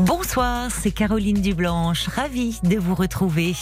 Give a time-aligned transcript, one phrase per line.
[0.00, 3.54] Bonsoir, c'est Caroline Dublanche, ravie de vous retrouver.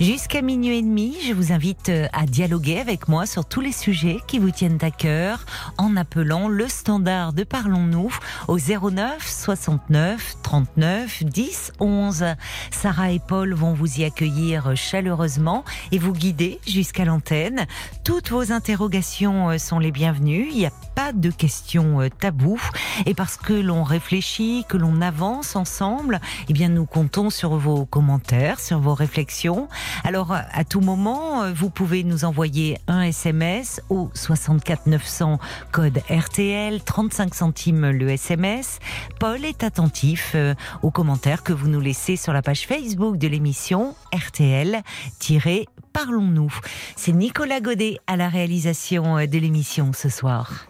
[0.00, 3.70] Jusqu'à minuit et demi, je vous invite euh, à dialoguer avec moi sur tous les
[3.70, 5.46] sujets qui vous tiennent à cœur
[5.78, 8.12] en appelant le standard de Parlons-nous
[8.48, 12.24] au 09 69 39 10 11.
[12.72, 17.64] Sarah et Paul vont vous y accueillir chaleureusement et vous guider jusqu'à l'antenne.
[18.02, 20.48] Toutes vos interrogations euh, sont les bienvenues.
[20.50, 22.60] Il n'y a pas de questions euh, taboues.
[23.06, 27.56] Et parce que l'on réfléchit, que l'on avance ensemble, ensemble, eh bien, nous comptons sur
[27.56, 29.68] vos commentaires, sur vos réflexions.
[30.04, 35.38] Alors, à tout moment, euh, vous pouvez nous envoyer un SMS au 64 900
[35.72, 38.78] code RTL, 35 centimes le SMS.
[39.20, 43.28] Paul est attentif euh, aux commentaires que vous nous laissez sur la page Facebook de
[43.28, 44.82] l'émission RTL
[45.92, 46.54] Parlons-nous.
[46.96, 50.68] C'est Nicolas Godet à la réalisation euh, de l'émission ce soir.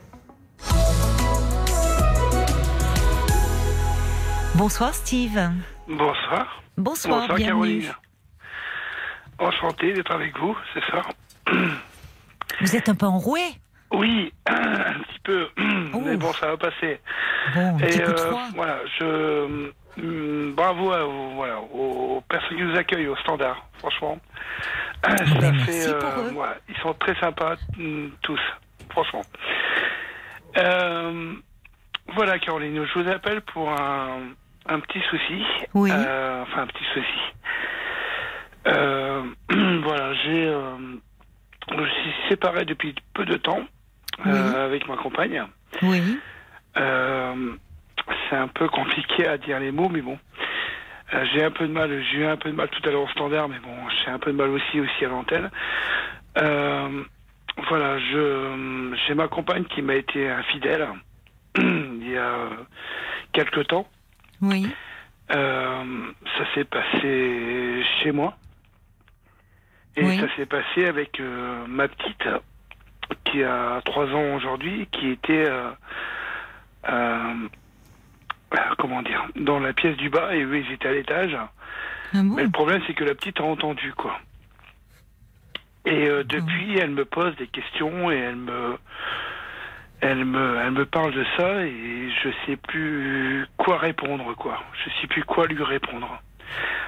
[4.56, 5.38] Bonsoir Steve.
[5.86, 6.62] Bonsoir.
[6.78, 7.44] Bonsoir, bienvenue.
[7.44, 7.92] Caroline.
[9.38, 11.02] Enchanté d'être avec vous, c'est ça.
[12.62, 13.42] Vous êtes un peu enroué
[13.92, 15.48] Oui, un petit peu.
[15.92, 16.00] Oh.
[16.02, 17.00] Mais bon, ça va passer.
[17.54, 23.08] Bon, Et euh, voilà, je mm, bravo à vous, voilà, aux personnes qui nous accueillent
[23.08, 24.18] au standard, franchement.
[25.04, 25.16] ça
[25.64, 26.30] fait, euh,
[26.68, 28.40] ils sont très sympas mm, tous,
[28.90, 29.22] franchement.
[30.56, 31.34] Euh,
[32.14, 34.20] voilà, Caroline, je vous appelle pour un,
[34.69, 35.42] un petit souci.
[35.75, 35.91] Oui.
[35.92, 37.20] Euh, enfin, un petit souci.
[38.67, 39.23] Euh,
[39.83, 40.47] voilà, j'ai.
[40.47, 40.77] Euh,
[41.70, 43.64] je suis séparé depuis peu de temps
[44.25, 45.42] avec ma compagne.
[45.83, 46.19] Oui.
[46.75, 50.19] c'est un peu compliqué à dire les mots, mais bon.
[51.33, 53.08] j'ai un peu de mal, j'ai eu un peu de mal tout à l'heure au
[53.08, 55.51] standard, mais bon, j'ai un peu de mal aussi aussi à l'antenne.
[57.69, 60.89] voilà, je j'ai ma compagne qui m'a été infidèle
[61.58, 62.48] il y a
[63.33, 63.89] quelque temps.
[64.42, 64.69] Oui.
[65.30, 65.85] Euh,
[66.39, 68.36] ça s'est passé chez moi.
[69.97, 72.29] Et ça s'est passé avec euh, ma petite,
[73.25, 75.48] qui a 3 ans aujourd'hui, qui était,
[76.86, 77.35] euh,
[78.77, 81.35] comment dire, dans la pièce du bas, et eux, ils étaient à l'étage.
[82.13, 84.20] Ah Mais le problème, c'est que la petite a entendu, quoi.
[85.86, 88.77] Et depuis, elle me pose des questions et elle me
[90.01, 94.62] elle me, elle me parle de ça et je sais plus quoi répondre, quoi.
[94.84, 96.20] Je sais plus quoi lui répondre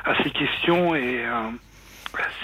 [0.04, 1.24] à ces questions et.
[1.24, 1.50] Euh,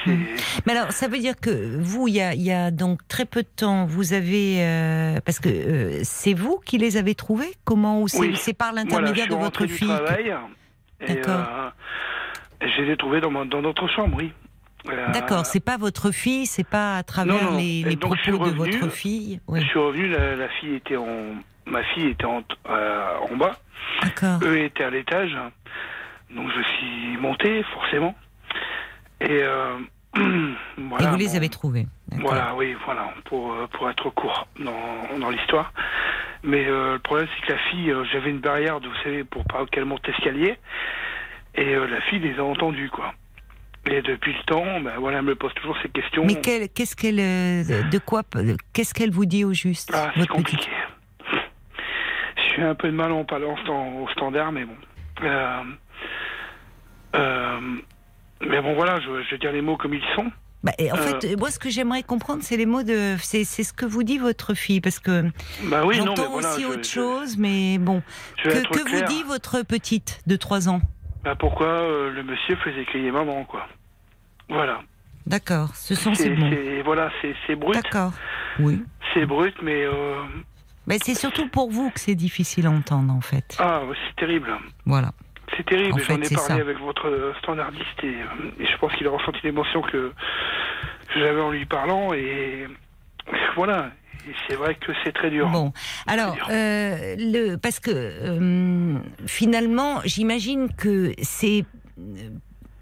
[0.06, 0.24] hmm.
[0.66, 3.42] mais alors, ça veut dire que vous, il y a, y a, donc très peu
[3.42, 7.52] de temps, vous avez euh, parce que euh, c'est vous qui les avez trouvés?
[7.64, 9.88] Comment ou c'est par l'intermédiaire de votre fille
[11.06, 11.72] D'accord.
[12.62, 14.32] je les ai trouvés dans, dans notre chambre, oui.
[14.84, 19.40] D'accord, c'est pas votre fille, c'est pas à travers les, propos de votre fille.
[19.52, 21.34] Je suis revenu, la, fille était en,
[21.66, 23.56] ma fille était en, euh, en bas.
[24.02, 24.40] D'accord.
[24.42, 25.36] Eux étaient à l'étage,
[26.30, 28.14] donc je suis monté forcément.
[29.20, 29.78] Et, euh,
[30.76, 31.86] voilà, Et vous les avez trouvés.
[32.12, 35.72] Voilà, oui, voilà, pour euh, pour être court dans, dans l'histoire.
[36.42, 39.86] Mais le problème c'est que la fille, j'avais une barrière, vous savez, pour pas qu'elle
[39.86, 40.58] monte l'escalier,
[41.54, 43.14] et la fille les a entendus, quoi.
[43.86, 46.24] Et depuis le temps, ben voilà, elle me pose toujours ces questions.
[46.24, 48.22] Mais qu'est-ce qu'elle, euh, de quoi,
[48.72, 50.70] qu'est-ce qu'elle vous dit au juste ah, C'est compliqué.
[52.36, 53.56] Je suis un peu de mal en parlant
[54.00, 54.76] au standard, mais bon.
[55.22, 55.62] Euh,
[57.16, 57.60] euh,
[58.40, 60.30] mais bon, voilà, je, je, vais dire les mots comme ils sont.
[60.62, 63.16] Bah, en fait, moi, ce que j'aimerais comprendre, c'est les mots de.
[63.18, 65.24] C'est ce que vous dit votre fille, parce que.
[65.64, 68.02] Bah oui, j'entends aussi autre chose, mais bon.
[68.42, 70.80] Que, que vous dit votre petite de 3 ans?
[71.24, 73.66] Bah pourquoi euh, le monsieur faisait crier maman, quoi.
[74.48, 74.82] Voilà.
[75.26, 76.50] D'accord, ce sont ces mots.
[76.84, 77.10] Voilà,
[77.46, 77.74] c'est brut.
[77.74, 78.12] D'accord,
[78.58, 78.82] oui.
[79.12, 79.84] C'est brut, mais...
[79.84, 80.22] Euh...
[80.86, 83.56] Mais c'est surtout pour vous que c'est difficile à entendre, en fait.
[83.58, 84.50] Ah, c'est terrible.
[84.84, 85.12] Voilà.
[85.56, 88.16] C'est terrible, j'en ai parlé avec votre standardiste et,
[88.58, 90.12] et je pense qu'il a ressenti l'émotion que
[91.14, 92.66] j'avais en lui parlant et
[93.54, 93.90] voilà,
[94.48, 95.48] c'est vrai que c'est très dur.
[95.48, 95.72] Bon,
[96.06, 101.64] alors, euh, le, parce que euh, finalement, j'imagine que c'est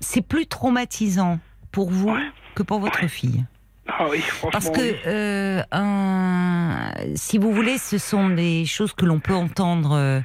[0.00, 1.39] c'est plus traumatisant
[1.71, 2.17] pour vous
[2.55, 3.44] que pour votre fille.
[3.89, 4.23] Ah oui,
[4.53, 10.23] Parce que euh, un, si vous voulez, ce sont des choses que l'on peut entendre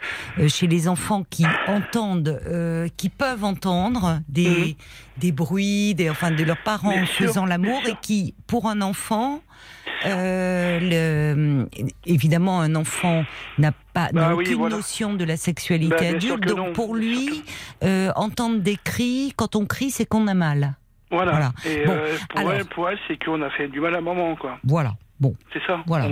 [0.47, 2.39] chez les enfants qui entendent,
[2.97, 4.73] qui peuvent entendre des, mhm.
[5.17, 9.41] des bruits, des, enfin de leurs parents faisant l'amour et qui, pour un enfant,
[10.05, 11.67] euh, le,
[12.05, 13.25] évidemment, un enfant
[13.57, 17.43] n'a pas bah aucune notion de la sexualité bah, adulte, donc pour lui,
[17.83, 20.75] euh, entendre des cris, quand on crie, c'est qu'on a mal.
[21.09, 21.51] Voilà.
[21.65, 21.83] Et
[22.29, 24.59] pour, elle, pour elle, c'est qu'on a fait du mal à maman, quoi.
[24.63, 24.93] Voilà.
[25.19, 25.35] Bon.
[25.51, 25.81] C'est ça.
[25.87, 26.09] Voilà.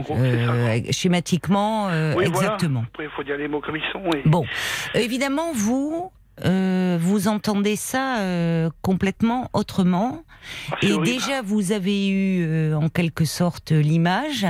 [0.92, 1.90] schématiquement,
[2.20, 2.86] exactement.
[2.88, 4.02] Après, il faut dire les mots comme ils sont.
[4.26, 4.46] Bon.
[4.94, 6.12] évidemment, vous,
[6.44, 10.24] euh, vous entendez ça euh, complètement autrement.
[10.72, 14.46] Ah, et déjà, vous avez eu euh, en quelque sorte l'image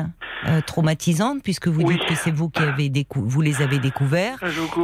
[0.68, 4.38] traumatisante, puisque vous dites que c'est vous qui avez vous les avez découverts.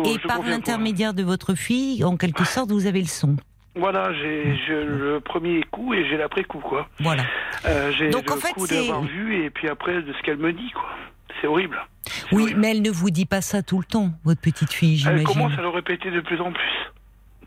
[0.05, 3.35] et par l'intermédiaire de votre fille, en quelque sorte, vous avez le son.
[3.75, 6.87] Voilà, j'ai le premier coup et j'ai l'après-coup, quoi.
[6.99, 7.23] Voilà.
[7.91, 10.71] j'ai le en fait, coup d'avoir vu et puis après de ce qu'elle me dit,
[10.73, 10.89] quoi.
[11.41, 11.77] C'est horrible.
[12.31, 15.19] Oui, mais elle ne vous dit pas ça tout le temps, votre petite fille, j'imagine.
[15.19, 16.91] Elle commence à le répéter de plus en plus.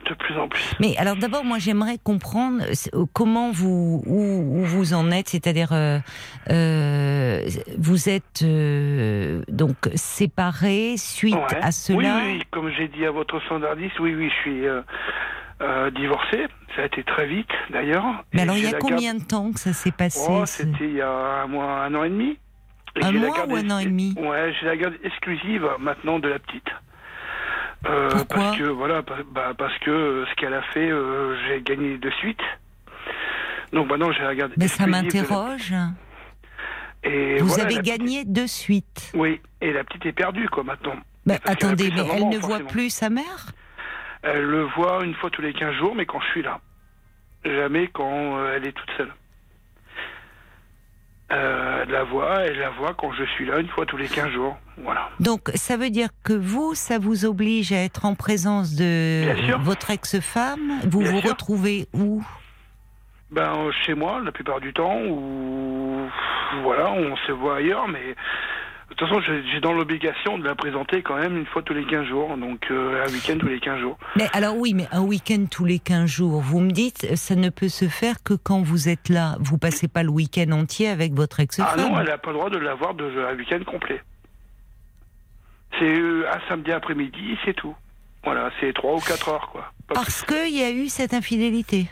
[0.09, 0.63] De plus en plus.
[0.81, 5.99] Mais alors d'abord, moi j'aimerais comprendre euh, comment vous où, vous en êtes, c'est-à-dire euh,
[6.51, 7.41] euh,
[7.79, 8.45] vous êtes
[9.49, 12.21] donc séparés suite à cela.
[12.23, 14.63] Oui, oui, comme j'ai dit à votre standardiste, oui, oui, je suis
[15.97, 16.49] divorcé.
[16.77, 18.05] Ça a été très vite d'ailleurs.
[18.35, 20.97] Mais alors il y a combien de temps que ça s'est passé oh, C'était il
[20.97, 22.37] y a un mois, un an et demi.
[23.03, 24.15] Un mois ou un an et demi?
[24.17, 26.69] Ouais, j'ai la garde exclusive maintenant de la petite.
[27.87, 32.11] Euh, parce que voilà, bah, parce que ce qu'elle a fait, euh, j'ai gagné de
[32.13, 32.41] suite.
[33.73, 34.53] Donc maintenant, j'ai la garde.
[34.57, 35.75] Mais ça m'interroge.
[37.03, 39.13] Et Vous avez gagné de suite.
[39.15, 40.97] Oui, et la petite est perdue quoi maintenant.
[41.27, 43.47] Mais attendez, mais elle ne voit plus sa mère?
[44.23, 46.61] Elle le voit une fois tous les 15 jours, mais quand je suis là.
[47.45, 49.13] Jamais quand euh, elle est toute seule.
[51.33, 54.31] Euh, la voix, elle la voit quand je suis là une fois tous les 15
[54.33, 54.57] jours.
[54.79, 55.09] Voilà.
[55.21, 59.91] Donc ça veut dire que vous, ça vous oblige à être en présence de votre
[59.91, 62.23] ex-femme Vous vous retrouvez où?
[63.31, 66.09] Ben, Chez moi, la plupart du temps, ou
[66.63, 68.15] voilà, on se voit ailleurs, mais
[68.91, 71.87] de toute façon, j'ai dans l'obligation de la présenter quand même une fois tous les
[71.87, 73.99] 15 jours, donc euh, un week-end tous les 15 jours.
[74.17, 77.49] Mais alors oui, mais un week-end tous les 15 jours, vous me dites, ça ne
[77.49, 79.37] peut se faire que quand vous êtes là.
[79.41, 81.67] Vous passez pas le week-end entier avec votre ex-femme.
[81.73, 84.03] Ah non, elle n'a pas le droit de l'avoir un week-end complet.
[85.79, 87.75] C'est euh, un samedi après-midi, c'est tout.
[88.23, 89.73] Voilà, c'est 3 ou 4 heures, quoi.
[89.89, 91.89] Parce qu'il y a eu cette infidélité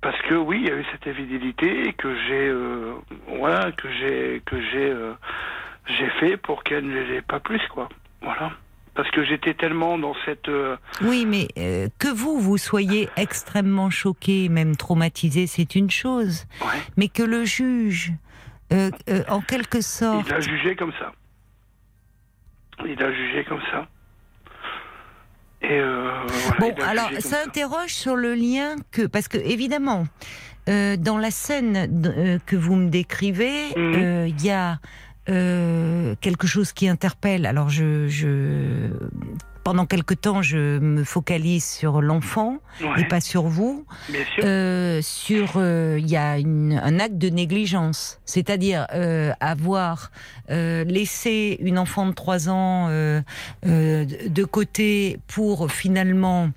[0.00, 2.94] parce que oui, il y a eu cette infidélité et que j'ai, euh,
[3.36, 4.94] voilà, que j'ai, que j'ai,
[5.88, 7.88] j'ai fait pour qu'elle ne l'ait pas plus, quoi.
[8.22, 8.52] Voilà.
[8.94, 10.48] Parce que j'étais tellement dans cette.
[10.48, 16.46] Euh, oui, mais euh, que vous, vous soyez extrêmement choqué, même traumatisé, c'est une chose.
[16.96, 18.12] Mais que le juge,
[18.72, 18.90] euh,
[19.28, 20.26] en quelque sorte.
[20.28, 21.12] Il a jugé comme ça.
[22.84, 23.86] Il a jugé comme ça.
[25.62, 25.80] Et
[26.60, 29.06] bon, alors, ça interroge sur le lien que.
[29.06, 30.06] Parce que, évidemment,
[30.66, 34.26] dans la scène que vous me décrivez, mhm.
[34.26, 34.78] il y a
[35.28, 37.46] euh, quelque chose qui interpelle.
[37.46, 38.90] Alors, je, je,
[39.68, 42.58] pendant quelque temps, je me focalise sur l'enfant
[42.96, 43.84] et pas sur vous.
[44.08, 44.44] Bien sûr.
[44.46, 50.10] Euh, sur, euh, il y a une, un acte de négligence, c'est-à-dire euh, avoir
[50.50, 56.48] euh, laissé une enfant de 3 ans de côté pour finalement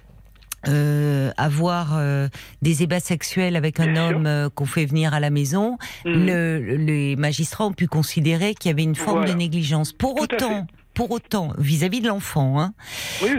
[0.67, 2.27] euh, avoir euh,
[2.61, 6.25] des ébats sexuels avec un homme euh, qu'on fait venir à la maison, mhm.
[6.27, 9.91] le, les magistrats ont pu considérer qu'il y avait une forme de négligence.
[9.91, 12.73] Pour autant, pour autant, vis-à-vis de l'enfant, hein,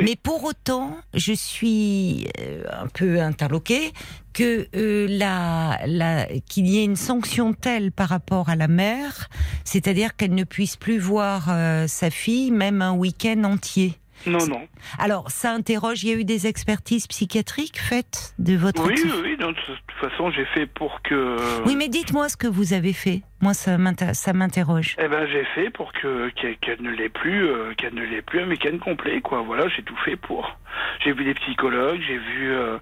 [0.03, 2.27] mais pour autant, je suis
[2.71, 3.93] un peu interloquée
[4.33, 4.67] que
[5.09, 9.29] la, la, qu'il y ait une sanction telle par rapport à la mère,
[9.65, 11.55] c'est-à-dire qu'elle ne puisse plus voir
[11.87, 13.99] sa fille même un week-end entier.
[14.27, 14.69] Non, non.
[14.99, 18.87] Alors, ça interroge, il y a eu des expertises psychiatriques faites de votre...
[18.87, 21.37] Oui, oui, de toute façon, j'ai fait pour que...
[21.67, 23.23] Oui, mais dites-moi ce que vous avez fait.
[23.41, 24.97] Moi, ça m'interroge.
[24.99, 28.41] Eh ben, j'ai fait pour que qu'elle ne l'ait plus, euh, qu'elle ne l'ait plus
[28.41, 29.43] un week-end complet, quoi.
[29.43, 30.57] Voilà, j'ai tout fait pour.
[31.05, 32.79] J'ai vu des psychologues, j'ai vu euh,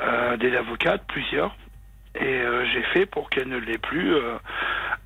[0.00, 1.56] euh, des avocates, plusieurs,
[2.20, 4.14] et j'ai fait pour qu'elle ne l'ait plus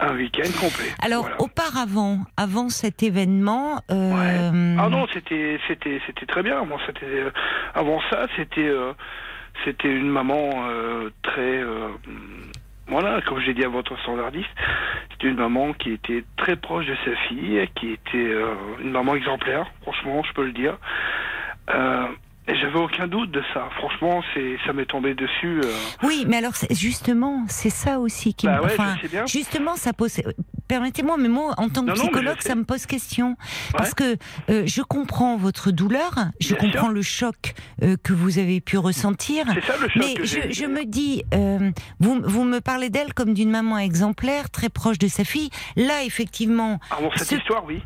[0.02, 0.90] un week-end complet.
[1.00, 3.80] Alors, auparavant, avant cet événement.
[3.90, 4.76] Euh...
[4.78, 6.64] Ah non, c'était, c'était, c'était très bien.
[6.64, 7.30] Moi, c'était, euh,
[7.74, 8.92] avant ça, c'était, euh,
[9.64, 11.62] c'était une maman euh, très.
[12.88, 14.50] voilà, comme j'ai dit à votre standardiste,
[15.12, 18.34] c'était une maman qui était très proche de sa fille, qui était
[18.80, 20.76] une maman exemplaire, franchement, je peux le dire.
[21.68, 21.72] Et
[22.48, 23.68] j'avais aucun doute de ça.
[23.76, 25.60] Franchement, c'est ça m'est tombé dessus.
[25.64, 25.72] Euh.
[26.02, 28.64] Oui, mais alors justement, c'est ça aussi qui bah me.
[28.64, 28.96] Enfin,
[29.26, 30.20] justement, ça pose.
[30.68, 33.36] Permettez-moi, mais moi, en tant que psychologue, ça me pose question
[33.76, 34.16] parce que
[34.48, 39.44] euh, je comprends votre douleur, je comprends le choc euh, que vous avez pu ressentir.
[39.54, 40.02] C'est ça le choc.
[40.02, 41.24] Mais je, je, me dis,
[42.00, 45.50] vous vous me parlez d'elle comme d'une maman exemplaire, très proche de sa fille.
[45.76, 46.80] Là, effectivement.
[46.90, 47.82] Ah bon, cette histoire, oui.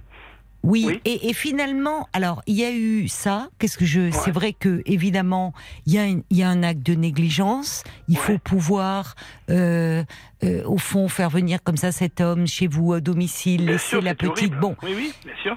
[0.66, 3.48] Oui, Et, finalement, alors il y a eu ça.
[3.58, 5.54] Qu'est-ce que je C'est vrai que évidemment,
[5.86, 7.84] il y, a il y a un acte de négligence.
[8.08, 9.14] Il faut pouvoir,
[9.48, 10.02] euh,
[10.42, 14.16] euh, au fond, faire venir comme ça cet homme chez vous à domicile, laisser la
[14.16, 14.54] petite.
[14.54, 14.76] Bon.
[14.82, 15.56] Oui, oui, bien sûr.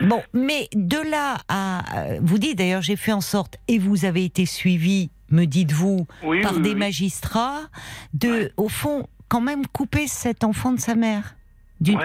[0.00, 1.84] Bon, mais de là à,
[2.20, 6.06] vous dites d'ailleurs, j'ai fait en sorte et vous avez été suivi, me dites-vous,
[6.42, 7.68] par des magistrats,
[8.14, 11.36] de, au fond, quand même couper cet enfant de sa mère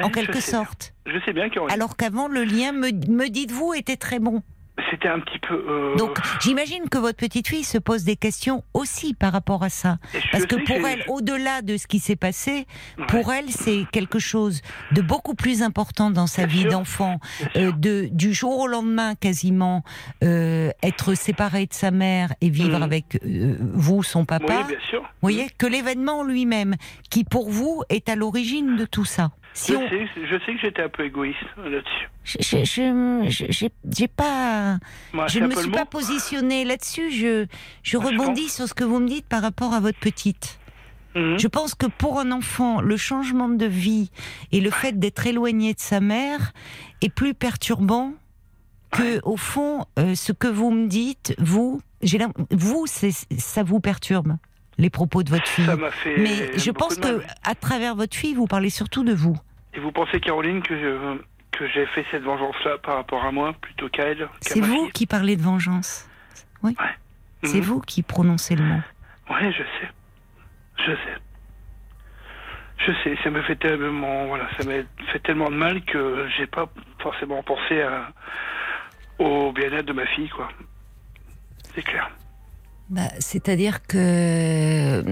[0.03, 0.93] en quelque sorte.
[1.05, 4.43] Je sais bien Alors qu'avant, le lien, me, me dites-vous, était très bon.
[4.89, 5.65] C'était un petit peu.
[5.67, 9.69] Euh, Donc, j'imagine que votre petite fille se pose des questions aussi par rapport à
[9.69, 9.97] ça.
[10.31, 12.65] Parce que pour elle, au-delà de ce qui s'est passé,
[13.07, 14.61] pour elle, c'est quelque chose
[14.91, 17.19] de beaucoup plus important dans sa vie d'enfant.
[17.55, 19.83] Euh, de du jour au lendemain, quasiment,
[20.23, 22.83] euh, être séparée de sa mère et vivre mhm.
[22.83, 24.63] avec vous, son papa.
[24.67, 25.01] Oui, bien sûr.
[25.01, 26.75] Vous voyez que l'événement lui-même,
[27.09, 31.05] qui pour vous est à l'origine de tout ça je, sais, que j'étais un peu
[31.05, 32.09] égoïste là-dessus.
[32.23, 34.77] Je, je, j'ai pas,
[35.27, 37.11] je ne me suis pas positionnée là-dessus.
[37.11, 37.45] Je,
[37.83, 40.59] je rebondis sur ce que vous me dites par rapport à votre petite.
[41.15, 41.39] Mhm.
[41.39, 44.11] Je pense que pour un enfant, le changement de vie
[44.51, 46.53] et le fait d'être éloigné de sa mère
[47.01, 48.13] est plus perturbant
[48.91, 51.81] que, au fond, euh, ce que vous me dites, vous,
[52.51, 54.37] vous, ça vous perturbe?
[54.79, 55.69] Les propos de votre fille.
[56.17, 59.37] Mais je pense que à travers votre fille, vous parlez surtout de vous.
[59.75, 61.19] Et vous pensez, Caroline, que
[61.51, 65.05] que j'ai fait cette vengeance-là par rapport à moi plutôt qu'à elle C'est vous qui
[65.05, 66.07] parlez de vengeance.
[66.63, 66.75] Oui.
[67.43, 67.63] C'est mhm.
[67.63, 68.81] vous qui prononcez le mot.
[69.29, 69.91] Oui, je sais.
[70.77, 71.17] Je sais.
[72.77, 76.47] Je sais, ça me fait tellement, voilà, ça m'a fait tellement de mal que j'ai
[76.47, 76.69] pas
[76.99, 78.13] forcément pensé à,
[79.17, 80.47] au bien-être de ma fille, quoi.
[81.75, 82.09] C'est clair.
[82.89, 85.03] Bah, c'est-à-dire que.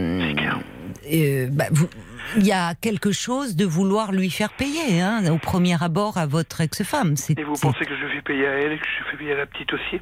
[1.14, 1.66] Euh, bah,
[2.36, 6.26] il y a quelque chose de vouloir lui faire payer, hein, au premier abord à
[6.26, 7.16] votre ex-femme.
[7.38, 9.38] Et vous pensez que je fais payer à elle et que je fais payer à
[9.38, 10.00] la petite aussi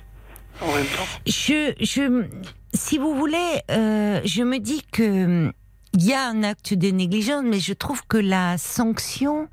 [0.61, 1.05] en même temps?
[1.27, 2.25] Je, je,
[2.73, 5.51] Si vous voulez, euh, je me dis que.
[5.97, 9.47] Il y a un acte de négligence, mais je trouve que la sanction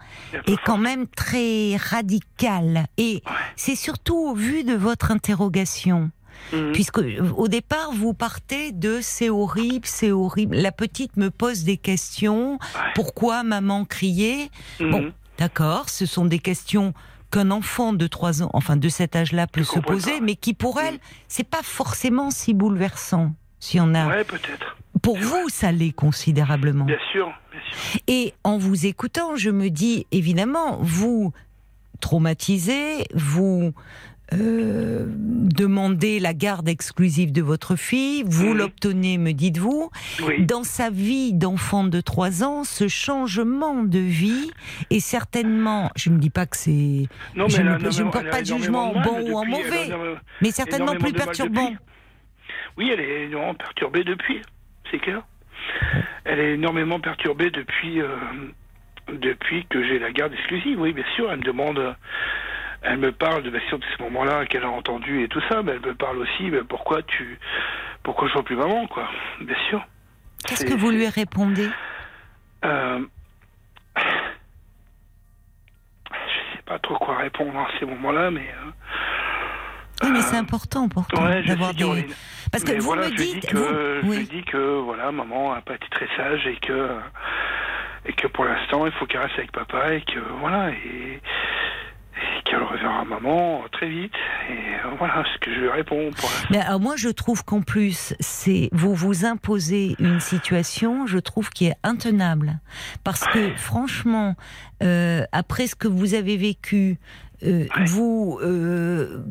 [0.48, 2.86] est quand même très radicale.
[2.96, 3.22] Et
[3.54, 6.10] c'est surtout au vu de votre interrogation.
[6.52, 6.72] Mhm.
[6.72, 7.00] Puisque
[7.36, 10.56] au départ, vous partez de c'est horrible, c'est horrible.
[10.56, 12.58] La petite me pose des questions.
[12.94, 14.90] Pourquoi maman criait mhm.
[14.90, 16.94] Bon, d'accord, ce sont des questions
[17.30, 20.80] qu'un enfant de 3 ans, enfin de cet âge-là, peut se poser, mais qui pour
[20.80, 21.00] elle, mhm.
[21.28, 23.32] c'est pas forcément si bouleversant.
[23.58, 24.08] Si on a.
[24.08, 24.76] Ouais, peut-être.
[25.02, 26.84] Pour vous, ça l'est considérablement.
[26.84, 28.00] Bien sûr, bien sûr.
[28.06, 31.32] Et en vous écoutant, je me dis, évidemment, vous
[32.00, 33.72] traumatisez, vous
[34.32, 39.90] euh, demander la garde exclusive de votre fille, vous l'obtenez, me dites-vous.
[40.40, 44.50] Dans sa vie d'enfant de 3 ans, ce changement de vie
[44.90, 47.08] est certainement, je ne dis pas que c'est...
[47.34, 49.90] Je, ne, porte pas de jugement en bon ou en mauvais,
[50.40, 51.72] mais certainement plus perturbant.
[52.76, 54.40] Oui, elle est énormément perturbée depuis,
[54.90, 55.22] c'est clair.
[56.24, 58.16] Elle est énormément perturbée depuis, euh,
[59.12, 61.30] depuis que j'ai la garde exclusive, oui, bien sûr.
[61.30, 61.94] Elle me demande
[62.82, 65.72] elle me parle de, sûr, de ce moment-là qu'elle a entendu et tout ça, mais
[65.72, 67.38] elle me parle aussi, mais pourquoi tu,
[68.02, 69.08] pourquoi je vois plus maman, quoi,
[69.40, 69.84] bien sûr.
[70.46, 71.68] Qu'est-ce que vous lui répondez?
[72.64, 73.00] Euh,
[73.96, 74.02] Je
[76.56, 78.48] sais pas trop quoi répondre à ces moments-là, mais.
[78.48, 78.70] Euh,
[80.04, 82.06] oui, mais c'est important pour toi d'avoir des.
[82.50, 83.46] Parce que vous me dites.
[83.46, 86.98] que, Je lui dis que voilà, maman a pas été très sage et que
[88.04, 91.20] et que pour l'instant il faut qu'elle reste avec papa et que voilà et
[92.44, 94.12] qu'elle reverra maman très vite.
[94.50, 96.10] Et euh, voilà ce que je lui réponds.
[96.50, 101.50] Mais alors moi, je trouve qu'en plus, c'est vous vous imposez une situation, je trouve,
[101.50, 102.58] qui est intenable.
[103.04, 104.34] Parce que franchement,
[104.82, 106.98] euh, après ce que vous avez vécu,
[107.44, 108.38] euh, vous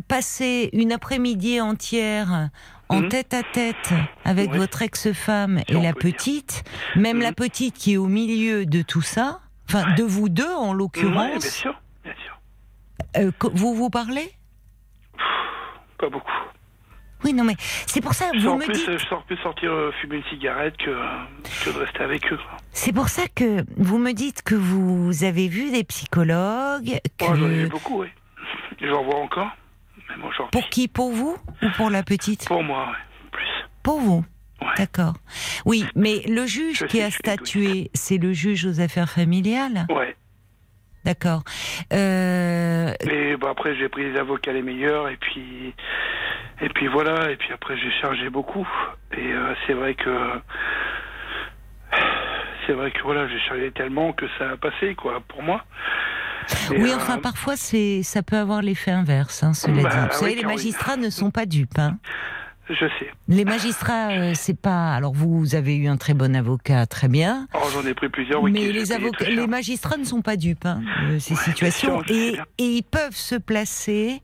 [0.08, 2.50] passez une après-midi entière
[2.92, 3.94] en tête à tête
[4.26, 6.64] avec votre ex-femme et la petite,
[6.96, 7.36] même la mhm.
[7.36, 11.42] petite qui est au milieu de tout ça, enfin de vous deux en l'occurrence.
[11.42, 12.38] bien sûr, bien sûr.
[13.18, 14.32] Euh, vous vous parlez?
[15.98, 16.32] Pas beaucoup.
[17.24, 18.98] Oui, non, mais c'est pour ça que vous me plus, dites...
[18.98, 20.90] Je sors plus sortir euh, fumer une cigarette que,
[21.64, 22.40] que de rester avec eux.
[22.72, 27.00] C'est pour ça que vous me dites que vous avez vu des psychologues.
[27.20, 27.26] Que...
[27.26, 28.08] Moi, j'en ai vu beaucoup, oui.
[28.82, 29.50] J'en vois encore,
[30.10, 30.88] même Pour qui?
[30.88, 32.48] Pour vous ou pour la petite?
[32.48, 32.98] Pour moi, oui.
[33.32, 33.68] Plus.
[33.84, 34.26] Pour vous
[34.78, 35.14] D'accord.
[35.66, 40.16] Oui, mais le juge qui a statué, c'est le juge aux affaires familiales Ouais.
[41.06, 41.44] D'accord.
[41.94, 42.94] Euh...
[43.06, 45.74] Mais bon, après, j'ai pris les avocats les meilleurs et puis
[46.62, 47.32] et puis voilà.
[47.32, 48.68] Et puis après, j'ai chargé beaucoup.
[49.18, 50.42] Et euh, c'est vrai que
[52.66, 55.64] c'est vrai que voilà, j'ai chargé tellement que ça a passé quoi pour moi.
[56.72, 59.96] oui, enfin, parfois, c'est, ça peut avoir l'effet inverse, hein, cela Bah, dit.
[59.98, 61.78] Vous oui, savez, les magistrats ne sont pas dupes.
[61.78, 61.98] Hein.
[62.70, 63.12] Je sais.
[63.28, 64.94] Les magistrats, euh, c'est pas.
[64.94, 67.48] Alors, vous avez eu un très bon avocat, très bien.
[67.54, 68.52] Oh, j'en ai pris plusieurs, oui.
[68.52, 72.64] mais les, avocats, magistrats ne sont pas dupes hein, de ces Ouais, situations sûr, et
[72.64, 74.22] ils peuvent se placer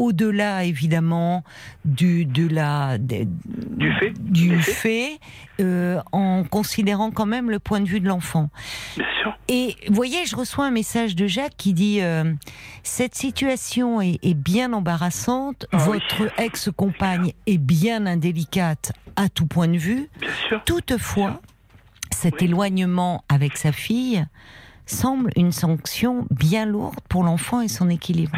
[0.00, 1.44] au-delà évidemment
[1.84, 3.26] du de la de-
[3.76, 5.18] Du fait du fait
[5.60, 8.48] euh, en considérant quand même le point de vue de l'enfant.
[9.48, 12.32] Et vous voyez, je reçois un message de Jacques qui dit euh,
[12.82, 15.98] cette situation est, est bien embarrassante, Ah oui.
[15.98, 20.08] votre ex-compagne est bien indélicate à tout point de vue.
[20.20, 20.62] Bien sûr.
[20.64, 21.40] Toutefois,
[22.12, 22.44] cet Oui.
[22.46, 24.24] éloignement avec sa fille
[24.86, 28.32] semble une sanction bien lourde pour l'enfant et son équilibre.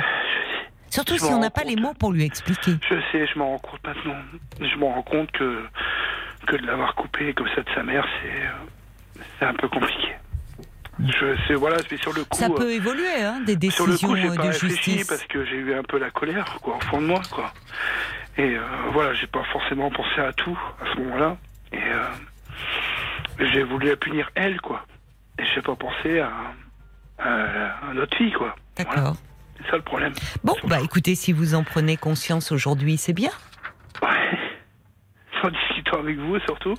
[0.93, 2.73] Surtout Je si on n'a pas les mots pour lui expliquer.
[2.87, 4.17] Je sais, je m'en rends compte maintenant.
[4.61, 5.65] Je m'en rends compte que,
[6.47, 10.15] que de l'avoir coupé comme ça de sa mère, c'est euh, un peu compliqué.
[10.99, 12.37] Je sais, voilà, mais sur le coup.
[12.37, 15.07] Ça euh, peut évoluer, hein, des Sur le décisions coup, j'ai euh, pas de justice.
[15.07, 17.55] parce que j'ai eu un peu la colère, quoi, au fond de moi, quoi.
[18.37, 18.61] Et euh,
[18.93, 21.39] voilà, j'ai pas forcément pensé à tout à ce moment-là.
[21.73, 24.85] Et euh, j'ai voulu la punir elle, quoi.
[25.39, 26.31] Et j'ai pas pensé à,
[27.19, 27.31] à,
[27.91, 28.55] à notre fille, quoi.
[28.77, 29.17] Voilà, D'accord.
[29.65, 30.13] C'est ça le problème.
[30.45, 33.31] Bon, bah écoutez, si vous en prenez conscience aujourd'hui, c'est bien.
[34.03, 34.09] Ouais.
[35.45, 36.75] En discutant avec vous, surtout.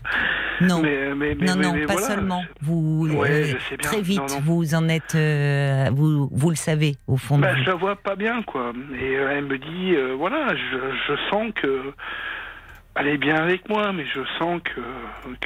[0.62, 0.82] Non.
[0.82, 2.08] Mais, mais, mais, non, non, pas voilà.
[2.08, 2.46] seulement.
[2.62, 7.18] Vous, Ouais, euh, très vite, Non, vous en êtes, euh, vous, vous le savez au
[7.18, 7.62] fond de Bah, vous.
[7.62, 8.72] je la vois pas bien, quoi.
[8.98, 10.78] Et euh, elle me dit, euh, voilà, je,
[11.10, 11.92] je sens que
[12.96, 14.80] elle est bien avec moi, mais je sens que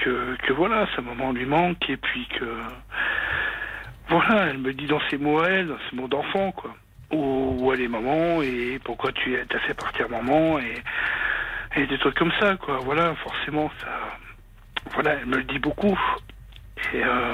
[0.04, 2.46] que, que voilà, ce moment lui manque, et puis que
[4.10, 6.76] voilà, elle me dit dans ses mots à elle, dans ses mots d'enfant, quoi.
[7.12, 10.84] Où, où elle est maman et pourquoi tu as fait partir maman et
[11.76, 12.80] et des trucs comme ça, quoi.
[12.84, 13.88] Voilà, forcément, ça,
[14.94, 15.98] voilà, elle me le dit beaucoup.
[16.94, 17.34] Et, euh,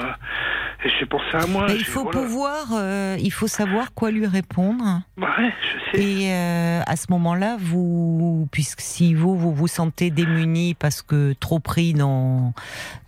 [0.84, 1.66] et j'ai pensé à moi.
[1.68, 2.20] Mais il faut voilà.
[2.20, 4.82] pouvoir, euh, il faut savoir quoi lui répondre.
[5.16, 6.02] Ouais, je sais.
[6.04, 11.32] Et euh, à ce moment-là, vous, puisque si vous, vous vous sentez démuni parce que
[11.34, 12.52] trop pris dans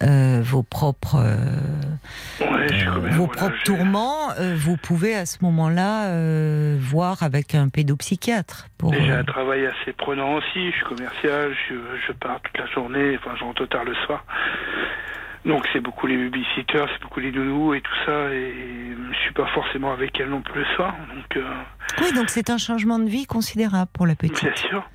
[0.00, 1.16] vos propres,
[2.40, 7.68] Ouais, même, vos voilà, propres tourments, vous pouvez à ce moment-là euh, voir avec un
[7.68, 8.68] pédopsychiatre.
[8.78, 10.70] Pour, J'ai un travail assez prenant aussi.
[10.70, 11.74] Je suis commercial, je,
[12.06, 14.24] je pars toute la journée, enfin, je rentre tard le soir.
[15.46, 18.30] Donc, c'est beaucoup les babysitters, c'est beaucoup les nounous et tout ça.
[18.34, 18.52] Et
[19.12, 20.92] je suis pas forcément avec elle non plus le soir.
[21.14, 21.44] Donc, euh,
[22.02, 24.42] Oui, donc c'est un changement de vie considérable pour la petite.
[24.42, 24.90] bien sûr, bien sûr.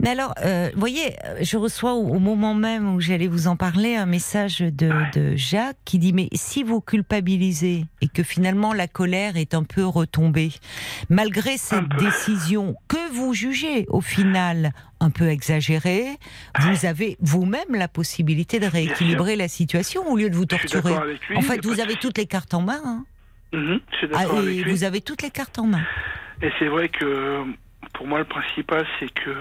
[0.00, 3.46] Mais alors, euh, vous voyez, euh, je reçois au, au moment même où j'allais vous
[3.46, 8.22] en parler un message de, de Jacques qui dit mais si vous culpabilisez et que
[8.22, 10.50] finalement la colère est un peu retombée,
[11.08, 16.06] malgré cette décision que vous jugez au final un peu exagérée,
[16.60, 20.92] vous avez vous-même la possibilité de rééquilibrer la situation au lieu de vous torturer.
[21.28, 21.36] lui.
[21.36, 22.80] En fait, vous avez toutes les cartes en main.
[22.84, 23.04] hein.
[23.52, 24.72] Je suis Ah, d'accord avec et lui.
[24.72, 25.82] vous avez toutes les cartes en main.
[26.40, 27.42] Et c'est vrai que
[27.92, 29.34] pour moi, le principal, c'est que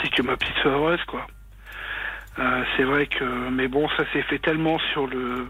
[0.00, 1.26] c'est que ma petite soit heureuse, quoi.
[2.38, 5.46] Euh, c'est vrai que, mais bon, ça s'est fait tellement sur le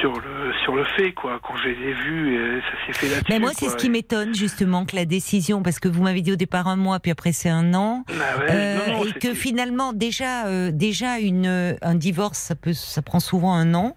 [0.00, 1.38] sur le sur le fait, quoi.
[1.42, 3.26] Quand je les ai vus, ça s'est fait là-dessus.
[3.30, 6.32] Mais moi, c'est ce qui m'étonne justement que la décision, parce que vous m'avez dit
[6.32, 9.12] au départ un mois, puis après c'est un an, Ah ouais, euh, non, non, et
[9.12, 13.96] que finalement déjà, euh, déjà une un divorce, ça peut, ça prend souvent un an,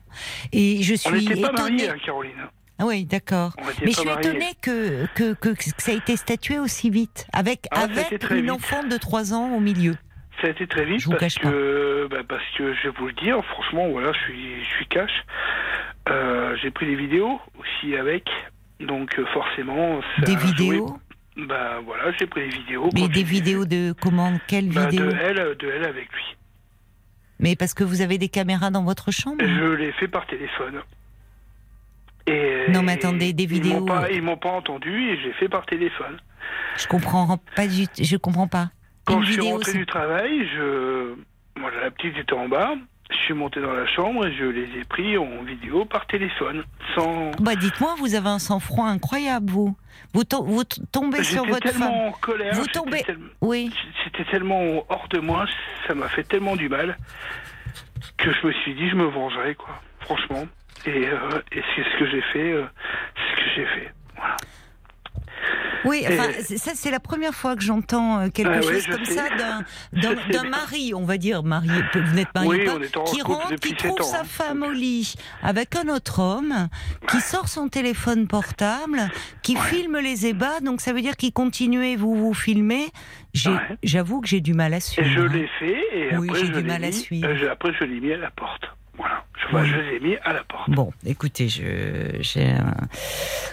[0.54, 1.78] et je on suis n'était pas étonnée.
[1.78, 2.32] mariés, hein, Caroline.
[2.82, 3.54] Ah oui, d'accord.
[3.86, 4.28] Mais je suis mariés.
[4.30, 8.42] étonnée que, que, que, que ça a été statué aussi vite, avec, Ah, avec une
[8.42, 8.52] vite.
[8.52, 9.96] enfant de 3 ans au milieu.
[10.42, 13.06] Ça a été très vite Je vous parce que bah, parce que je vais vous
[13.08, 15.12] le dire, franchement, voilà, je suis je suis cash.
[16.10, 18.28] Euh, j'ai pris des vidéos aussi avec,
[18.80, 20.02] donc euh, forcément.
[20.16, 20.48] ça des a joué.
[20.52, 20.98] vidéos
[21.38, 22.90] Bah voilà, j'ai pris des vidéos.
[22.94, 26.24] Mais des vidéos de comment Quelle Bah, vidéo de elle, de elle avec lui.
[27.40, 30.82] Mais parce que vous avez des caméras dans votre chambre Je l'ai fait par téléphone.
[32.28, 35.66] Et Non, mais attendez, des vidéos- pas, ils m'ont pas entendu et j'ai fait par
[35.66, 36.18] téléphone.
[36.78, 38.70] Je comprends pas du je comprends pas.
[39.06, 41.16] Quand Une je suis rentré du travail, je,
[41.60, 42.74] voilà, la petite était en bas.
[43.10, 46.64] Je suis monté dans la chambre et je les ai pris en vidéo par téléphone,
[46.96, 47.32] sans.
[47.42, 49.76] Bah dites-moi, vous avez un sang-froid incroyable, vous.
[50.14, 52.08] Vous, to- vous tombez sur votre tellement femme.
[52.08, 52.54] en colère.
[52.54, 53.04] Vous tombez-
[53.42, 53.74] Oui.
[54.06, 55.46] C'était tellement hors de moi,
[55.88, 56.98] ça m'a fait tellement du mal
[58.18, 60.46] que je me suis dit je me vengerai quoi, franchement.
[60.86, 62.66] Et, euh, et c'est ce que j'ai fait, euh,
[63.16, 63.94] c'est ce que j'ai fait.
[64.16, 64.38] Voilà.
[65.84, 69.04] Oui, enfin, Et- ça c'est la première fois que j'entends euh, quelque Ah chose comme
[69.04, 69.14] sais.
[69.16, 69.24] ça
[69.92, 71.72] d'un mari, on va dire marié.
[71.96, 74.24] Vous n'êtes marié Oui, pas, qui rentre, qui trouve ans, sa hein.
[74.24, 76.68] femme au lit avec un autre homme,
[77.10, 79.10] qui sort son téléphone portable,
[79.42, 80.60] qui filme les ébats.
[80.62, 82.90] Donc ça veut dire qu'il continuait, vous vous filmez.
[83.82, 85.10] J'avoue que j'ai du mal à Et suivre.
[85.10, 85.28] je hein.
[85.34, 87.28] l'ai fait et Oui, après je du mal à suivre.
[87.52, 88.66] après je l'ai mis à la porte.
[89.52, 90.70] Je Bah, je les ai mis à la porte.
[90.70, 92.76] Bon, écoutez, je, j'ai un...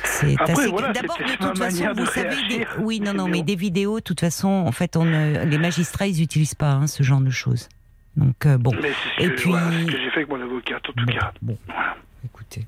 [0.04, 0.68] c'est Après, assez.
[0.68, 2.66] voilà, D'abord, de toute façon, vous savez, des...
[2.78, 6.20] oui, non, non, Mais des vidéos, de toute façon, en fait, on les magistrats, ils
[6.20, 7.68] n'utilisent pas hein, ce genre de choses.
[8.16, 10.28] Donc euh, bon, Mais c'est ce Et que, puis- voilà, ce que j'ai fait avec
[10.28, 11.32] mon avocate, en tout bon, cas.
[11.42, 11.96] bon, Voilà.
[12.24, 12.64] écoutez.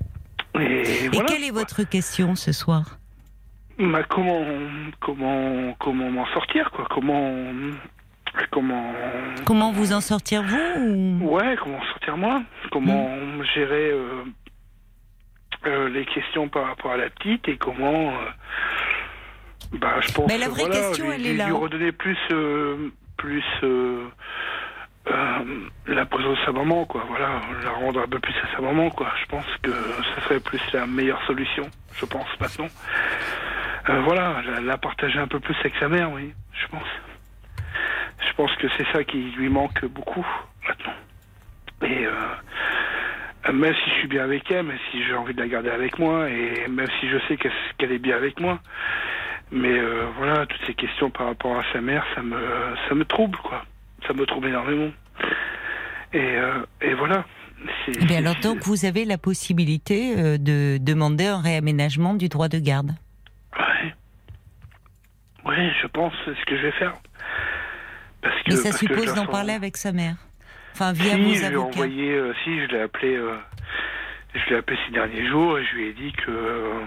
[0.59, 2.97] Et, quelle est votre question ce soir?
[3.79, 4.45] Bah, comment,
[4.99, 6.87] comment, comment m'en sortir, quoi?
[6.89, 7.43] Comment,
[8.51, 8.93] comment,
[9.45, 10.57] Comment vous en sortir vous
[11.21, 12.41] ou- ouais, comment en sortir moi?
[12.71, 13.43] Comment Hmm.
[13.55, 14.23] gérer euh,
[15.67, 20.37] euh, les questions par rapport à la petite et comment, euh, bah, je pense, Mais
[20.37, 21.45] la vraie voilà, question, lui, elle est là.
[21.45, 22.17] lui redonner plus,
[23.17, 23.43] plus
[25.87, 27.03] la présence de sa maman, quoi.
[27.07, 29.11] Voilà, la rendre un peu plus à sa maman, quoi.
[29.21, 32.67] Je pense que ça serait plus la meilleure solution, je pense maintenant.
[34.05, 36.87] Voilà, la, la partager un peu plus avec sa mère, oui, je pense.
[38.27, 40.25] Je pense que c'est ça qui lui manque beaucoup
[40.67, 40.93] maintenant.
[41.83, 45.47] Et euh, même si je suis bien avec elle, même si j'ai envie de la
[45.47, 47.37] garder avec moi, et même si je sais
[47.77, 48.59] qu'elle est bien avec moi,
[49.51, 52.39] mais euh, voilà, toutes ces questions par rapport à sa mère, ça me,
[52.87, 53.65] ça me trouble, quoi.
[54.07, 54.91] Ça me trouble énormément.
[56.13, 57.25] Et, euh, et voilà.
[57.85, 62.91] C'est- alors donc vous avez la possibilité de demander un réaménagement du droit de garde?
[63.57, 63.93] Ouais.
[65.45, 66.93] Oui, je pense c'est ce que je vais faire.
[68.21, 70.15] Parce que, Mais ça parce suppose d'en sens- parler avec sa mère.
[70.73, 71.67] Enfin, via si, vos je lui ai avocats.
[71.67, 73.35] envoyé, euh, si, je l'ai appelé, euh,
[74.35, 76.79] je l'ai appelé ces derniers jours et je lui ai dit que, euh,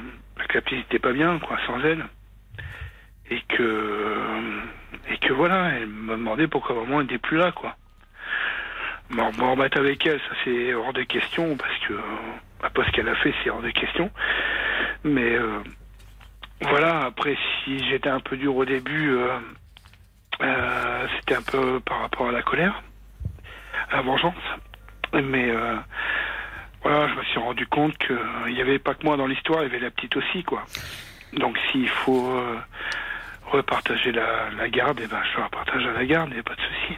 [0.49, 2.05] que la petite n'était pas bien, quoi, sans elle.
[3.31, 4.61] Et que, euh,
[5.11, 7.77] et que voilà, elle m'a demandé pourquoi vraiment elle n'était plus là, quoi.
[9.11, 12.01] Bon, me remettre avec elle, ça c'est hors de question, parce que, euh,
[12.63, 14.11] après ce qu'elle a fait, c'est hors de question.
[15.05, 15.59] Mais, euh,
[16.63, 19.11] voilà, après, si j'étais un peu dur au début,
[20.43, 20.45] euh,
[21.05, 22.83] euh, c'était un peu par rapport à la colère
[23.91, 24.35] à la vengeance.
[25.13, 25.77] Mais euh,
[26.83, 29.65] voilà, je me suis rendu compte qu'il n'y avait pas que moi dans l'histoire, il
[29.65, 30.65] y avait la petite aussi, quoi.
[31.35, 32.59] Donc s'il faut euh,
[33.51, 36.97] repartager la, garde, et ben je repartage la garde, il n'y a pas de souci.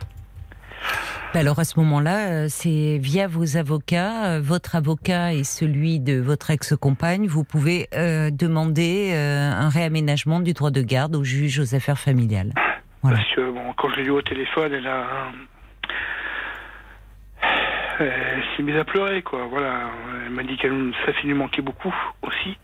[1.34, 6.18] Alors à ce moment-là, euh, c'est via vos avocats, euh, votre avocat et celui de
[6.18, 11.58] votre ex-compagne, vous pouvez euh, demander euh, un réaménagement du droit de garde au juge
[11.58, 12.54] aux affaires familiales.
[13.08, 13.18] Voilà.
[13.18, 15.06] Parce que bon, quand je l'ai eu au téléphone, elle a.
[17.98, 19.46] Elle s'est mise à pleurer, quoi.
[19.46, 19.90] Voilà.
[20.26, 22.56] Elle m'a dit qu'elle sa fille lui manquait beaucoup aussi.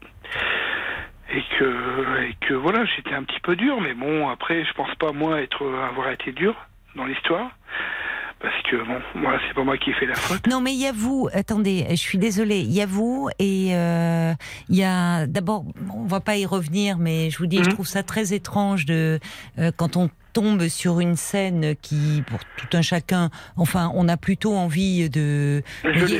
[1.35, 4.94] Et que, et que voilà, j'étais un petit peu dur, mais bon, après, je pense
[4.96, 6.55] pas, moi, être, avoir été dur
[6.94, 7.50] dans l'histoire.
[8.40, 10.46] Parce que, bon, moi, c'est pas moi qui ai fait la faute.
[10.48, 11.28] Non, mais il y a vous.
[11.33, 12.59] Attendez, je suis désolée.
[12.59, 14.33] Il y a vous et euh,
[14.68, 15.64] il y a d'abord.
[15.94, 17.74] On va pas y revenir, mais je vous dis, je Mhm.
[17.74, 19.20] trouve ça très étrange de
[19.59, 24.16] euh, quand on tombe sur une scène qui, pour tout un chacun, enfin, on a
[24.16, 25.62] plutôt envie de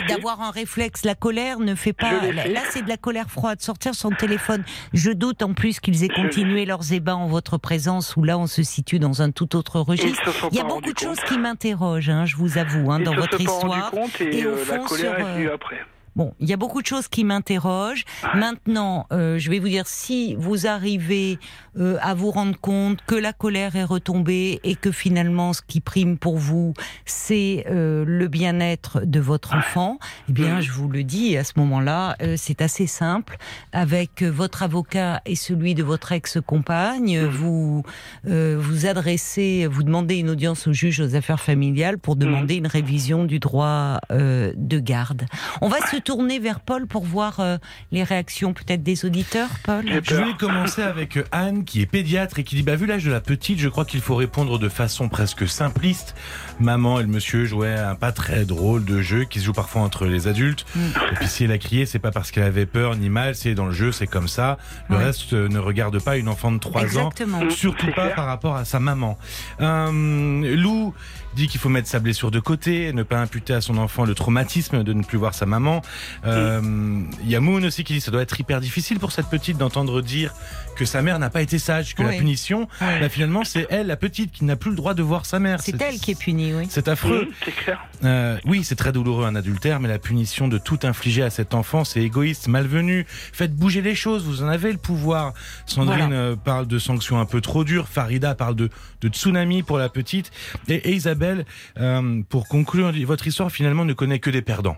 [0.09, 1.05] d'avoir un réflexe.
[1.05, 2.13] La colère ne fait pas.
[2.33, 3.61] Là, c'est de la colère froide.
[3.61, 4.65] Sortir son téléphone.
[4.93, 8.47] Je doute en plus qu'ils aient continué leurs ébats en votre présence, où là, on
[8.47, 10.31] se situe dans un tout autre registre.
[10.51, 13.41] Il y a beaucoup de choses qui m'interrogent, hein, je vous avoue, hein, dans votre
[13.41, 13.93] histoire.
[14.21, 15.81] et, au euh, la fond, colère sur, est venue euh, après.
[16.15, 18.05] Bon, il y a beaucoup de choses qui m'interrogent.
[18.35, 21.39] Maintenant, euh, je vais vous dire, si vous arrivez
[21.79, 25.81] euh, à vous rendre compte que la colère est retombée et que finalement, ce qui
[25.81, 26.75] prime pour vous,
[27.07, 29.99] c'est euh, le bien-être de votre enfant,
[30.29, 30.61] eh bien, Mhm.
[30.61, 33.39] je vous le dis, à ce moment-là, euh, c'est assez simple.
[33.73, 37.83] Avec euh, votre avocat et celui de votre ex-compagne, euh, vous
[38.29, 42.67] euh, vous adressez, vous demandez une audience au juge aux affaires familiales pour demander une
[42.67, 45.25] révision du droit euh, de garde.
[45.63, 47.57] On va se tourner vers Paul pour voir euh,
[47.93, 49.85] les réactions peut-être des auditeurs, Paul.
[50.03, 53.05] Je voulais commencer avec euh, Anne, qui est pédiatre et qui dit, bah, vu l'âge
[53.05, 56.15] de la petite, je crois qu'il faut répondre de façon presque simpliste.
[56.61, 59.83] Maman et le monsieur jouaient un pas très drôle de jeu qui se joue parfois
[59.83, 60.65] entre les adultes.
[60.77, 60.81] Mm.
[61.13, 63.55] Et puis si elle a crié, c'est pas parce qu'elle avait peur ni mal, c'est
[63.55, 64.59] dans le jeu, c'est comme ça.
[64.89, 65.05] Le Ouais.
[65.05, 66.85] reste euh, ne regarde pas une enfant de 3 ans.
[66.85, 67.51] Exactement.
[67.51, 68.15] Surtout C'est pas clair.
[68.17, 69.17] par rapport à sa maman.
[69.61, 70.95] Euh, Lou
[71.35, 74.15] dit qu'il faut mettre sa blessure de côté, ne pas imputer à son enfant le
[74.15, 75.83] traumatisme de ne plus voir sa maman.
[76.27, 76.61] Euh,
[77.23, 79.27] Il y a Moon aussi qui dit que ça doit être hyper difficile pour cette
[79.29, 80.35] petite d'entendre dire
[80.77, 82.13] que sa mère n'a pas été sage, que Oui.
[82.13, 82.87] la punition, Oui.
[83.01, 85.61] bah, finalement c'est elle, la petite, qui n'a plus le droit de voir sa mère.
[85.61, 86.67] C'est elle qui est punie, oui.
[86.71, 87.29] C'est affreux.
[87.45, 87.81] C'est clair.
[88.05, 91.55] Euh, oui, c'est très douloureux un adultère, mais la punition de tout infliger à cet
[91.55, 93.07] enfant, c'est égoïste, malvenu.
[93.33, 95.35] Faites bouger les choses, vous en avez le pouvoir.
[95.67, 96.15] Sandrine Voilà.
[96.15, 98.71] euh, parle de sanctions un peu trop dures, Farida parle de,
[99.03, 100.31] de tsunami pour la petite,
[100.69, 101.22] et, et Isabelle,
[101.79, 104.77] euh, pour conclure, votre histoire finalement ne connaît que des perdants.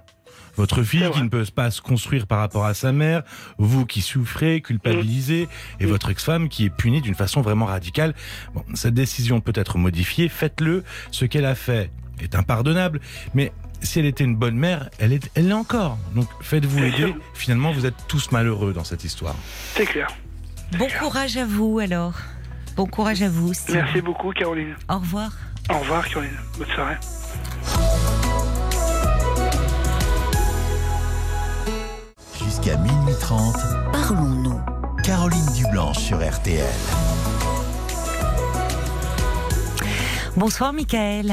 [0.56, 3.22] Votre fille qui ne peut pas se construire par rapport à sa mère,
[3.58, 5.48] vous qui souffrez, culpabilisez,
[5.80, 5.88] et Mm.
[5.88, 8.14] votre ex-femme qui est punie d'une façon vraiment radicale.
[8.54, 10.84] Bon, cette décision peut être modifiée, faites-le.
[11.10, 13.00] Ce qu'elle a fait est impardonnable,
[13.34, 13.52] mais
[13.82, 15.98] si elle était une bonne mère, elle est, elle l'est encore.
[16.14, 16.96] Donc faites-vous aider.
[16.98, 17.16] sûr.
[17.34, 19.34] Finalement, vous êtes tous malheureux dans cette histoire.
[19.74, 20.08] C'est clair.
[20.78, 22.14] Bon courage à vous alors.
[22.76, 23.52] Bon courage à vous.
[23.54, 23.74] Steve.
[23.74, 24.74] Merci beaucoup, Caroline.
[24.88, 25.32] Au revoir.
[25.70, 26.36] Au revoir, Caroline.
[26.58, 26.96] Bonne soirée.
[32.38, 33.54] Jusqu'à minuit 30,
[33.92, 34.60] Parlons-nous.
[35.04, 36.64] Caroline Dublanche sur RTL.
[40.36, 41.30] Bonsoir Michael.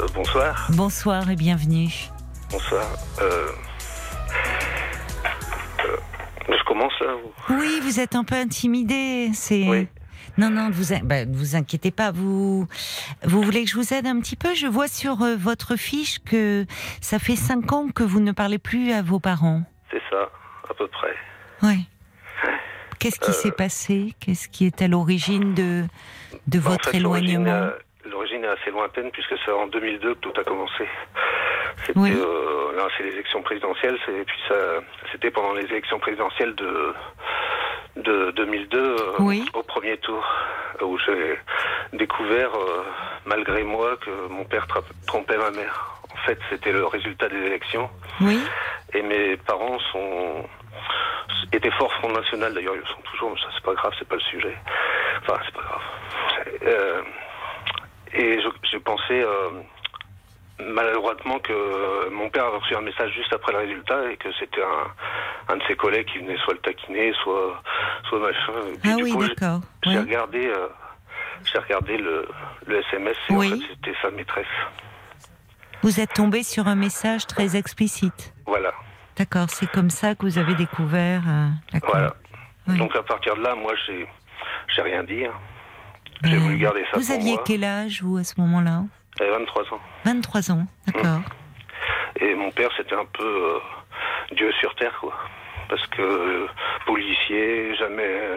[0.00, 0.68] Euh, bonsoir.
[0.70, 1.92] Bonsoir et bienvenue.
[2.50, 2.84] Bonsoir.
[3.20, 3.46] Euh,
[5.84, 5.96] euh,
[6.48, 9.30] je commence là ou- Oui, vous êtes un peu intimidé.
[9.34, 9.68] C'est.
[9.68, 9.88] Oui.
[10.38, 12.10] Non, non, ne vous, in- bah, ne vous inquiétez pas.
[12.12, 12.66] Vous,
[13.24, 14.54] vous voulez que je vous aide un petit peu?
[14.54, 16.64] Je vois sur euh, votre fiche que
[17.00, 19.62] ça fait cinq ans que vous ne parlez plus à vos parents.
[19.90, 20.28] C'est ça,
[20.68, 21.14] à peu près.
[21.62, 21.86] Oui.
[22.98, 24.14] Qu'est-ce qui Euh, s'est passé?
[24.20, 25.84] Qu'est-ce qui est à l'origine de,
[26.46, 27.46] de En votre fait, éloignement?
[27.50, 27.70] euh,
[28.52, 30.86] assez lointaine puisque c'est en 2002 que tout a commencé.
[31.86, 32.12] C'était Oui.
[32.14, 33.98] euh, là, c'est les élections présidentielles.
[34.04, 34.54] c'est- Et puis ça,
[35.12, 36.94] c'était pendant les élections présidentielles de
[37.96, 39.44] de 2002 euh, Oui.
[39.52, 40.24] au premier tour
[40.80, 41.38] où j'ai
[41.92, 42.84] découvert, euh,
[43.26, 45.96] malgré moi, que mon père tra- trompait ma mère.
[46.14, 47.90] En fait, c'était le résultat des élections.
[48.20, 48.40] Oui.
[48.94, 50.48] Et mes parents sont
[51.52, 54.08] étaient forts Front National d'ailleurs, ils le sont toujours, mais ça c'est pas grave, c'est
[54.08, 54.56] pas le sujet.
[55.22, 55.82] Enfin, c'est pas grave.
[56.62, 57.02] Euh,
[58.14, 59.50] et je, je pensais euh,
[60.72, 64.62] maladroitement que mon père avait reçu un message juste après le résultat et que c'était
[64.62, 67.62] un, un de ses collègues qui venait soit le taquiner, soit,
[68.08, 68.52] soit machin.
[68.72, 69.60] Et puis, Ah du oui, j'ai- d'accord.
[69.84, 70.68] J'ai regardé, euh,
[71.44, 72.28] j'ai regardé le,
[72.66, 73.46] le SMS et Oui.
[73.54, 74.46] en fait c'était sa maîtresse.
[75.82, 78.34] Vous êtes tombé sur un message très explicite.
[78.46, 78.72] Voilà.
[79.16, 81.22] D'accord, c'est comme ça que vous avez découvert.
[81.26, 81.78] euh.
[81.86, 82.14] Voilà.
[82.68, 84.06] Donc à partir de là, moi, j'ai,
[84.74, 85.24] j'ai rien dit.
[85.24, 85.32] hein.
[86.24, 87.42] J'ai Euh, voulu garder ça Vous pour aviez moi.
[87.46, 88.82] quel âge, vous, à ce moment-là
[89.18, 89.80] J'avais 23 ans.
[90.04, 91.20] 23 ans, d'accord.
[92.20, 93.58] Et mon père, c'était un peu euh,
[94.34, 95.14] Dieu sur terre, quoi.
[95.68, 96.46] Parce que euh,
[96.86, 98.36] policier, jamais, euh,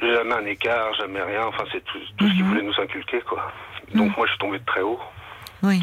[0.00, 1.44] jamais un écart, jamais rien.
[1.46, 2.48] Enfin, c'est tout, tout ce qu'il Mhm.
[2.50, 3.52] voulait nous inculquer, quoi.
[3.94, 4.14] Donc Mhm.
[4.16, 5.00] moi, je suis tombé de très haut.
[5.62, 5.80] Oui.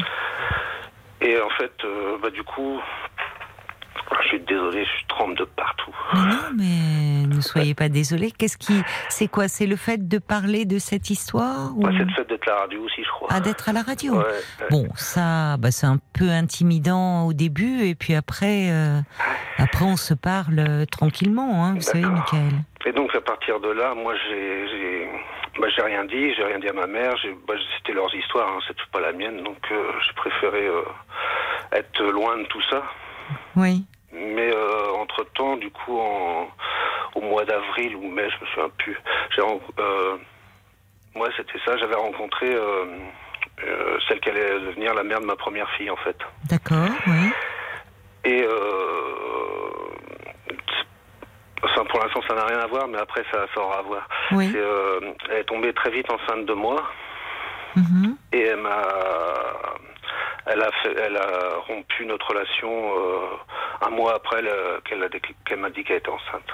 [1.22, 2.80] Et en fait, euh, bah du coup,
[4.22, 5.94] je suis désolé, je trempe de partout.
[6.14, 8.30] Mais non, mais ne soyez pas désolé.
[8.30, 9.48] Qu'est-ce qui, c'est quoi?
[9.48, 11.82] C'est le fait de parler de cette histoire ou?
[11.82, 13.28] Bah, c'est le fait d'être à la radio aussi, je crois.
[13.30, 14.66] ah, d'être à la radio Ouais, ouais.
[14.70, 19.00] Bon, ça, bah, c'est un peu intimidant au début, et puis après, euh,
[19.58, 22.04] après on se parle euh, tranquillement, hein, vous savez.
[22.04, 22.52] Michael.
[22.86, 25.08] Et donc à partir de là, moi j'ai
[25.60, 27.14] bah, j'ai rien dit, j'ai rien dit à ma mère.
[27.46, 30.82] Bah, c'était leurs histoires, hein, c'était pas la mienne, donc euh, j'ai préféré euh,
[31.72, 32.82] être loin de tout ça.
[33.56, 33.84] Oui.
[34.12, 34.50] Mais
[34.98, 36.48] entre temps, du coup, en,
[37.14, 38.98] au mois d'avril ou mai, je me souviens plus.
[39.34, 40.16] J'ai ren- euh,
[41.14, 42.84] moi c'était ça, j'avais rencontré euh,
[43.64, 46.16] euh, celle qui allait devenir la mère de ma première fille en fait.
[46.48, 47.30] D'accord, oui.
[48.24, 49.70] Et euh,
[51.62, 54.08] enfin, pour l'instant, ça n'a rien à voir, mais après, ça, ça aura à voir.
[54.32, 54.52] Oui.
[54.54, 56.82] Euh, elle est tombée très vite enceinte de moi
[57.76, 58.16] Mhm.
[58.32, 58.82] et elle m'a,
[60.46, 62.68] elle a, fait, elle a rompu notre relation
[62.98, 63.26] euh,
[63.82, 66.48] un mois après le- qu'elle, m'a dit qu'elle était enceinte.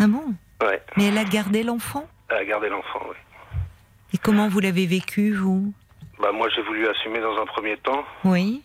[0.00, 0.34] Ah bon?
[0.62, 2.08] Ouais, Mais elle a gardé l'enfant?
[2.30, 3.00] Elle a gardé l'enfant.
[3.08, 3.16] Oui.
[4.14, 5.72] Et comment vous l'avez vécu, vous?
[6.20, 8.04] Bah moi, j'ai voulu assumer dans un premier temps.
[8.24, 8.62] Oui.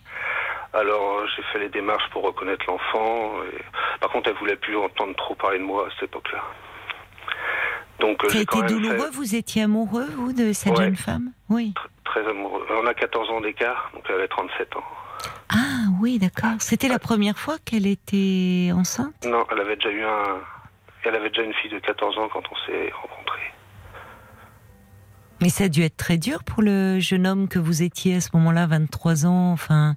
[0.73, 3.33] Alors, j'ai fait les démarches pour reconnaître l'enfant.
[3.51, 6.41] et- Par contre, elle voulait plus entendre trop parler de moi à cette époque-là.
[7.99, 8.97] Donc, euh, Ça a été douloureux?
[8.97, 10.85] fait Vous étiez amoureux, vous, de cette Ouais.
[10.85, 11.31] jeune femme?
[11.49, 11.73] Oui.
[11.75, 12.65] tr- très amoureux.
[12.81, 14.83] On a 14 ans d'écart, donc elle avait 37 ans.
[15.49, 15.55] Ah
[16.03, 16.51] oui, d'accord.
[16.59, 19.13] C'était la première fois qu'elle était enceinte?
[19.25, 20.39] Non, elle avait déjà eu un.
[21.05, 23.39] Elle avait déjà une fille de 14 ans quand on s'est rencontrés.
[25.41, 28.21] Mais ça a dû être très dur pour le jeune homme que vous étiez à
[28.21, 29.51] ce moment-là, 23 ans.
[29.51, 29.95] Enfin,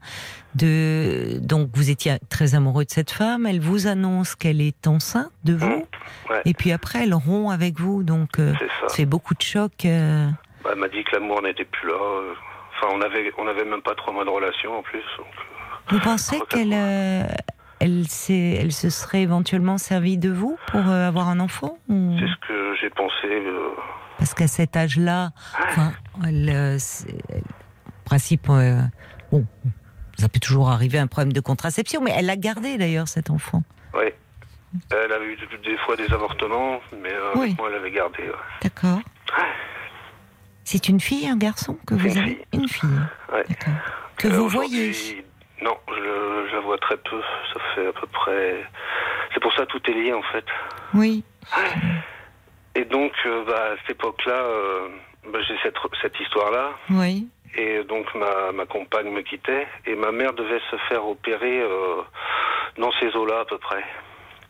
[0.57, 3.47] de donc vous étiez très amoureux de cette femme.
[3.47, 5.87] Elle vous annonce qu'elle est enceinte de vous,
[6.31, 6.43] Ouais.
[6.47, 8.03] et puis après elle rompt avec vous.
[8.03, 8.95] Donc euh, C'est ça.
[8.95, 9.85] fait beaucoup de choc.
[9.85, 10.29] euh.
[10.65, 11.95] Bah, elle m'a dit que l'amour n'était plus là.
[12.77, 14.99] Enfin, on avait, on avait même pas trois mois de relation en plus.
[15.19, 15.56] donc, euh,
[15.91, 17.25] Vous pensez qu'elle euh,
[17.81, 22.27] elle, elle se serait éventuellement servie de vous pour euh, avoir un enfant ou- C'est
[22.27, 23.27] ce que j'ai pensé.
[23.27, 23.71] euh,
[24.19, 25.31] Parce qu'à cet âge-là,
[25.69, 25.93] enfin,
[26.25, 26.79] elle, euh,
[28.05, 29.45] principe, bon,
[30.19, 33.63] ça peut toujours arriver un problème de contraception, mais elle a gardé d'ailleurs cet enfant.
[33.95, 34.15] ouais.
[34.91, 37.55] Elle avait eu des- fois des avortements, mais Oui.
[37.59, 38.25] moi, elle avait gardé.
[38.25, 38.35] ouais.
[38.63, 38.99] D'accord.
[40.65, 42.35] C'est une fille, un garçon que vous Une avez?
[42.35, 42.45] fille.
[42.53, 42.89] Une fille.
[43.33, 43.45] Ouais.
[44.17, 45.25] Que Euh, vous voyez?
[45.63, 47.21] Non, je, la vois très peu.
[47.53, 48.65] Ça fait à peu près.
[49.33, 50.45] C'est pour ça que tout est lié en fait.
[50.95, 51.25] Oui.
[52.75, 54.89] Et donc, euh, bah, à cette époque-là, euh,
[55.33, 56.73] bah, j'ai cette, cette histoire-là.
[56.91, 57.29] Oui.
[57.57, 62.03] Et donc ma, ma compagne me quittait et ma mère devait se faire opérer euh,
[62.77, 63.83] dans ces eaux-là à peu près.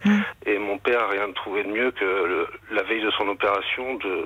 [0.04, 0.20] Mm.
[0.46, 3.94] Et mon père a rien trouvé de mieux que le- la veille de son opération
[3.94, 4.24] de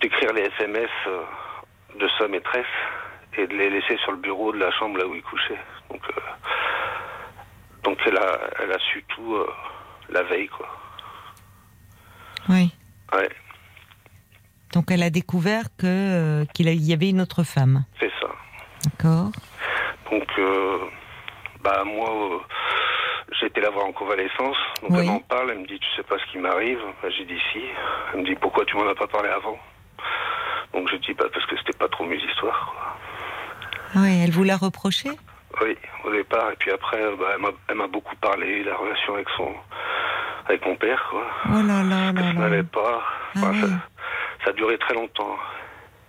[0.00, 0.90] d'écrire les SMS
[1.98, 2.66] de sa maîtresse
[3.36, 5.58] et de les laisser sur le bureau de la chambre là où il couchait.
[5.92, 6.20] Donc euh,
[7.84, 9.46] donc elle a elle a su tout euh,
[10.08, 10.68] la veille quoi.
[12.48, 12.72] Oui.
[13.14, 13.28] Ouais,
[14.72, 17.84] Donc elle a découvert que euh, qu'il y avait une autre femme.
[18.00, 18.28] c'est ça.
[18.84, 19.30] D'accord.
[20.10, 20.78] Donc, euh,
[21.62, 22.38] bah moi, euh,
[23.38, 24.56] j'ai été la voir en convalescence.
[24.82, 24.98] Donc Oui.
[25.00, 27.38] elle m'en parle, elle me dit, tu sais pas ce qui m'arrive Bah, J'ai dit
[27.52, 27.60] si.
[28.12, 29.58] Elle me dit, pourquoi tu m'en as pas parlé avant?
[30.74, 32.72] Donc je dis, bah parce que c'était pas trop mes histoires.
[32.74, 34.02] Quoi.
[34.02, 35.10] Oui, elle vous l'a reproché?
[35.60, 36.50] Oui, au départ.
[36.52, 39.52] Et puis après, bah, elle m'a- beaucoup parlé, la relation avec son,
[40.48, 41.26] avec mon père, quoi.
[41.50, 42.62] Oh là là Que là ça là.
[42.64, 43.02] pas.
[43.34, 43.72] Ah Enfin, ça, oui.
[44.44, 45.36] ça a duré très longtemps.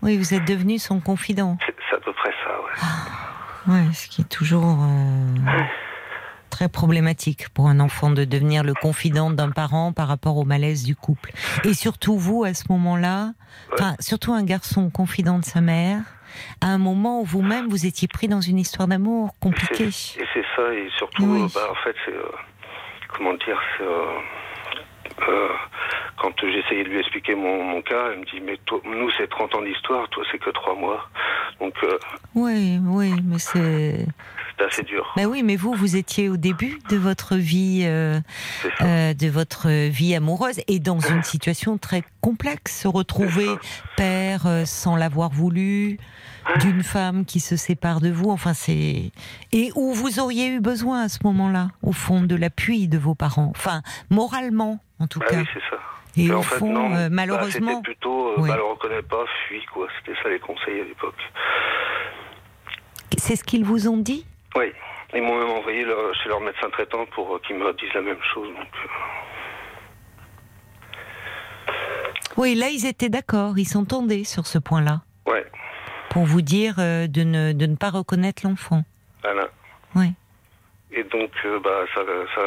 [0.02, 1.58] Oui, vous êtes devenu son confident.
[1.90, 2.90] C'est à peu près ça, ouais.
[3.68, 5.60] Oui, ce qui est toujours euh,
[6.50, 10.84] très problématique pour un enfant de devenir le confident d'un parent par rapport au malaise
[10.84, 11.32] du couple.
[11.64, 13.32] Et surtout vous, à ce moment-là,
[13.74, 16.02] enfin, surtout un garçon confident de sa mère,
[16.62, 19.86] à un moment où vous-même vous étiez pris dans une histoire d'amour compliquée.
[19.88, 21.42] et c'est ça, et surtout, Oui.
[21.44, 22.14] euh, bah, en fait, c'est.
[22.14, 22.24] euh,
[23.10, 23.84] comment dire C'est.
[23.84, 25.48] euh,
[26.18, 29.30] quand essayé de lui expliquer mon, mon cas, elle me dit Mais toi, nous, c'est
[29.30, 31.10] 30 ans d'histoire, toi, c'est que 3 mois.
[31.60, 31.98] Donc, euh,
[32.36, 34.06] Oui, oui, mais c'est.
[34.70, 35.12] C'est assez dur.
[35.16, 38.20] Ben oui, mais vous, vous étiez au début de votre vie, euh,
[38.82, 42.82] euh, de votre vie amoureuse, et dans une situation très complexe.
[42.82, 43.48] Se retrouver
[43.98, 45.98] père euh, sans l'avoir voulu,
[46.60, 48.30] d'une femme qui se sépare de vous.
[48.30, 49.12] Enfin, c'est
[49.52, 53.16] et où vous auriez eu besoin à ce moment-là, au fond, de l'appui de vos
[53.16, 53.52] parents?
[53.56, 55.38] Enfin, moralement, en tout Bah cas.
[55.40, 55.82] oui, c'est ça.
[56.18, 58.50] et Mais au en fait, fond, non, euh, bah, malheureusement, c'était plutôt, euh, Oui.
[58.50, 59.88] bah, le reconnais pas, fuis, quoi.
[60.00, 61.16] C'était ça les conseils à l'époque.
[63.18, 64.26] c'est ce qu'ils vous ont dit?
[64.56, 64.72] Oui.
[65.16, 68.02] Ils m'ont même envoyé leur- chez leur médecin traitant pour euh, qu'ils me disent la
[68.02, 68.48] même chose.
[68.50, 68.68] Donc,
[71.68, 71.72] euh,
[72.38, 75.46] Oui, là, ils étaient d'accord, ils s'entendaient sur ce point-là, ouais,
[76.10, 78.84] pour vous dire euh, de ne de ne pas reconnaître l'enfant.
[79.24, 79.48] voilà.
[79.96, 80.14] Oui.
[80.92, 81.32] Et donc,
[81.64, 82.02] bah, ça,
[82.36, 82.42] ça,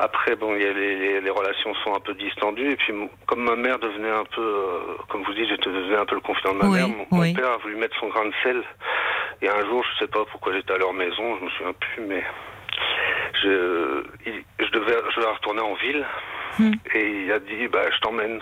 [0.00, 2.72] après, bon, il y a les, les, les relations sont un peu distendues.
[2.72, 2.92] Et puis,
[3.26, 6.20] comme ma mère devenait un peu, euh, comme vous dites, j'étais devenu un peu le
[6.20, 6.88] confident de ma Oui, mère.
[7.10, 8.62] Mon, père a voulu mettre son grain de sel.
[9.42, 12.02] Et un jour, je sais pas pourquoi j'étais à leur maison, je me souviens plus,
[12.02, 12.22] mais
[13.42, 16.06] je, il- je devais, je devais retourner en ville.
[16.58, 16.72] Hmm.
[16.94, 18.40] Et il a dit, bah, je t'emmène.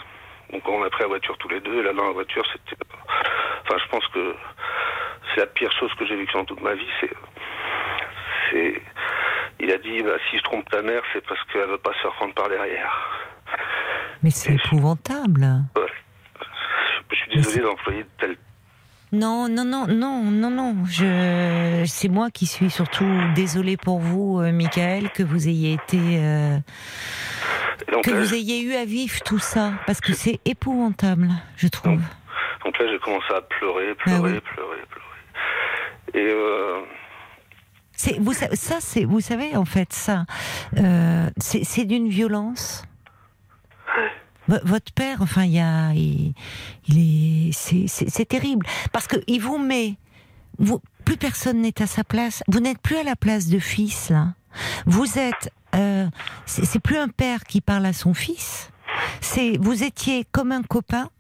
[0.53, 1.81] Donc, on a pris la voiture tous les deux.
[1.81, 2.83] Et là, dans la voiture, c'était,
[3.65, 4.35] enfin, je pense que
[5.35, 6.89] c'est la pire chose que j'ai vécue dans toute ma vie.
[7.01, 7.11] C'est,
[8.51, 8.83] c'est,
[9.61, 11.99] il a dit, bah, si je trompe ta mère, c'est parce qu'elle veut pas se
[12.03, 12.93] faire prendre par derrière.
[14.23, 15.47] Mais c'est épouvantable.
[17.11, 18.37] Je suis désolé d'employer de tels
[19.13, 20.77] Non, non, non, non, non, non.
[20.87, 25.99] Je, c'est moi qui suis surtout désolée pour vous, euh, Michael, que vous ayez été,
[26.19, 26.59] euh,
[27.93, 31.69] donc, que là, vous ayez eu à vivre tout ça, parce que c'est épouvantable, je
[31.69, 32.01] trouve.
[32.65, 34.41] donc là, j'ai commencé à pleurer, pleurer, Ah oui.
[34.41, 35.07] pleurer, pleurer.
[36.15, 36.81] Et euh,
[38.01, 40.25] C'est, vous, ça, c'est, vous savez, en fait, ça,
[40.77, 42.85] euh, c'est, c'est d'une violence.
[44.47, 46.33] V- Votre père, enfin, il y a, il,
[46.87, 49.97] il est, c'est, terrible parce que il vous met,
[50.59, 52.45] vous, plus personne n'est à sa place.
[52.47, 54.29] Vous n'êtes plus à la place de fils là.
[54.87, 56.07] Vous êtes, euh,
[56.47, 58.71] c'est, plus un père qui parle à son fils.
[59.21, 61.11] C'est, vous étiez comme un copain.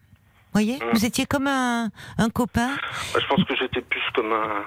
[0.52, 2.70] Voyez, vous étiez comme un, un copain.
[3.14, 4.62] bah, je pense que j'étais plus comme un,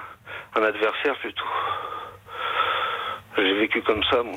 [0.54, 1.44] un adversaire plutôt.
[3.36, 4.34] J'ai vécu comme ça, moi.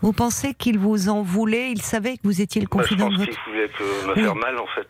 [0.00, 1.70] Vous pensez qu'il vous en voulait?
[1.72, 4.14] Il savait que vous étiez le Bah, je confident pense de qu'il voulait que me
[4.14, 4.22] Oui.
[4.22, 4.88] faire mal, en fait.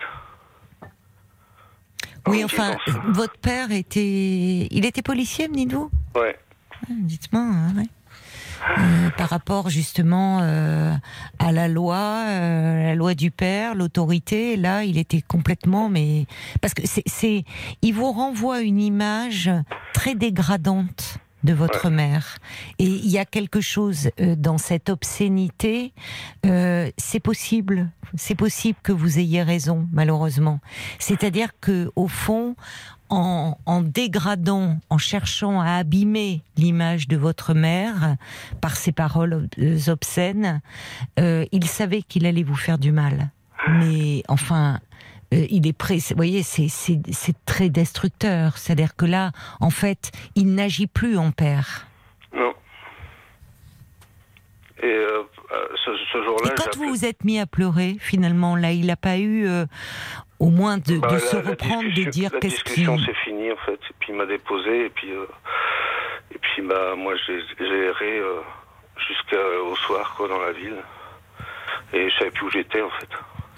[2.29, 2.77] Oui, En enfin,
[3.09, 4.69] votre père était.
[4.71, 6.39] Il était policier, me dites-vous Ouais.
[6.89, 7.89] Dites-moi, hein, ouais.
[8.79, 10.95] Euh, par rapport justement euh,
[11.39, 16.27] à la loi, euh, la loi du père, l'autorité, là, il était complètement, mais
[16.61, 17.45] parce que c'est,
[17.83, 19.51] il vous renvoie une image
[19.93, 22.39] très dégradante de votre mère.
[22.79, 25.93] Et il y a quelque chose euh, dans cette obscénité.
[26.47, 30.61] euh, c'est possible, c'est possible que vous ayez raison, malheureusement.
[30.99, 32.55] C'est-à-dire que au fond,
[33.13, 38.17] en, dégradant, en cherchant à abîmer l'image de votre mère
[38.61, 40.61] par ses paroles euh, obscènes,
[41.19, 43.31] euh, il savait qu'il allait vous faire du mal.
[43.69, 44.81] Mais enfin,
[45.33, 45.99] euh, il est prêt.
[45.99, 48.59] Vous voyez, c'est très destructeur.
[48.59, 51.87] C'est-à-dire que là, en fait, il n'agit plus en père.
[52.35, 52.53] Non.
[54.83, 55.23] Et euh,
[55.85, 58.97] ce, ce jour-là, Et quand vous vous êtes mis à pleurer, finalement, là, il n'a
[58.97, 59.67] pas eu euh,
[60.39, 62.71] au moins de, Bah, de la- se la reprendre, de dire La qu'est-ce qui.
[62.81, 63.75] discussion c'est fini en fait.
[63.75, 65.27] Et puis il m'a déposé et puis euh,
[66.35, 67.35] et puis bah moi j'ai
[67.65, 68.41] erré euh,
[69.09, 70.77] jusqu'au soir quoi dans la ville
[71.93, 73.09] et je savais plus où j'étais en fait.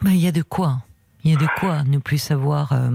[0.02, 0.76] Ben, Il y a de quoi.
[1.24, 2.90] Il y a de quoi ne plus savoir euh,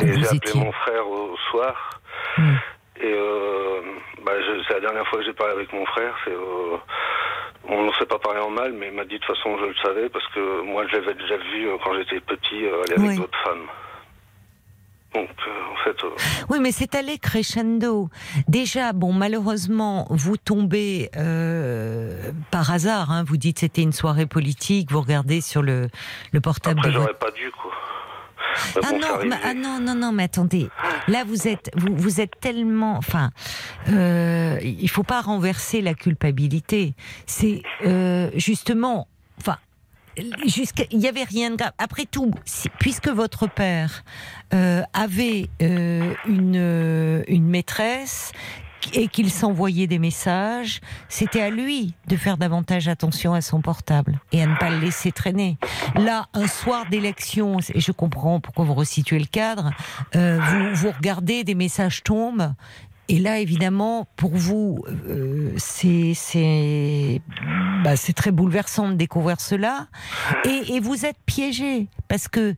[0.00, 2.00] où Et j'ai appelé mon frère au soir
[2.36, 2.54] Hmm.
[3.00, 3.80] et euh,
[4.24, 4.32] bah,
[4.66, 6.14] c'est la dernière fois que j'ai parlé avec mon frère.
[6.24, 6.76] C'est euh,
[7.68, 9.66] on ne s'est pas parlé en mal, mais il m'a dit de toute façon je
[9.66, 12.94] le savais parce que moi je l'avais déjà vu euh, quand j'étais petit euh, aller
[12.94, 13.16] avec Oui.
[13.16, 13.66] d'autres femmes.
[15.14, 16.04] Donc euh, en fait.
[16.04, 16.10] euh,
[16.50, 18.08] Oui, mais c'est allé crescendo.
[18.46, 23.10] Déjà, bon, malheureusement, vous tombez euh, par hasard.
[23.10, 24.90] Hein, vous dites c'était une soirée politique.
[24.92, 25.88] Vous regardez sur le,
[26.32, 27.72] le portable Après, de j'aurais pas dû, quoi.
[28.76, 30.68] Mais Ah bon, non, mais- ah non, non, non, mais attendez.
[31.08, 33.30] Là, vous êtes, vous, vous êtes tellement, enfin,
[33.88, 36.94] euh, il faut pas renverser la culpabilité.
[37.26, 39.08] C'est euh, justement,
[39.40, 39.58] enfin,
[40.16, 41.72] il y avait rien de grave.
[41.78, 44.02] Après tout, si- puisque votre père
[44.54, 48.32] euh, avait euh, une une maîtresse
[48.92, 54.20] et qu'il s'envoyait des messages, c'était à lui de faire davantage attention à son portable
[54.32, 55.58] et à ne pas le laisser traîner.
[55.94, 59.70] Là, un soir d'élection, et je comprends pourquoi vous resituez le cadre,
[60.16, 62.52] euh, vous, vous regardez, des messages tombent,
[63.08, 67.20] et là, évidemment, pour vous, euh, c'est
[67.82, 69.88] bah, très bouleversant de découvrir cela,
[70.44, 72.54] et, et vous êtes piégé parce que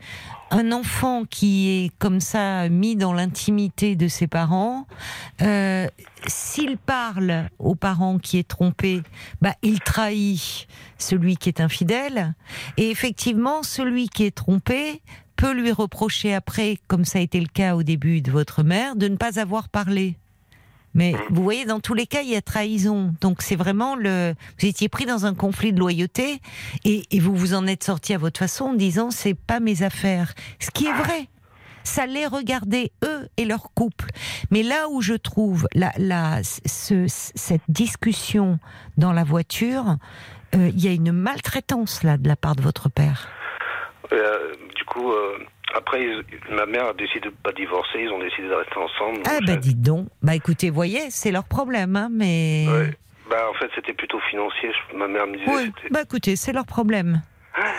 [0.51, 4.87] un enfant qui est comme ça mis dans l'intimité de ses parents,
[5.43, 5.87] euh,
[6.27, 9.03] s'il parle au parent qui est trompé,
[9.41, 10.67] bah, il trahit
[10.99, 12.35] celui qui est infidèle.
[12.77, 15.03] Et effectivement, celui qui est trompé
[15.37, 18.97] peut lui reprocher après, comme ça a été le cas au début de votre mère,
[18.97, 20.17] de ne pas avoir parlé.
[20.95, 23.15] Mais vous voyez, dans tous les cas, il y a trahison.
[23.21, 24.35] Donc c'est vraiment le.
[24.59, 26.41] Vous étiez pris dans un conflit de loyauté
[26.85, 29.83] et, et vous vous en êtes sorti à votre façon en disant c'est pas mes
[29.83, 30.35] affaires.
[30.59, 31.29] Ce qui est vrai.
[31.83, 34.11] Ça les regardait eux et leur couple.
[34.51, 38.59] Mais là où je trouve la, la, ce- cette discussion
[38.99, 39.97] dans la voiture,
[40.55, 43.29] euh, il y a une maltraitance là de la part de votre père.
[44.13, 45.39] Euh, du coup, euh,
[45.75, 46.05] après,
[46.51, 49.23] ma mère a décidé de pas divorcer, ils ont décidé de rester ensemble.
[49.27, 50.09] Ah bah dites donc.
[50.23, 52.67] Bah écoutez, voyez, c'est leur problème, hein, mais.
[52.69, 52.97] Ouais.
[53.31, 54.71] Bah, en fait, c'était plutôt financier.
[54.97, 55.51] Ma mère me disait.
[55.51, 57.23] Oui, bah écoutez, c'est leur problème.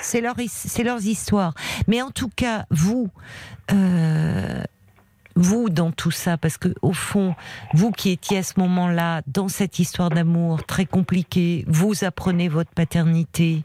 [0.01, 1.53] C'est leur, c'est leurs histoires.
[1.87, 3.09] Mais en tout cas, vous,
[3.71, 4.63] euh,
[5.35, 7.35] vous dans tout ça, parce que au fond,
[7.73, 12.71] vous qui étiez à ce moment-là dans cette histoire d'amour très compliquée, vous apprenez votre
[12.71, 13.63] paternité.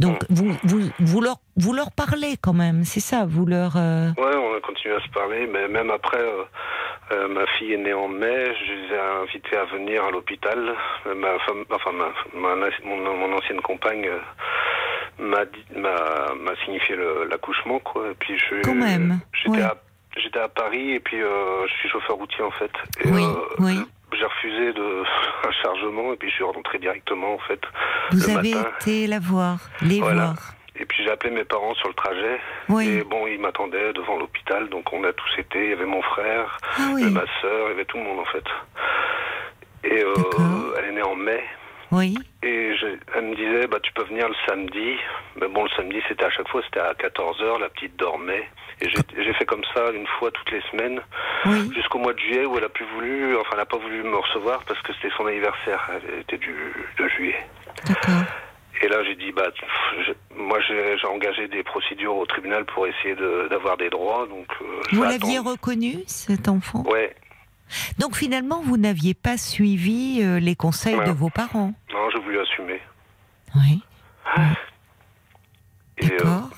[0.00, 2.84] Donc vous, vous, vous leur, vous leur parlez quand même.
[2.84, 3.76] C'est ça, vous leur.
[3.76, 6.42] euh, Ouais, on a continué à se parler, mais même après, euh,
[7.12, 10.58] euh, ma fille est née en mai, je les ai invités à venir à l'hôpital.
[11.06, 14.08] Ma femme, enfin, ma, ma- mon, mon ancienne compagne
[15.18, 15.44] m'a
[16.64, 16.96] signifié
[17.30, 18.10] l'accouchement, quoi.
[18.10, 19.62] Et puis je, Quand même, J'étais ouais.
[19.62, 19.76] à,
[20.16, 22.70] j'étais à Paris et puis euh, je suis chauffeur routier en fait.
[23.04, 23.80] Et, Oui, euh, oui.
[24.18, 25.02] J'ai refusé de
[25.48, 27.60] un chargement et puis je suis rentré directement en fait.
[28.10, 28.70] Vous le avez matin.
[28.80, 30.24] été la voir, les Voilà.
[30.24, 30.36] voir.
[30.76, 32.40] Et puis j'ai appelé mes parents sur le trajet.
[32.68, 32.88] Oui.
[32.88, 35.64] Et bon, ils m'attendaient devant l'hôpital, donc on a tous été.
[35.64, 37.04] Il y avait mon frère, Ah oui.
[37.10, 38.44] ma sœur, il y avait tout le monde en fait.
[39.84, 40.14] Et euh,
[40.78, 41.42] elle est née en mai.
[41.92, 42.16] Oui.
[42.42, 44.96] Et je- elle me disait, bah tu peux venir le samedi.
[45.36, 48.48] Mais bon, le samedi, c'était à chaque fois, c'était à 14h, la petite dormait.
[48.80, 51.00] Et j'ai fait comme ça une fois toutes les semaines,
[51.46, 51.70] Oui.
[51.74, 54.16] jusqu'au mois de juillet où elle a plus voulu, enfin elle n'a pas voulu me
[54.16, 56.54] recevoir parce que c'était son anniversaire, elle était du,
[56.98, 57.38] de juillet.
[57.86, 58.24] D'accord.
[58.82, 59.44] Et là, j'ai dit, bah,
[60.04, 64.26] je- moi, j'ai engagé des procédures au tribunal pour essayer de- d'avoir des droits.
[64.26, 66.82] Donc, euh, Vous l'aviez reconnu, cet enfant?
[66.88, 67.14] Ouais.
[67.98, 71.72] Donc finalement, vous n'aviez pas suivi euh, les conseils de vos parents.
[71.92, 72.80] Non, j'ai voulu assumer.
[73.56, 73.82] Oui.
[75.98, 76.48] Et, euh, D'accord.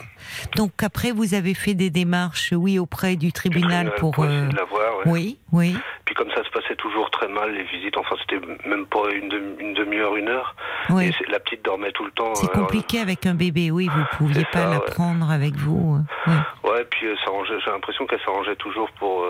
[0.57, 4.15] Donc après, vous avez fait des démarches, oui, auprès du du tribunal pour.
[4.25, 5.03] essayer euh, ouais.
[5.07, 5.77] Oui, oui.
[6.05, 9.29] Puis comme ça se passait toujours très mal, les visites, enfin, c'était même pas une,
[9.29, 10.55] demi- une demi-heure, une heure.
[10.91, 11.07] Oui.
[11.09, 12.35] Et la petite dormait tout le temps.
[12.35, 13.89] C'est euh, compliqué avec un bébé, oui.
[13.89, 14.85] Vous pouviez C'est pas ça, la ouais.
[14.87, 16.01] prendre avec vous.
[16.27, 16.71] ouais.
[16.71, 19.25] Ouais, puis j'ai l'impression qu'elle s'arrangeait toujours pour,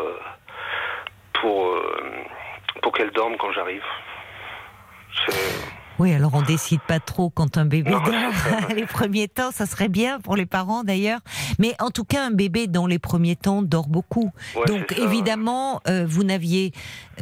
[1.40, 1.82] pour, euh,
[2.82, 3.82] pour qu'elle dorme quand j'arrive.
[6.00, 8.12] Oui, alors on décide pas trop quand un bébé Non, dort.
[8.74, 11.20] les premiers temps, ça serait bien pour les parents d'ailleurs.
[11.60, 14.32] Mais en tout cas, un bébé dans les premiers temps dort beaucoup.
[14.56, 16.72] Ouais, Donc évidemment, euh, vous n'aviez,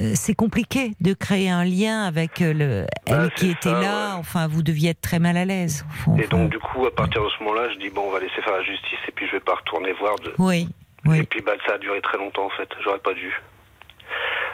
[0.00, 4.12] euh, c'est compliqué de créer un lien avec le elle Bah, qui était ça, là.
[4.14, 4.20] ouais.
[4.20, 5.84] Enfin, vous deviez être très mal à l'aise.
[6.18, 8.40] Et donc, du coup, à partir de ce moment-là, je dis, bon, on va laisser
[8.42, 10.16] faire la justice et puis je vais pas retourner voir.
[10.20, 10.32] De...
[10.38, 10.66] oui,
[11.04, 11.22] Et oui.
[11.24, 12.70] puis, bah, ça a duré très longtemps, en fait.
[12.82, 13.38] J'aurais pas dû.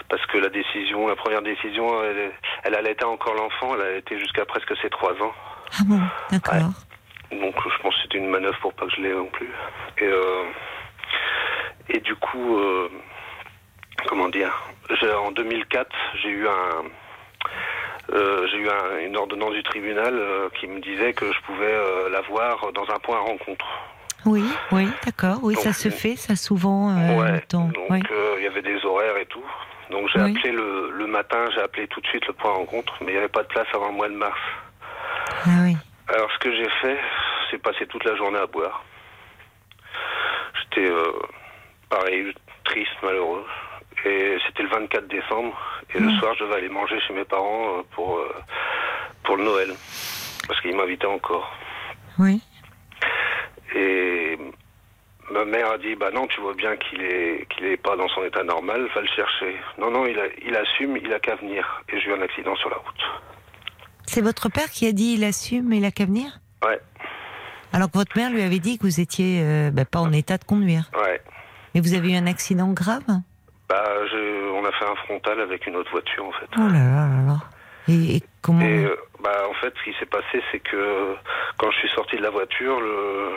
[0.09, 2.33] Parce que la décision, la première décision, elle,
[2.65, 5.33] elle allaitait encore l'enfant, elle a été jusqu'à presque ses trois ans.
[5.79, 6.01] Ah bon,
[6.31, 6.71] d'accord.
[7.31, 9.51] Donc, je pense que c'était une manœuvre pour pas que je l'ai non plus.
[9.99, 10.45] Et, euh,
[11.91, 12.89] Et du coup, euh,
[14.09, 14.53] comment dire,
[15.25, 15.91] en 2004,
[16.23, 20.15] j'ai eu un, euh, j'ai eu un- une ordonnance du tribunal
[20.59, 23.65] qui me disait que je pouvais euh, la voir dans un point à rencontre.
[24.27, 25.39] Oui, oui, d'accord.
[25.43, 26.91] Oui, Donc, ça se fait, ça souvent.
[26.91, 27.43] euh, ouais.
[27.51, 27.73] Donc
[28.11, 29.45] euh, il y avait des horaires et tout.
[29.91, 30.31] Donc j'ai Oui.
[30.37, 33.19] appelé le, le matin, j'ai appelé tout de suite le point rencontre, mais il n'y
[33.19, 34.39] avait pas de place avant le mois de mars.
[35.47, 35.77] Ah oui.
[36.09, 36.99] Alors ce que j'ai fait,
[37.51, 38.83] c'est passer toute la journée à boire.
[40.61, 41.13] J'étais euh,
[41.89, 42.33] pareil,
[42.65, 43.45] triste, malheureux.
[44.05, 45.57] Et c'était le 24 décembre.
[45.95, 46.19] Et le Mm.
[46.19, 48.33] soir, je devais aller manger chez mes parents euh, pour, euh,
[49.25, 49.75] pour le Noël.
[50.47, 51.51] Parce qu'ils m'invitaient encore.
[52.19, 52.41] Oui.
[53.75, 54.39] Et
[55.31, 58.09] ma mère a dit, bah non, tu vois bien qu'il est, qu'il est pas dans
[58.09, 59.57] son état normal, va le chercher.
[59.79, 61.83] Non, non, il, a- il assume, il a qu'à venir.
[61.93, 63.23] Et j'ai eu un accident sur la route.
[64.07, 66.41] C'est votre père qui a dit il assume, il a qu'à venir?
[66.65, 66.81] Ouais,
[67.73, 70.39] Alors que votre mère lui avait dit que vous étiez euh, bah, pas en état
[70.39, 70.91] de conduire.
[71.03, 71.21] ouais.
[71.75, 73.03] Et vous avez eu un accident grave?
[73.69, 76.47] Bah, je- on a fait un frontal avec une autre voiture, en fait.
[76.57, 77.39] Oh là là là là.
[77.87, 81.15] Et, et comment Et euh, bah en fait, ce qui s'est passé, c'est que
[81.59, 83.31] quand je suis sorti de la voiture, le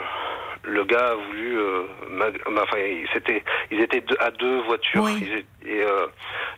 [0.64, 2.76] le gars a voulu, euh, m'ag- enfin,
[3.12, 5.02] c'était, ils étaient deux- à deux voitures.
[5.02, 5.18] Oui.
[5.20, 5.46] Ils étaient-
[5.78, 6.06] et euh,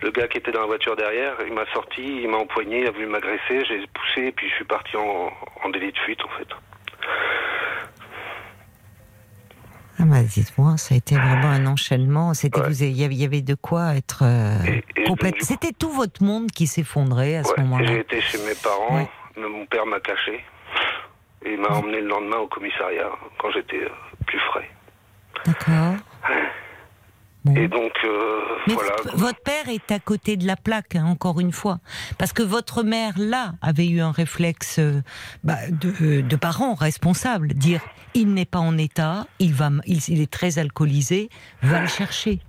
[0.02, 2.86] le gars qui était dans la voiture derrière, il m'a sorti, il m'a empoigné, il
[2.86, 6.22] a voulu m'agresser, j'ai poussé, et puis je suis parti en, en délit de fuite,
[6.22, 6.48] en fait.
[9.98, 12.34] Ah bah, dites-moi, ça a été vraiment un enchaînement.
[12.34, 12.68] C'était Ouais.
[12.68, 14.56] vous, il y avait- de quoi être euh,
[15.06, 15.36] complète.
[15.40, 17.86] C'était tout votre monde qui s'effondrait à ce moment-là.
[17.86, 19.08] J'ai été chez mes parents, Ouais.
[19.36, 20.44] mais mon père m'a caché
[21.44, 23.88] et il m'a emmené le lendemain au commissariat quand j'étais euh,
[24.26, 24.68] plus frais.
[25.46, 25.94] D'accord.
[27.44, 27.54] Bon.
[27.56, 28.94] Et donc euh, Mais voilà.
[29.14, 31.80] votre père est à côté de la plaque, hein, encore une fois.
[32.16, 35.02] Parce que votre mère, là, avait eu un réflexe euh,
[35.42, 37.48] bah, de, de parents responsables.
[37.48, 37.82] Dire,
[38.14, 41.28] il n'est pas en état, il, va, il, il est très alcoolisé,
[41.62, 42.40] va le chercher.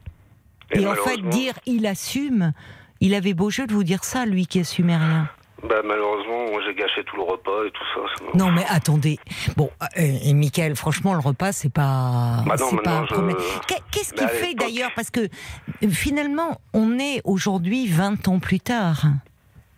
[0.71, 2.53] Et, en fait, dire, il assume,
[3.01, 5.29] il avait beau jeu de vous dire ça, lui qui assumait rien.
[5.69, 8.27] Bah, malheureusement, moi, j'ai gâché tout le repas et tout ça.
[8.37, 9.17] Non, mais attendez.
[9.57, 9.87] Bon, euh,
[10.23, 13.37] et Michael, franchement, le repas, c'est pas, Bah non, c'est pas un problème.
[13.67, 14.91] Qu'est- Qu'est-ce qui fait l'époque- d'ailleurs?
[14.95, 19.03] Parce que euh, finalement, on est aujourd'hui 20 ans plus tard.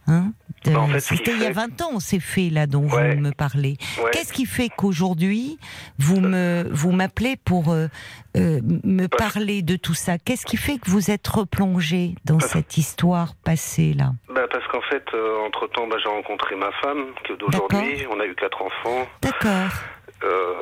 [0.07, 0.31] Hein
[0.65, 2.51] De- Bah, en fait, ce qui C'était il y a fait- 20 ans, ces faits
[2.51, 3.15] là dont Ouais.
[3.15, 3.77] vous me parlez.
[4.03, 4.09] Ouais.
[4.11, 5.59] Qu'est-ce qui fait qu'aujourd'hui,
[5.99, 7.87] vous me vous m'appelez pour euh,
[8.35, 10.17] euh, me Parce- parler de tout ça?
[10.17, 14.11] Qu'est-ce qui fait que vous êtes replongé dans cette histoire passée là?
[14.33, 15.05] Bah, parce qu'en fait,
[15.45, 18.05] entre temps, bah, j'ai rencontré ma femme, qui est d'aujourd'hui.
[18.11, 19.07] On a eu quatre enfants.
[19.21, 19.71] D'accord.
[20.23, 20.53] Euh,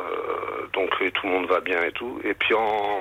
[0.73, 2.19] donc, euh, tout le monde va bien et tout.
[2.23, 2.99] Et puis, en...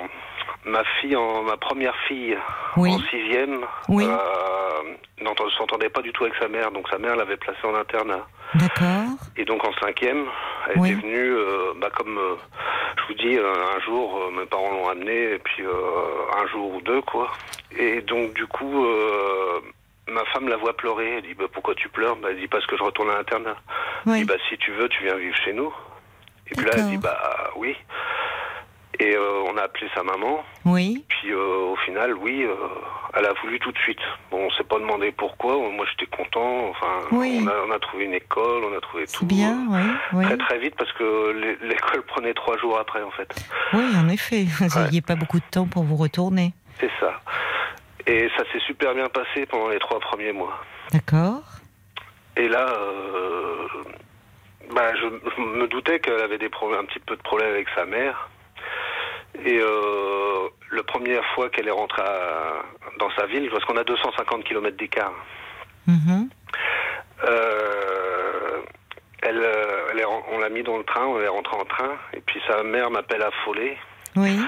[0.65, 1.43] ma fille, en...
[1.43, 2.37] ma première fille,
[2.77, 2.91] Oui.
[2.93, 4.05] en sixième, Oui.
[4.07, 6.71] euh, n'entend- s'entendait pas du tout avec sa mère.
[6.71, 8.25] Donc, sa mère l'avait placée en internat.
[8.55, 9.05] D'accord.
[9.37, 10.25] Et donc en cinquième,
[10.69, 10.91] elle Oui.
[10.91, 12.35] était venue, euh, bah, comme euh,
[12.97, 17.01] je vous dis, un jour, mes parents l'ont amenée, et puis un jour ou deux,
[17.01, 17.31] quoi.
[17.77, 18.85] Et donc du coup,
[20.07, 21.15] ma femme la voit pleurer.
[21.17, 22.15] Elle dit, bah, pourquoi tu pleures?
[22.17, 23.55] Bah, Elle dit, parce que je retourne à l'internat.
[24.05, 25.73] Elle dit, bah, si tu veux, tu viens vivre chez nous.
[26.49, 27.75] Et puis là, elle dit, bah oui.
[28.99, 30.43] Et euh, on a appelé sa maman.
[30.63, 31.03] Oui.
[31.09, 32.55] Puis euh, au final, oui, euh,
[33.13, 33.99] elle a voulu tout de suite.
[34.31, 35.57] Bon, on s'est pas demandé pourquoi.
[35.57, 36.69] Moi, j'étais content.
[36.69, 37.41] Enfin, Oui.
[37.43, 39.25] on, a, on a trouvé une école, on a trouvé tout.
[39.25, 39.81] Bien, oui.
[40.13, 40.25] oui.
[40.25, 43.33] Très très vite parce que l'é- l'école prenait trois jours après en fait.
[43.73, 44.43] Oui, en effet.
[44.59, 46.53] Vous n'aviez pas beaucoup de temps pour vous retourner.
[46.79, 47.19] C'est ça.
[48.07, 50.57] Et ça s'est super bien passé pendant les trois premiers mois.
[50.93, 51.41] D'accord.
[52.37, 52.67] Et là,
[54.73, 57.67] bah, je je me doutais qu'elle avait des problèmes, un petit peu de problèmes avec
[57.75, 58.29] sa mère.
[59.43, 62.63] Et euh, la première fois qu'elle est rentrée à-
[62.99, 65.13] dans sa ville, parce qu'on a 250 km d'écart,
[65.87, 66.29] Mhm.
[67.27, 68.61] euh,
[69.21, 69.43] elle,
[69.91, 72.41] elle est on l'a mis dans le train, on est rentré en train, et puis
[72.47, 73.77] sa mère m'appelle affolée.
[74.15, 74.39] Oui.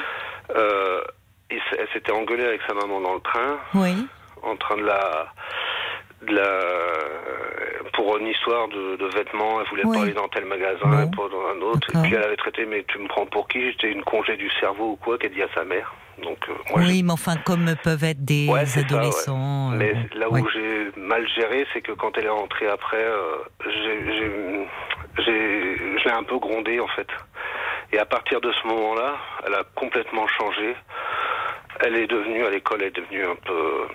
[0.55, 1.01] Euh,
[1.49, 4.07] et elle s'était engueulée avec sa maman dans le train, Oui.
[4.43, 5.33] en train de la,
[6.21, 6.51] de la
[7.97, 9.59] pour une histoire de, de vêtements.
[9.59, 11.01] Elle voulait pas aller dans tel magasin, Bon.
[11.01, 11.87] et pas dans un autre.
[11.93, 13.71] Et puis elle avait traité, mais tu me prends pour qui?
[13.71, 15.93] J'étais une congé du cerveau ou quoi Qu'elle dit à sa mère.
[16.23, 18.93] Donc euh, moi, oui, mais enfin, comme peuvent être des Ouais, c'est ça, ouais.
[19.01, 19.71] adolescents.
[19.73, 20.41] euh, Mais là où ouais.
[20.53, 24.67] j'ai mal géré, c'est que quand elle est rentrée après, euh, j'ai-
[25.25, 27.07] je l'ai un peu grondée en fait.
[27.91, 30.75] Et à partir de ce moment-là, elle a complètement changé.
[31.81, 33.87] Elle est devenue, à l'école, elle est devenue un peu,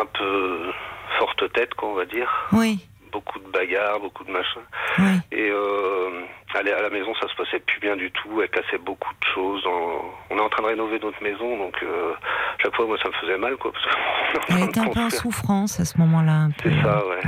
[0.00, 0.72] un peu
[1.18, 2.30] forte tête, quoi, on va dire.
[2.52, 4.62] Oui, Beaucoup de bagarres, beaucoup de machins.
[4.98, 5.20] oui.
[5.30, 6.22] Et euh,
[6.54, 8.40] à la à la maison, ça se passait plus bien du tout.
[8.42, 9.64] Elle cassait beaucoup de choses.
[10.30, 12.14] On est en train de rénover notre maison, donc euh,
[12.62, 13.72] chaque fois, moi, ça me faisait mal, quoi.
[13.72, 16.48] Parce Elle était un peu en souffrance à ce moment-là.
[16.62, 17.20] C'est ça, ouais.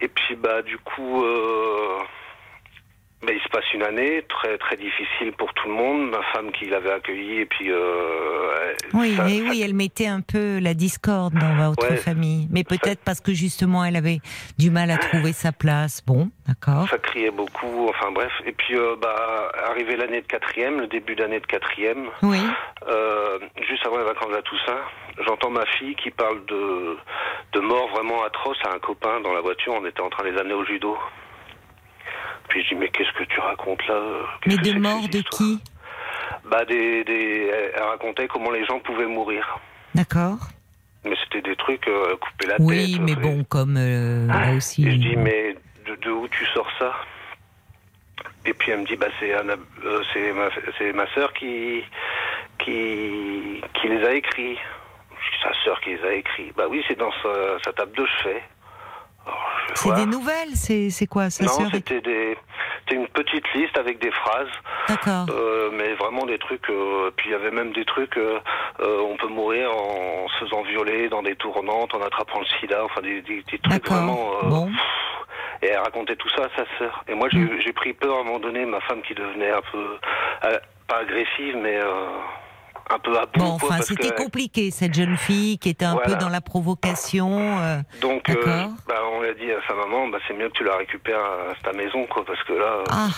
[0.00, 1.98] Et puis bah du coup, euh,
[3.26, 6.10] ben, il se passe une année très très difficile pour tout le monde.
[6.10, 7.72] Ma femme qui l'avait accueilli et puis.
[7.72, 13.00] Euh, oui, et oui, elle mettait un peu la discorde dans votre famille, mais peut-être
[13.04, 14.20] parce que justement elle avait
[14.58, 16.02] du mal à trouver sa place.
[16.06, 16.88] Bon, d'accord.
[16.88, 18.32] Ça criait beaucoup, enfin bref.
[18.44, 22.06] Et puis, euh, bah, arrivé l'année de quatrième, le début d'année de quatrième.
[22.22, 22.40] Oui.
[22.88, 24.80] Euh, juste avant les vacances à Toussaint,
[25.26, 26.96] j'entends ma fille qui parle de
[27.54, 29.74] de mort vraiment atroce à un copain dans la voiture.
[29.74, 30.96] On était en train de les amener au judo.
[32.48, 34.00] Puis je dis, mais qu'est-ce que tu racontes là
[34.46, 35.60] Mais de mort de qui?
[36.44, 39.58] Bah, des, des, elle racontait comment les gens pouvaient mourir.
[39.94, 40.38] D'accord.
[41.04, 42.66] Mais c'était des trucs, euh, couper la tête.
[42.66, 44.86] Oui, mais bon, comme euh, ah, aussi.
[44.86, 45.56] Et je dis, mais
[45.86, 46.92] de, où tu sors ça?
[48.44, 49.56] Et puis elle me dit, bah, c'est euh,
[50.12, 50.48] c'est ma,
[50.92, 51.82] ma soeur qui,
[52.58, 54.58] qui, qui les a écrits.
[55.42, 56.52] Sa sœur qui les a écrits.
[56.56, 58.42] Bah oui, c'est dans sa, sa table de chevet.
[59.74, 62.36] C'est des nouvelles C'est quoi ça Non, c'était des...
[62.92, 64.48] une petite liste avec des phrases.
[64.88, 65.26] D'accord.
[65.30, 66.68] Euh, mais vraiment des trucs.
[66.70, 68.16] Euh, puis il y avait même des trucs.
[68.16, 68.40] Euh,
[68.80, 72.84] on peut mourir en se faisant violer dans des tournantes, en attrapant le sida.
[72.84, 74.30] Enfin, des, des, trucs vraiment.
[74.44, 74.70] Bon.
[75.62, 77.04] Et elle racontait tout ça à sa sœur.
[77.08, 77.60] Et moi, mm.
[77.64, 79.98] j'ai pris peur à un moment donné, ma femme qui devenait un peu.
[80.86, 81.80] pas agressive, mais
[82.90, 83.40] un peu à bout.
[83.40, 87.58] Bon, enfin, c'était compliqué, cette jeune fille qui était un peu dans la provocation.
[87.60, 90.64] Euh, Donc, euh, bah, on a dit à sa maman, bah, c'est mieux que tu
[90.64, 93.08] la récupères à ta maison, quoi, parce que là, ah.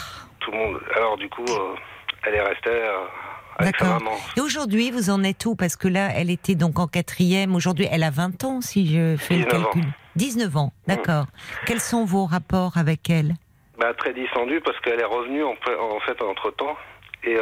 [0.40, 0.80] tout le monde.
[0.96, 1.74] Alors, du coup, euh,
[2.26, 2.82] elle est restée.
[3.58, 4.12] avec sa maman.
[4.36, 5.54] Et aujourd'hui, vous en êtes où?
[5.54, 7.54] Parce que là, elle était donc en quatrième.
[7.54, 9.84] Aujourd'hui, elle a 20 ans, si je fais le calcul.
[10.16, 10.90] 19 ans, mmh.
[10.90, 11.26] d'accord.
[11.66, 13.34] Quels sont vos rapports avec elle?
[13.78, 16.76] Bah, Très distendus, parce qu'elle est revenue, en, en fait, entre-temps.
[17.24, 17.36] Et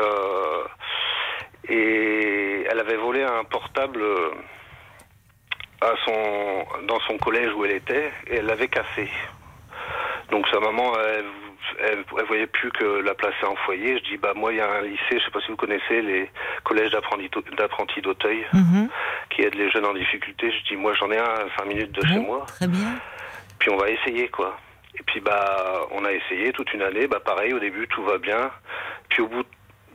[1.68, 4.30] et elle avait volé un portable euh,
[5.80, 9.08] à son, dans son collège où elle était et elle l'avait cassé.
[10.30, 11.24] Donc sa maman, elle,
[11.80, 13.98] elle, voyait plus que la placer en foyer.
[13.98, 16.02] Je dis bah moi il y a un lycée, je sais pas si vous connaissez
[16.02, 16.30] les
[16.64, 18.88] collèges d'apprentis d'Auteuil mhm.
[19.30, 20.50] qui aident les jeunes en difficulté.
[20.50, 22.44] Je dis moi j'en ai un à 5 minutes de chez moi.
[22.46, 22.98] Très bien.
[23.58, 24.58] Puis on va essayer quoi.
[24.98, 27.06] Et puis bah on a essayé toute une année.
[27.06, 28.50] Bah pareil au début tout va bien.
[29.08, 29.48] Puis au bout de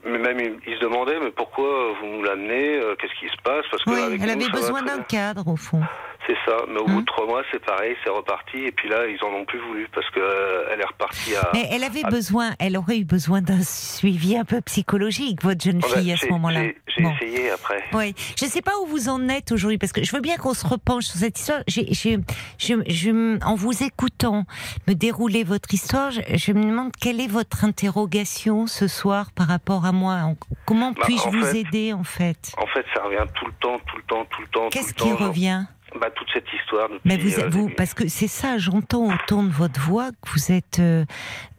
[0.05, 3.65] mais même il, se demandait mais pourquoi vous nous l'amenez euh, Qu'est-ce qui se passe
[3.69, 5.81] Parce que oui, elle avait besoin d'un cadre au fond.
[6.27, 8.57] C'est ça, mais au bout de hein trois mois, c'est pareil, c'est reparti.
[8.57, 11.49] Et puis là, ils en ont plus voulu parce que euh, elle est repartie à.
[11.53, 15.81] Mais elle avait besoin, elle aurait eu besoin d'un suivi un peu psychologique, votre jeune
[15.81, 16.61] fille à ce moment-là.
[16.87, 17.83] J'ai essayé après.
[17.93, 20.37] Oui, je ne sais pas où vous en êtes aujourd'hui parce que je veux bien
[20.37, 21.61] qu'on se repenche sur cette histoire.
[21.67, 24.45] je, en vous écoutant
[24.87, 29.85] me dérouler votre histoire, je, me demande quelle est votre interrogation ce soir par rapport
[29.85, 30.19] à moi.
[30.65, 32.53] Comment bah, puis-je vous aider en fait?
[32.57, 34.69] En fait, ça revient tout le temps, tout le temps, tout le temps.
[34.69, 35.65] Qu'est-ce qui revient?
[35.99, 36.89] Bah, toute cette histoire.
[37.05, 40.29] Mais vous, euh, vous parce que c'est ça, j'entends au ton de votre voix que
[40.31, 41.05] vous êtes euh,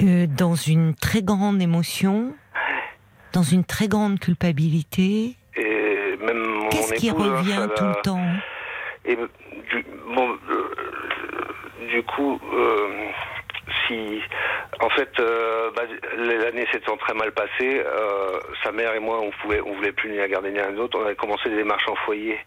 [0.02, 2.34] euh, dans une très grande émotion,
[3.32, 5.36] dans une très grande culpabilité.
[5.56, 8.26] Et même Qu'est-ce qui revient tout le temps?
[9.04, 10.36] Et du, bon,
[11.90, 12.40] du coup,
[13.86, 14.20] si
[14.82, 15.82] en fait euh, bah,
[16.16, 20.10] l'année s'étant très mal passée, euh, sa mère et moi on pouvait on voulait plus
[20.10, 20.98] ni la garder ni un autre.
[20.98, 22.38] On avait commencé des démarches en foyer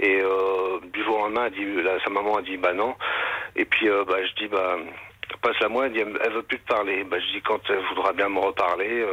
[0.00, 1.64] et euh, du jour au lendemain, dit,
[2.04, 2.94] sa maman a dit bah non.
[3.56, 4.76] Et puis bah, je dis bah
[5.40, 7.04] passe la moi, elle dit elle veut plus te parler.
[7.04, 9.06] Bah, je dis quand elle voudra bien me reparler.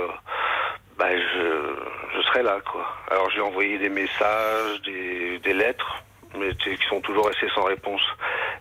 [0.97, 1.75] bah, je,
[2.15, 2.85] je serai là quoi.
[3.11, 6.03] Alors j'ai envoyé des messages, des, des lettres
[6.39, 8.01] mais qui sont toujours restés sans réponse.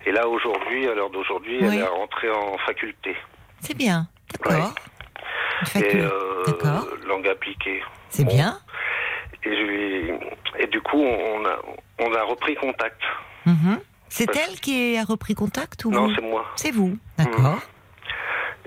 [0.05, 3.15] Et là, aujourd'hui, à l'heure d'aujourd'hui, elle est rentrée en faculté.
[3.61, 4.75] C'est bien, d'accord.
[5.77, 6.45] Et euh,
[7.07, 7.83] langue appliquée.
[8.09, 8.59] C'est bien.
[9.45, 11.59] Et, je et du coup, on a,
[11.99, 13.01] on a repris contact.
[13.47, 13.81] Mhm.
[14.09, 16.45] C'est elle qui a repris contact ou Non, c'est moi.
[16.57, 17.55] C'est vous, d'accord.
[17.55, 17.61] Mhm.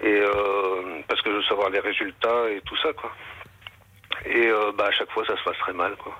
[0.03, 3.11] Et euh, parce que je veux savoir les résultats et tout ça, quoi.
[4.25, 6.15] Et euh, bah, à chaque fois, ça se passe très mal, quoi.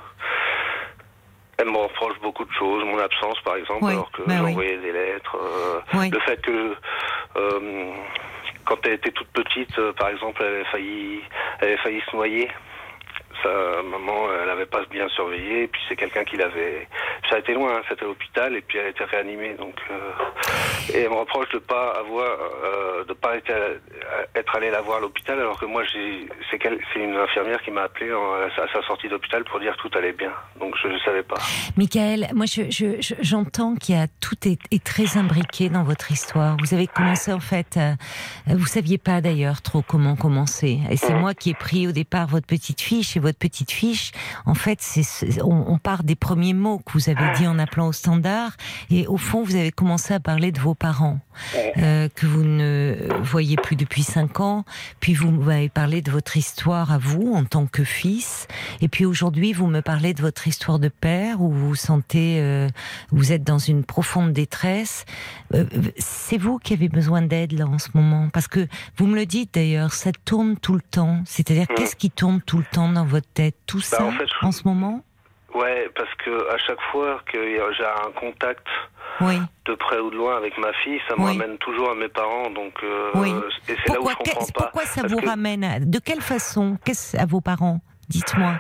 [1.58, 4.92] Elle me reproche beaucoup de choses, mon absence par exemple, alors que bah j'envoyais des
[4.92, 5.38] lettres.
[5.38, 6.76] Euh, le fait que
[7.38, 7.94] euh,
[8.66, 11.22] quand elle était toute petite, euh, par exemple, elle avait failli,
[11.60, 12.50] elle avait failli se noyer
[13.44, 16.88] sa maman, elle n'avait pas bien surveillé, et puis c'est quelqu'un qui l'avait.
[17.30, 19.56] Ça a été loin, hein, c'était à l'hôpital, et puis elle a été réanimée.
[19.60, 23.52] Donc, euh, et elle me reproche de pas avoir, euh, de pas être,
[24.36, 28.12] être allée la voir à l'hôpital, alors que moi, c'est une infirmière qui m'a appelé
[28.12, 30.32] à sa sortie d'hôpital pour dire que tout allait bien.
[30.60, 31.36] Donc je ne savais pas.
[31.78, 36.58] Michael, moi, j'entends je, qu'il y a tout est, est, très imbriqué dans votre histoire.
[36.60, 37.94] Vous avez commencé en fait, euh,
[38.48, 41.20] vous saviez pas d'ailleurs trop comment commencer, et c'est mmh.
[41.20, 44.12] moi qui ai pris au départ votre petite fille chez votre petite fiche,
[44.46, 47.88] en fait, c'est, on, on, part des premiers mots que vous avez dit en appelant
[47.88, 48.52] au standard,
[48.90, 51.20] et au fond, vous avez commencé à parler de vos parents,
[51.78, 54.66] euh, que vous ne voyez plus depuis cinq ans,
[55.00, 58.48] puis vous m'avez parlé de votre histoire à vous en tant que fils,
[58.82, 62.40] et puis aujourd'hui, vous me parlez de votre histoire de père, où vous vous sentez,
[62.40, 62.68] euh,
[63.12, 65.06] vous êtes dans une profonde détresse.
[65.54, 65.66] Euh,
[65.98, 69.26] c'est vous qui avez besoin d'aide là en ce moment, parce que vous me le
[69.26, 71.20] dites d'ailleurs, ça tourne tout le temps.
[71.26, 71.76] C'est-à-dire, Mm.
[71.76, 73.56] qu'est-ce qui tourne tout le temps dans votre tête?
[73.68, 75.04] Tout Bah, ça en fait, je- en ce moment?
[75.54, 78.66] Ouais, parce que à chaque fois que j'ai un contact
[79.22, 79.36] Oui.
[79.66, 81.38] de près ou de loin avec ma fille, ça me Oui.
[81.38, 82.50] ramène toujours à mes parents.
[82.50, 83.30] Donc, euh, Oui.
[83.70, 84.64] et c'est là où Pourquoi, je comprends pas.
[84.64, 87.80] pourquoi ça Parce vous que- ramène à- De quelle façon Qu'est-ce à vos parents?
[88.10, 88.54] Dites-moi.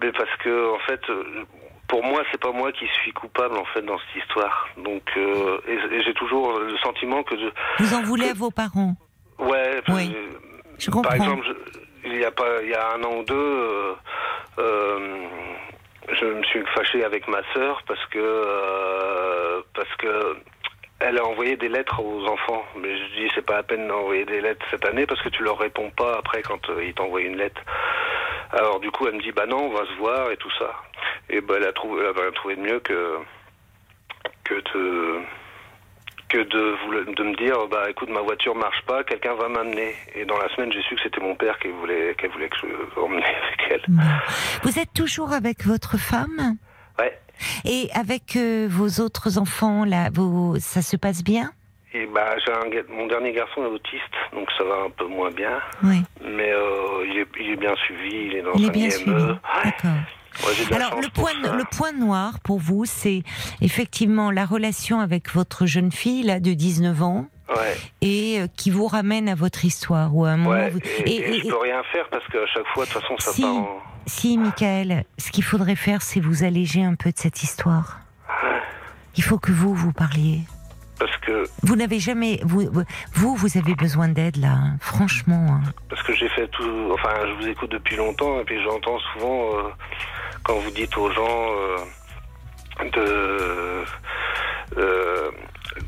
[0.00, 1.44] Parce que en fait, euh,
[1.90, 4.68] pour moi, c'est pas moi qui suis coupable en fait dans cette histoire.
[4.78, 7.48] Donc, euh, et, et j'ai toujours le sentiment que je,
[7.84, 8.94] Vous en voulez à vos parents?
[9.38, 10.16] Ouais, Oui,
[10.78, 11.14] je par comprends.
[11.16, 13.94] exemple, je- il y a pas, il y a un an ou deux, euh,
[14.58, 15.26] euh,
[16.12, 20.36] je me suis fâché avec ma sœur parce que euh, parce que
[21.00, 22.62] elle a envoyé des lettres aux enfants.
[22.76, 25.42] Mais je dis c'est pas la peine d'envoyer des lettres cette année parce que tu
[25.42, 27.60] leur réponds pas après quand euh, ils t'envoient une lettre.
[28.52, 30.72] Alors du coup elle me dit bah non on va se voir et tout ça.
[31.28, 33.16] Et bah elle a trouvé, elle a trouvé de mieux que
[34.44, 35.20] que de
[36.28, 40.24] que de, de me dire bah écoute ma voiture marche pas quelqu'un va m'amener et
[40.24, 43.00] dans la semaine j'ai su que c'était mon père qui voulait qu'elle voulait que je
[43.00, 44.02] emmenais avec elle Bon.
[44.62, 46.56] Vous êtes toujours avec votre femme?
[47.64, 50.58] Et avec euh, vos autres enfants, là, vos...
[50.58, 51.50] ça se passe bien?
[51.92, 55.30] Et bah j'ai un mon dernier garçon est autiste donc ça va un peu moins
[55.32, 56.00] bien Oui.
[56.24, 58.84] mais euh, il, est, il est bien suivi il est dans Il est un bien
[58.84, 58.90] IME.
[58.92, 59.12] suivi.
[59.64, 59.90] D'accord.
[60.46, 61.56] Ouais, Alors le point, ça.
[61.56, 63.24] le point noir pour vous, c'est
[63.60, 68.70] effectivement la relation avec votre jeune fille là de 19 ans ouais et euh, qui
[68.70, 70.50] vous ramène à votre histoire ou à un moment.
[70.50, 72.90] ouais vous- et, et- et et- je peux rien faire parce qu'à chaque fois de
[72.90, 73.42] toute façon ça Si.
[73.42, 77.42] part en Si, Michael, ce qu'il faudrait faire, c'est vous alléger un peu de cette
[77.42, 77.98] histoire.
[79.16, 80.40] Il faut que vous vous parliez.
[80.98, 82.68] parce que Vous n'avez jamais, vous,
[83.14, 85.46] vous, vous avez besoin d'aide là, hein, franchement.
[85.64, 85.72] hein.
[85.88, 86.90] Parce que j'ai fait tout.
[86.92, 89.62] Enfin, je vous écoute depuis longtemps et puis j'entends souvent euh,
[90.44, 91.76] quand vous dites aux gens euh,
[92.92, 93.84] de.
[94.78, 95.30] euh,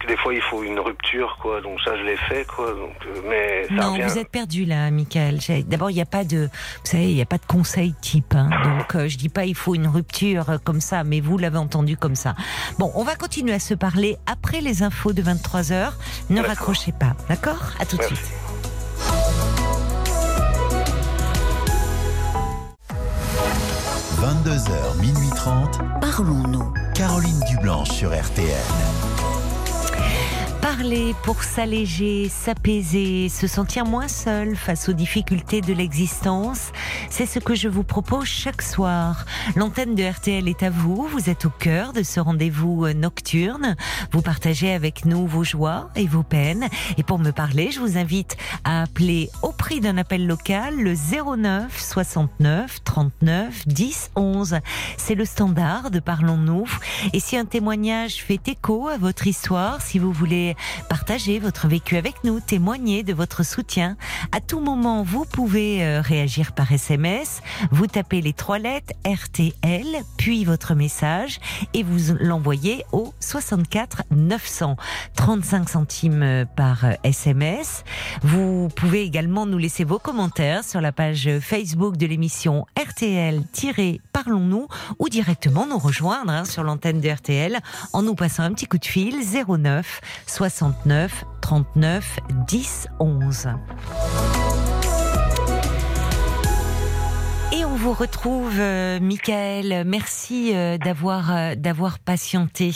[0.02, 1.60] que des fois, il faut une rupture, quoi.
[1.60, 2.72] Donc ça, je l'ai fait, quoi.
[2.72, 4.02] Donc, euh, mais ça Non, revient.
[4.08, 5.38] vous êtes perdu là, Michael.
[5.66, 6.50] D'abord, il n'y a pas de, vous
[6.90, 8.34] savez, il n'y a pas de conseil type.
[8.34, 8.50] hein.
[8.64, 11.58] Donc, euh, je dis pas il faut une rupture euh, comme ça, mais vous l'avez
[11.58, 12.34] entendu comme ça.
[12.78, 15.90] Bon, on va continuer à se parler après les infos de 23 h
[16.30, 17.60] Ne raccrochez pas, d'accord?
[17.80, 18.32] À tout de suite.
[24.20, 25.78] 22h, minuit 30.
[26.00, 26.72] Parlons-nous.
[26.94, 28.46] Caroline Dublanche sur RTN.
[30.82, 36.72] Parler pour s'alléger, s'apaiser, se sentir moins seul face aux difficultés de l'existence,
[37.08, 39.24] c'est ce que je vous propose chaque soir.
[39.54, 43.76] L'antenne de RTL est à vous, vous êtes au cœur de ce rendez-vous euh, nocturne.
[44.10, 46.66] Vous partagez avec nous vos joies et vos peines.
[46.96, 50.94] Et pour me parler, je vous invite à appeler au prix d'un appel local le
[50.94, 54.58] 09 69 39 10 11.
[54.96, 56.66] C'est le standard de Parlons-nous.
[57.12, 60.56] Et si un témoignage fait écho à votre histoire, si vous voulez
[60.88, 63.96] partager votre vécu avec nous, témoigner de votre soutien,
[64.30, 67.40] à tout moment, vous pouvez euh, réagir par SMS.
[67.70, 71.40] Vous tapez les trois lettres RTL, puis votre message,
[71.74, 74.76] et vous l'envoyez au 64 900.
[75.16, 77.84] 35 centimes euh, par euh, SMS.
[78.22, 84.68] Vous pouvez également nous laisser vos commentaires sur la page Facebook de l'émission RTL-Parlons-nous
[84.98, 87.58] ou directement nous rejoindre hein, sur l'antenne de RTL
[87.92, 89.16] en nous passant un petit coup de fil
[89.46, 90.00] 09
[90.56, 93.48] 69 39 10 11.
[97.54, 99.84] Et on vous retrouve, euh, Michael.
[99.86, 102.72] Merci euh, d'avoir euh, d'avoir patienté.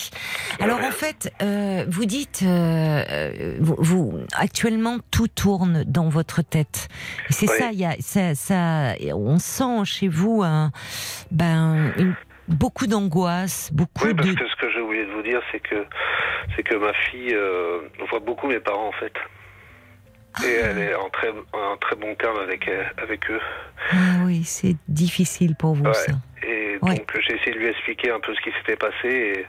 [0.58, 6.88] Alors en fait, euh, vous dites, vous, vous- actuellement tout tourne dans votre tête.
[7.28, 7.56] C'est Oui.
[7.58, 10.70] ça, il y a ça, ça, on sent chez vous un,
[11.30, 12.14] ben une-
[12.48, 14.34] beaucoup d'angoisse, beaucoup Oui, parce de.
[14.34, 14.55] que ce
[15.30, 15.84] dire, c'est que
[16.54, 19.12] c'est que ma fille euh, voit beaucoup mes parents en fait.
[20.46, 23.40] Et elle est en très, en très bon terme avec, euh, avec eux.
[23.92, 25.94] Ah oui, c'est difficile pour vous Ouais.
[25.94, 26.12] ça.
[26.49, 26.94] Et Ouais.
[26.97, 29.47] donc j'ai essayé de lui expliquer un peu ce qui s'était passé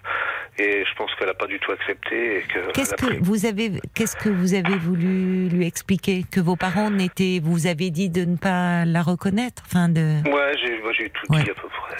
[0.58, 2.44] et, et je pense qu'elle n'a pas du tout accepté.
[2.74, 6.24] Qu'est-ce que vous avez, qu'est-ce que vous avez voulu lui expliquer?
[6.32, 10.22] Que vos parents n'étaient, vous avez dit de ne pas la reconnaître, enfin de.
[10.28, 10.52] Ouais,
[10.98, 11.44] j'ai tout Ouais.
[11.44, 11.98] dit à peu près.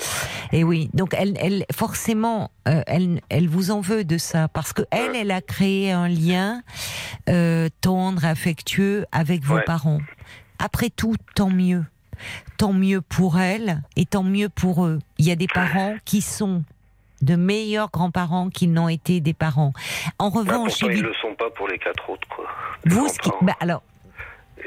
[0.58, 4.74] Et oui, donc elle, elle forcément, euh, elle, elle vous en veut de ça parce
[4.74, 6.62] que elle, elle a créé un lien
[7.30, 10.00] euh, tendre, affectueux avec vos parents.
[10.60, 11.84] Après tout, tant mieux.
[12.58, 15.00] Tant mieux pour elle et tant mieux pour eux.
[15.18, 16.64] Il y a des parents qui sont
[17.22, 19.74] de meilleurs grands-parents qu'ils n'ont été des parents.
[20.20, 22.46] En Bah, revanche, pourtant, ils évi- le sont pas pour les quatre autres, quoi.
[22.86, 23.82] Les vous, ce qui- bah, alors,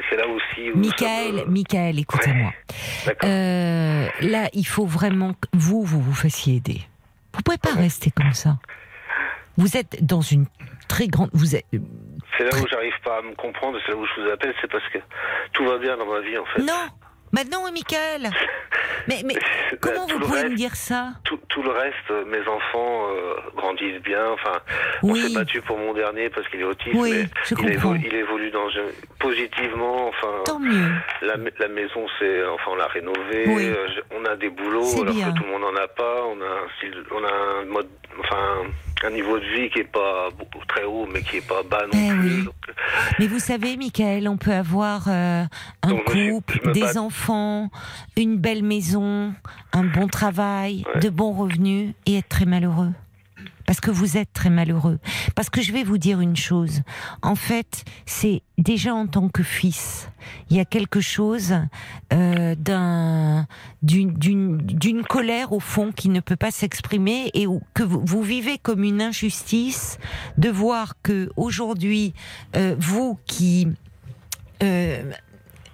[0.08, 0.76] c'est là aussi où.
[0.78, 2.52] Michael, me- Michael, écoutez-moi.
[3.24, 6.80] Euh, là, il faut vraiment que vous, vous vous fassiez aider.
[7.34, 8.58] Vous pouvez pas rester comme ça.
[9.56, 10.46] Vous êtes dans une
[10.88, 11.30] très grande.
[11.32, 11.66] Vous êtes.
[12.36, 14.70] C'est là où j'arrive pas à me comprendre, c'est là où je vous appelle, c'est
[14.70, 14.98] parce que
[15.52, 16.62] tout va bien dans ma vie, en fait.
[16.62, 16.88] Non.
[17.32, 18.30] Maintenant, Michael.
[19.08, 19.34] Mais, mais
[19.80, 21.10] comment tout vous pouvez reste- me dire ça?
[21.24, 24.24] tout, tout le reste, euh, mes enfants euh, grandissent bien.
[24.32, 24.58] Enfin,
[25.02, 25.20] on Oui.
[25.22, 28.14] s'est battu pour mon dernier parce qu'il est autiste, Oui, mais je il, évolue, il
[28.14, 28.68] évolue dans
[29.18, 30.08] positivement.
[30.08, 30.90] Enfin, Tant mieux.
[31.22, 33.44] la, la maison, c'est, enfin, on l'a rénovée.
[33.46, 33.66] Oui.
[33.68, 35.30] euh, on a des boulots alors bien.
[35.32, 36.24] que tout le monde n'en a pas.
[36.26, 38.64] On a un style, on a un mode, enfin,
[39.04, 40.28] un niveau de vie qui est pas
[40.68, 42.36] très haut, mais qui est pas bas non Eh plus.
[42.38, 42.44] oui.
[42.44, 42.54] Donc,
[43.18, 45.44] Mais vous savez, Michael, on peut avoir euh,
[45.82, 47.70] un Donc, je suis- couple, je des enfants,
[48.16, 49.32] une belle maison,
[49.72, 51.00] un bon travail, Ouais.
[51.00, 52.90] de bons revenus et être très malheureux.
[53.70, 54.98] Parce que vous êtes très malheureux.
[55.36, 56.82] Parce que je vais vous dire une chose.
[57.22, 60.10] En fait, c'est déjà en tant que fils,
[60.50, 61.54] il y a quelque chose
[62.12, 63.46] euh, d'un
[63.82, 64.12] d'une
[64.58, 68.82] d'une colère au fond qui ne peut pas s'exprimer et que vous, vous vivez comme
[68.82, 69.98] une injustice
[70.36, 72.12] de voir que aujourd'hui
[72.56, 73.68] euh, vous qui
[74.64, 75.12] euh,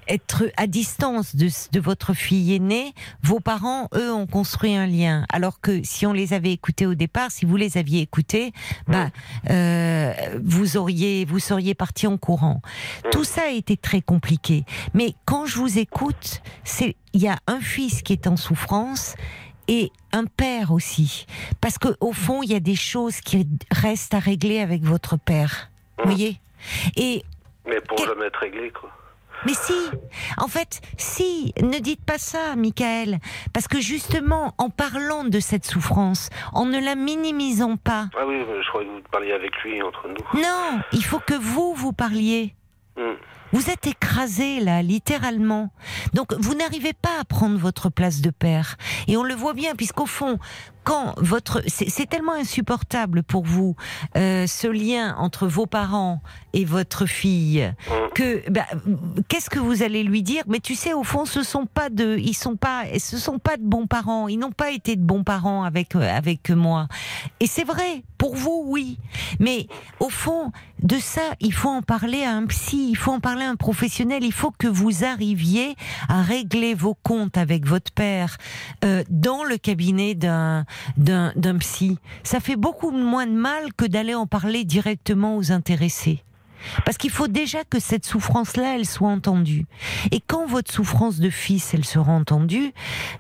[0.08, 2.92] être à distance de, de votre fille aînée,
[3.22, 5.24] vos parents, eux, ont construit un lien.
[5.32, 8.52] Alors que si on les avait écoutés au départ, si vous les aviez écoutés,
[8.86, 9.10] bah,
[9.50, 10.12] euh,
[10.44, 12.60] vous auriez, vous seriez parti en courant.
[13.10, 14.64] Tout ça a été très compliqué.
[14.94, 19.14] Mais quand je vous écoute, c'est, il y a un fils qui est en souffrance
[19.68, 21.26] et un père aussi.
[21.60, 25.16] Parce que au fond, il y a des choses qui restent à régler avec votre
[25.16, 25.70] père.
[25.98, 26.40] Vous voyez?
[26.96, 27.24] Et
[27.66, 28.90] mais pour Quel- jamais être réglé, quoi.
[29.44, 29.74] Mais si,
[30.38, 33.18] en fait, si, ne dites pas ça, Michael,
[33.52, 38.36] parce que justement, en parlant de cette souffrance, en ne la minimisant pas, Ah oui,
[38.62, 40.40] je croyais que vous parliez avec lui entre nous.
[40.40, 42.54] non, il faut que vous, vous parliez.
[42.96, 43.14] Hmm.
[43.52, 45.70] Vous êtes écrasé là, littéralement.
[46.14, 48.76] Donc vous n'arrivez pas à prendre votre place de père.
[49.06, 50.38] Et on le voit bien, puisqu'au fond,
[50.86, 53.74] quand votre, c'est tellement insupportable pour vous
[54.16, 56.22] euh, ce lien entre vos parents
[56.52, 57.72] et votre fille
[58.14, 58.64] que bah,
[59.26, 60.44] qu'est-ce que vous allez lui dire?
[60.46, 63.56] Mais tu sais, au fond, ce sont pas de, ils sont pas, ce sont pas
[63.56, 64.28] de bons parents.
[64.28, 66.86] Ils n'ont pas été de bons parents avec euh, avec moi.
[67.40, 68.98] Et c'est vrai pour vous, oui.
[69.40, 69.66] Mais
[70.00, 73.44] au fond, de ça, il faut en parler à un psy, il faut en parler
[73.44, 74.24] à un professionnel.
[74.24, 75.74] Il faut que vous arriviez
[76.08, 78.38] à régler vos comptes avec votre père
[78.84, 80.64] euh, dans le cabinet d'un
[80.96, 81.98] d'un psy.
[82.22, 86.22] Ça fait beaucoup moins de mal que d'aller en parler directement aux intéressés.
[86.84, 89.66] Parce qu'il faut déjà que cette souffrance-là, elle soit entendue.
[90.10, 92.72] Et quand votre souffrance de fils, elle sera entendue,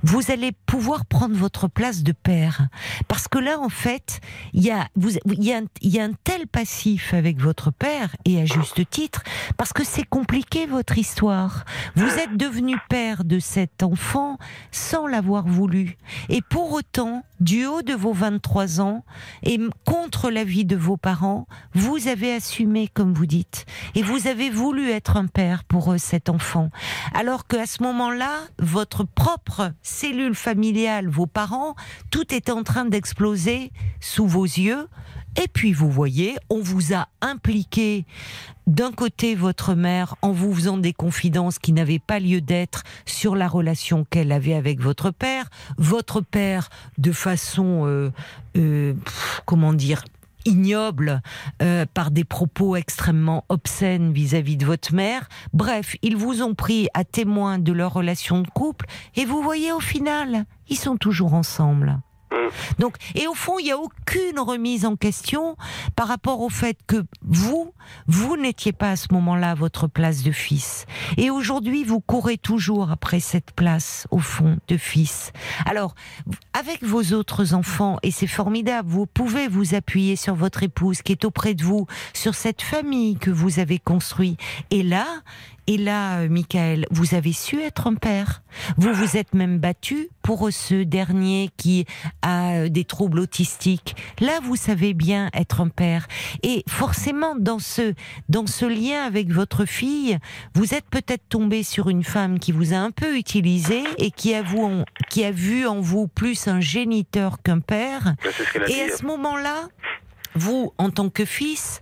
[0.02, 2.68] vous allez pouvoir prendre votre place de père.
[3.08, 4.20] Parce que là, en fait,
[4.52, 4.88] il y a,
[5.32, 9.22] y a un tel passif avec votre père, et à juste titre,
[9.56, 11.64] parce que c'est compliqué votre histoire.
[11.94, 14.38] Vous êtes devenu père de cet enfant
[14.70, 15.96] sans l'avoir voulu.
[16.28, 19.04] Et pour autant, du haut de vos 23 ans,
[19.42, 24.50] et contre l'avis de vos parents, vous avez assumé, comme vous dites, et vous avez
[24.50, 26.70] voulu être un père pour euh, cet enfant.
[27.14, 31.74] Alors qu'à ce moment-là, votre propre cellule familiale, vos parents,
[32.10, 34.88] tout est en train d'exploser sous vos yeux.
[35.36, 38.04] Et puis vous voyez, on vous a impliqué
[38.66, 43.36] d'un côté votre mère en vous faisant des confidences qui n'avaient pas lieu d'être sur
[43.36, 48.10] la relation qu'elle avait avec votre père, votre père de façon euh,
[48.56, 48.94] euh,
[49.44, 50.02] comment dire
[50.46, 51.22] ignoble
[51.60, 55.28] euh, par des propos extrêmement obscènes vis-à-vis de votre mère.
[55.52, 59.72] Bref, ils vous ont pris à témoin de leur relation de couple et vous voyez
[59.72, 62.00] au final, ils sont toujours ensemble.
[62.78, 65.56] Donc, et au fond, il n'y a aucune remise en question
[65.94, 67.72] par rapport au fait que vous,
[68.06, 70.86] vous n'étiez pas à ce moment-là à votre place de fils.
[71.16, 75.32] Et aujourd'hui, vous courez toujours après cette place, au fond, de fils.
[75.64, 75.94] Alors,
[76.52, 81.12] avec vos autres enfants, et c'est formidable, vous pouvez vous appuyer sur votre épouse qui
[81.12, 84.38] est auprès de vous, sur cette famille que vous avez construite.
[84.70, 85.06] Et là,
[85.66, 88.42] et là, euh, Michael, vous avez su être un père.
[88.76, 91.84] Vous vous êtes même battu pour ce dernier qui
[92.22, 93.96] a euh, des troubles autistiques.
[94.20, 96.06] Là, vous savez bien être un père.
[96.42, 97.94] Et forcément, dans ce,
[98.28, 100.18] dans ce lien avec votre fille,
[100.54, 104.34] vous êtes peut-être tombé sur une femme qui vous a un peu utilisé et qui
[104.34, 108.14] a, vous, qui a vu en vous plus un géniteur qu'un père.
[108.54, 108.80] Ben, Et dit.
[108.92, 109.68] à ce moment-là,
[110.34, 111.80] vous, en tant que fils,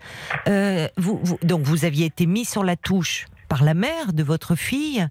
[0.48, 4.24] euh, vous, vous- donc vous aviez été mis sur la touche par la mère de
[4.24, 5.06] votre fille.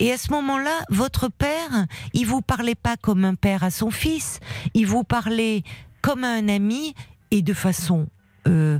[0.00, 3.90] Et à ce moment-là, votre père, il vous parlait pas comme un père à son
[3.90, 4.38] fils,
[4.74, 5.62] il vous parlait
[6.02, 6.94] comme à un ami
[7.30, 8.06] et de façon
[8.46, 8.78] euh,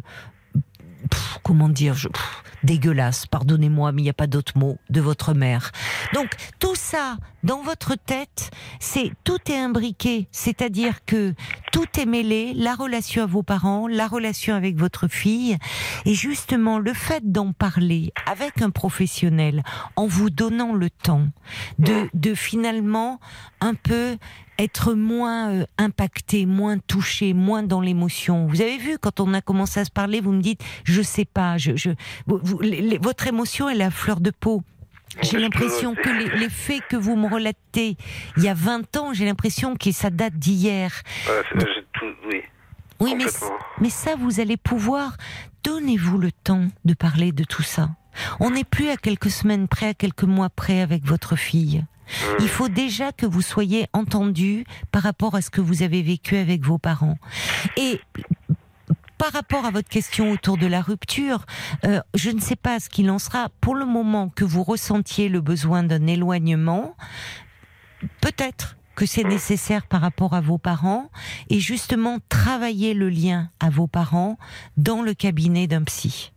[1.42, 2.08] comment dire, je,
[2.62, 5.72] dégueulasse, pardonnez-moi, mais il n'y a pas d'autre mot, de votre mère.
[6.12, 11.32] Donc tout ça, dans votre tête, c'est tout est imbriqué, c'est-à-dire que
[11.70, 15.56] tout est mêlé, la relation à vos parents, la relation avec votre fille,
[16.04, 19.62] et justement le fait d'en parler avec un professionnel,
[19.94, 21.28] en vous donnant le temps
[21.78, 23.20] de, de finalement
[23.60, 24.16] un peu
[24.58, 28.46] être moins euh, impacté, moins touché, moins dans l'émotion.
[28.46, 31.26] Vous avez vu quand on a commencé à se parler, vous me dites je sais
[31.26, 31.90] pas, je, je
[32.26, 34.62] votre émotion est la fleur de peau.
[35.22, 37.96] J'ai l'impression que les, faits que vous me relatez
[38.36, 40.92] il y a 20 ans, j'ai l'impression que ça date d'hier.
[42.28, 42.42] oui.
[42.98, 43.26] Oui, mais,
[43.80, 45.16] mais ça, vous allez pouvoir.
[45.64, 47.90] Donnez-vous le temps de parler de tout ça.
[48.40, 51.84] On n'est plus à quelques semaines près, à quelques mois près avec votre fille.
[52.06, 52.24] Mmh.
[52.40, 56.36] Il faut déjà que vous soyez entendu par rapport à ce que vous avez vécu
[56.36, 57.18] avec vos parents.
[57.76, 58.00] Et
[59.18, 61.46] par rapport à votre question autour de la rupture,
[61.84, 63.48] euh, je ne sais pas ce qu'il en sera.
[63.60, 66.96] Pour le moment que vous ressentiez le besoin d'un éloignement,
[68.20, 71.10] peut-être que c'est nécessaire par rapport à vos parents
[71.50, 74.38] et justement travailler le lien à vos parents
[74.76, 76.32] dans le cabinet d'un psy.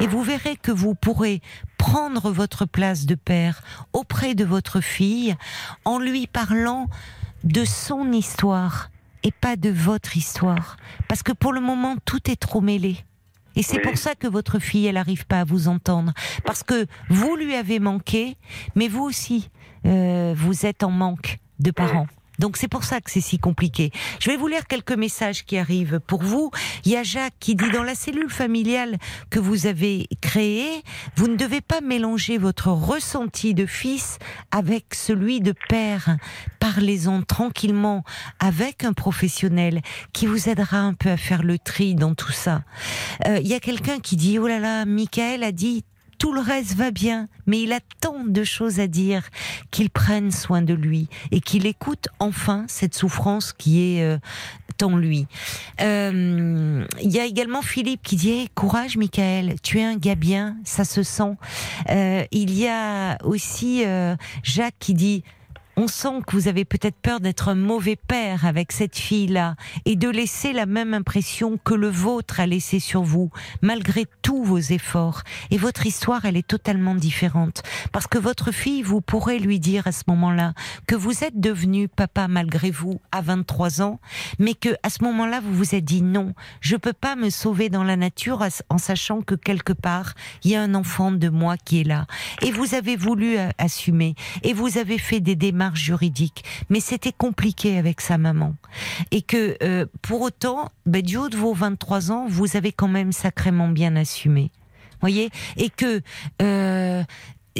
[0.00, 1.40] Et vous verrez que vous pourrez
[1.78, 3.62] prendre votre place de père
[3.92, 5.36] auprès de votre fille
[5.84, 6.88] en lui parlant
[7.44, 8.90] de son histoire
[9.22, 10.76] et pas de votre histoire.
[11.08, 12.96] Parce que pour le moment, tout est trop mêlé.
[13.56, 16.12] Et c'est pour ça que votre fille, elle n'arrive pas à vous entendre.
[16.44, 18.36] Parce que vous lui avez manqué,
[18.74, 19.50] mais vous aussi,
[19.86, 22.06] euh, vous êtes en manque de parents.
[22.40, 23.92] Donc c'est pour ça que c'est si compliqué.
[24.18, 26.50] Je vais vous lire quelques messages qui arrivent pour vous.
[26.86, 28.96] Il y a Jacques qui dit dans la cellule familiale
[29.28, 30.82] que vous avez créée,
[31.16, 34.18] vous ne devez pas mélanger votre ressenti de fils
[34.50, 36.16] avec celui de père.
[36.60, 38.04] Parlez-en tranquillement
[38.38, 39.82] avec un professionnel
[40.14, 42.62] qui vous aidera un peu à faire le tri dans tout ça.
[43.26, 45.84] Euh, il y a quelqu'un qui dit oh là là, Michael a dit
[46.20, 49.22] tout le reste va bien, mais il a tant de choses à dire
[49.70, 54.18] qu'il prenne soin de lui et qu'il écoute enfin cette souffrance qui est euh,
[54.82, 55.26] en lui.
[55.80, 60.56] Euh, il y a également Philippe qui dit courage, Michael, tu es un gars bien,
[60.64, 61.36] ça se sent.
[61.88, 63.84] Euh, il y a aussi
[64.42, 65.24] Jacques qui dit
[65.80, 69.54] on sent que vous avez peut-être peur d'être un mauvais père avec cette fille-là
[69.86, 73.30] et de laisser la même impression que le vôtre a laissé sur vous,
[73.62, 75.22] malgré tous vos efforts.
[75.50, 77.62] Et votre histoire, elle est totalement différente.
[77.92, 80.52] Parce que votre fille, vous pourrez lui dire à ce moment-là
[80.86, 84.00] que vous êtes devenu papa malgré vous à 23 ans,
[84.38, 87.70] mais que à ce moment-là, vous vous êtes dit non, je peux pas me sauver
[87.70, 90.12] dans la nature en sachant que quelque part,
[90.44, 92.04] il y a un enfant de moi qui est là.
[92.42, 94.14] Et vous avez voulu euh, assumer.
[94.42, 98.54] Et vous avez fait des démarches juridique, mais c'était compliqué avec sa maman.
[99.10, 102.88] Et que euh, pour autant, ben, du haut de vos 23 ans, vous avez quand
[102.88, 104.50] même sacrément bien assumé.
[105.00, 105.30] Voyez?
[105.56, 106.02] Et que
[106.42, 107.02] euh,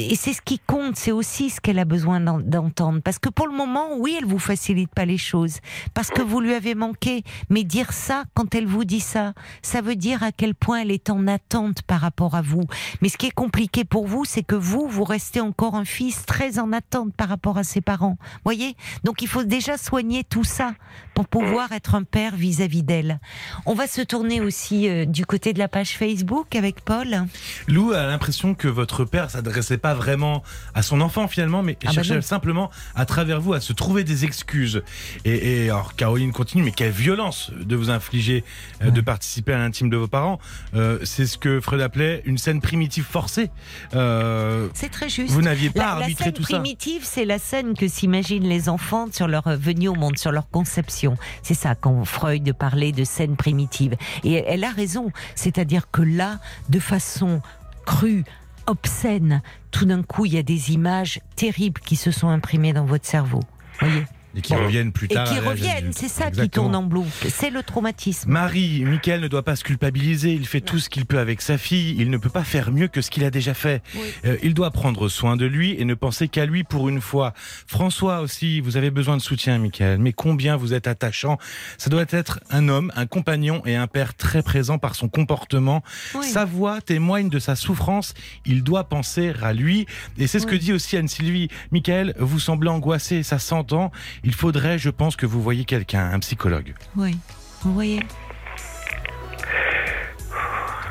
[0.09, 3.01] et c'est ce qui compte, c'est aussi ce qu'elle a besoin d'entendre.
[3.03, 5.59] Parce que pour le moment, oui, elle vous facilite pas les choses,
[5.93, 7.23] parce que vous lui avez manqué.
[7.49, 10.91] Mais dire ça, quand elle vous dit ça, ça veut dire à quel point elle
[10.91, 12.63] est en attente par rapport à vous.
[13.01, 16.25] Mais ce qui est compliqué pour vous, c'est que vous, vous restez encore un fils
[16.25, 18.17] très en attente par rapport à ses parents.
[18.43, 18.75] Voyez?
[19.03, 20.73] Donc il faut déjà soigner tout ça
[21.13, 23.19] pour pouvoir être un père vis-à-vis d'elle.
[23.65, 27.25] On va se tourner aussi euh, du côté de la page Facebook avec Paul.
[27.67, 31.87] Lou a l'impression que votre père s'adressait pas vraiment à son enfant finalement, mais ah
[31.87, 34.83] bah cherchait simplement à travers vous à se trouver des excuses.
[35.25, 38.43] Et, alors Caroline continue, mais quelle violence de vous infliger
[38.81, 40.39] euh, de participer à l'intime de vos parents.
[40.75, 43.49] Euh, c'est ce que Freud appelait une scène primitive forcée.
[43.93, 45.31] Euh, c'est très juste.
[45.31, 46.53] Vous n'aviez pas arbitré tout ça.
[46.53, 50.17] La scène primitive, c'est la scène que s'imaginent les enfants sur leur venue au monde,
[50.17, 51.17] sur leur conception.
[51.43, 53.95] C'est ça quand Freud parlait de scène primitive.
[54.23, 55.11] Et elle a raison.
[55.35, 56.39] C'est-à-dire que là,
[56.69, 57.41] de façon
[57.85, 58.23] crue,
[58.67, 59.41] obscène,
[59.71, 63.05] tout d'un coup, il y a des images terribles qui se sont imprimées dans votre
[63.05, 63.41] cerveau.
[63.79, 64.05] Voyez
[64.35, 65.31] et qui reviennent plus tard.
[65.31, 67.29] Et qui reviennent, c'est ça qui tourne en boucle.
[67.29, 68.31] C'est le traumatisme.
[68.31, 70.33] Marie, Michael ne doit pas se culpabiliser.
[70.33, 71.95] Il fait tout ce qu'il peut avec sa fille.
[71.97, 73.81] Il ne peut pas faire mieux que ce qu'il a déjà fait.
[74.25, 77.33] Euh, il doit prendre soin de lui et ne penser qu'à lui pour une fois.
[77.67, 79.99] François aussi, vous avez besoin de soutien, Michael.
[79.99, 81.37] Mais combien vous êtes attachant.
[81.77, 85.83] Ça doit être un homme, un compagnon et un père très présent par son comportement.
[86.21, 88.13] Sa voix témoigne de sa souffrance.
[88.45, 89.85] Il doit penser à lui.
[90.17, 91.49] Et c'est ce que dit aussi Anne-Sylvie.
[91.71, 93.91] Michael, vous semblez angoissé, ça s'entend
[94.23, 96.73] il faudrait, je pense, que vous voyez quelqu'un, un psychologue.
[96.95, 97.17] Oui,
[97.63, 98.01] vous voyez.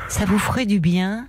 [0.09, 1.27] Ça vous ferait du bien.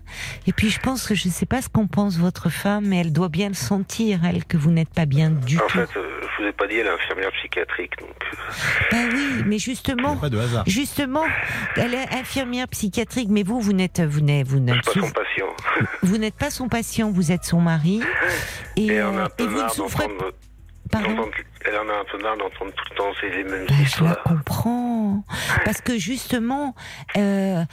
[0.48, 2.98] Et puis je pense que je ne sais pas ce qu'en pense votre femme, mais
[2.98, 5.78] elle doit bien le sentir, elle, que vous n'êtes pas bien du En tout.
[5.78, 8.10] fait, euh, je vous ai pas dit, elle est infirmière psychiatrique, donc.
[8.10, 8.36] euh,
[8.90, 10.64] Bah oui, mais justement, Pas de hasard.
[10.66, 11.22] justement,
[11.76, 15.06] elle est infirmière psychiatrique, mais vous, vous n'êtes, vous n'êtes, vous Je n'êtes, suis pas
[15.06, 15.86] son patient.
[16.02, 18.02] vous n'êtes pas son patient, vous êtes son mari,
[18.76, 20.32] et, Et en euh, un peu et vous ne souffrez d'entendre.
[20.92, 21.28] Pardon
[21.66, 24.14] Elle en a un peu marre d'entendre tout le temps ces mêmes Ben, je la
[24.14, 25.24] comprends.
[25.64, 26.74] Parce que justement,
[27.16, 27.64] euh,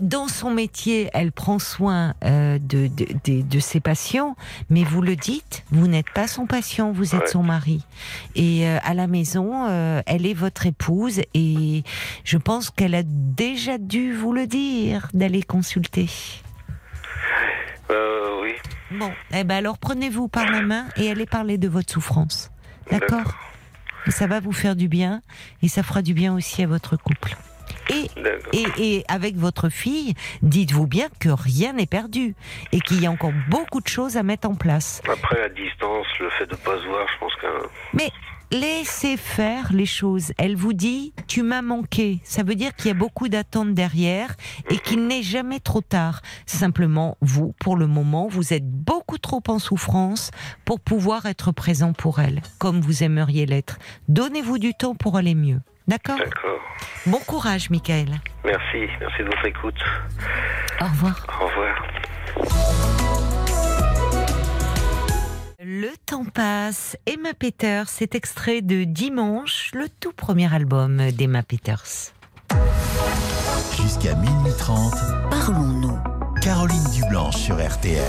[0.00, 4.34] dans son métier, elle prend soin euh, de, de, de- de ses patients,
[4.70, 7.26] mais vous le dites, vous n'êtes pas son patient, vous êtes Ouais.
[7.28, 7.84] son mari.
[8.34, 11.82] Et euh, à la maison, euh, elle est votre épouse, et
[12.24, 16.08] je pense qu'elle a déjà dû vous le dire d'aller consulter.
[17.90, 18.54] Euh, oui.
[18.92, 22.50] Bon, eh ben alors prenez-vous par la main et allez parler de votre souffrance.
[22.90, 23.34] D'accord
[24.08, 25.22] Ça va vous faire du bien
[25.62, 27.36] et ça fera du bien aussi à votre couple.
[27.88, 28.08] Et,
[28.52, 32.34] et, et avec votre fille, dites-vous bien que rien n'est perdu
[32.72, 35.02] et qu'il y a encore beaucoup de choses à mettre en place.
[35.10, 37.48] Après, à distance, le fait de pas se voir, je pense qu'un.
[37.94, 38.10] Mais
[38.50, 40.32] laissez faire les choses.
[40.38, 42.20] Elle vous dit, tu m'as manqué.
[42.24, 44.34] Ça veut dire qu'il y a beaucoup d'attentes derrière
[44.70, 46.20] et qu'il n'est jamais trop tard.
[46.46, 50.30] Simplement, vous, pour le moment, vous êtes beaucoup trop en souffrance
[50.64, 53.78] pour pouvoir être présent pour elle, comme vous aimeriez l'être.
[54.08, 55.60] Donnez-vous du temps pour aller mieux.
[55.88, 56.18] D'accord?
[56.18, 56.60] D'accord.
[57.06, 58.20] Bon courage, Michael.
[58.44, 58.86] Merci.
[59.00, 59.82] Merci de votre écoute.
[60.80, 61.26] Au revoir.
[61.40, 63.39] Au revoir.
[65.72, 66.96] Le temps passe.
[67.06, 72.10] Emma Peters, c'est extrait de Dimanche, le tout premier album d'Emma Peters.
[73.80, 74.92] Jusqu'à minuit 30,
[75.30, 75.96] Parlons-nous.
[76.42, 78.02] Caroline Dublanche sur RTL.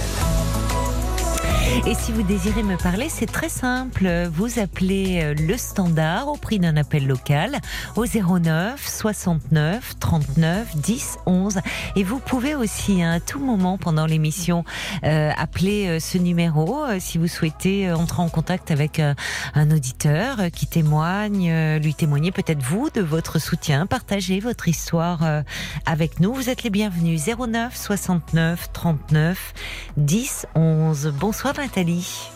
[1.88, 4.07] Et si vous désirez me parler, c'est très simple.
[4.34, 7.59] Vous appelez euh, le standard au prix d'un appel local
[7.95, 11.59] au 09 69 39 10 11.
[11.95, 14.64] Et vous pouvez aussi hein, à tout moment pendant l'émission
[15.03, 20.68] euh, appeler euh, ce numéro si vous souhaitez entrer en contact avec un auditeur qui
[20.68, 25.43] témoigne, lui témoigner peut-être vous de votre soutien, partager votre histoire
[25.86, 26.34] avec nous.
[26.34, 29.53] Vous êtes les bienvenus 09 69 39
[29.97, 31.14] 10 11.
[31.20, 32.30] Bonsoir Nathalie.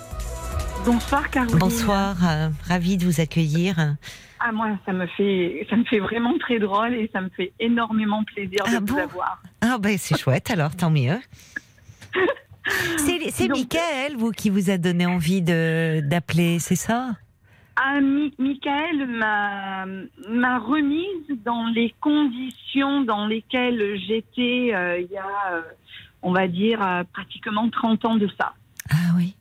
[0.85, 1.57] Bonsoir Caroline.
[1.57, 3.75] Bonsoir, euh, ravie de vous accueillir.
[4.39, 7.53] Ah moi ça me fait ça me fait vraiment très drôle et ça me fait
[7.59, 9.41] énormément plaisir Ah de bon vous avoir.
[9.61, 11.17] Ah ben c'est chouette alors, tant mieux.
[12.97, 17.11] C'est Michael, vous, qui vous a donné envie de d'appeler, c'est ça?
[17.75, 19.85] Ah, Mi- Michael m'a
[20.29, 25.61] m'a remise dans les conditions dans lesquelles j'étais euh, il y a, euh,
[26.23, 28.53] on va dire, euh, pratiquement 30 ans de ça.
[28.89, 29.35] Ah oui.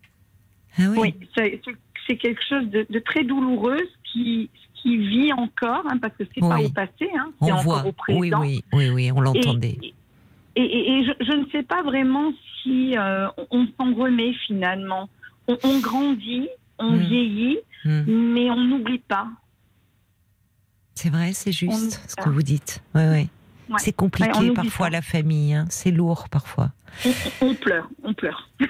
[0.78, 1.14] Ah oui.
[1.36, 1.60] Oui,
[2.06, 3.80] c'est quelque chose de, de très douloureux
[4.12, 6.66] qui, qui vit encore, hein, parce que c'est pas Oui.
[6.66, 7.86] au passé, hein, c'est On encore voit.
[7.86, 8.40] au présent.
[8.40, 9.78] Oui, oui, oui, oui, on l'entendait.
[9.82, 9.94] Et,
[10.56, 12.32] et, et- et je, je ne sais pas vraiment
[12.62, 15.08] si euh, on s'en remet finalement.
[15.48, 16.98] On, on grandit, on Mm.
[16.98, 18.02] vieillit, Hmm.
[18.32, 19.28] mais on n'oublie pas.
[20.94, 22.82] C'est vrai, c'est juste ce que vous dites.
[22.94, 23.28] Ouais.
[23.68, 23.76] Ouais.
[23.78, 24.90] C'est compliqué Ouais, parfois pas.
[24.90, 25.66] la famille, hein.
[25.68, 26.70] c'est lourd parfois.
[27.04, 28.48] On, on pleure, on pleure.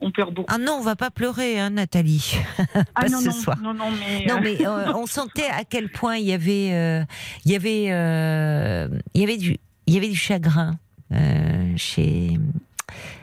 [0.00, 0.52] on pleure beaucoup.
[0.52, 2.36] Ah non, on va pas pleurer, hein, Nathalie.
[2.74, 3.58] Ah pas non, ce non, soir.
[3.62, 6.70] non, non, mais, Non, euh, mais euh, on sentait à quel point il y avait,
[6.72, 7.04] euh,
[7.44, 10.78] il y avait, euh, il y avait du, il y avait du chagrin
[11.12, 12.38] euh, chez,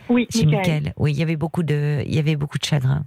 [0.09, 0.93] oui, chez Michael, Michael.
[0.97, 3.05] Oui, il y avait beaucoup de, il y avait beaucoup de chagrin.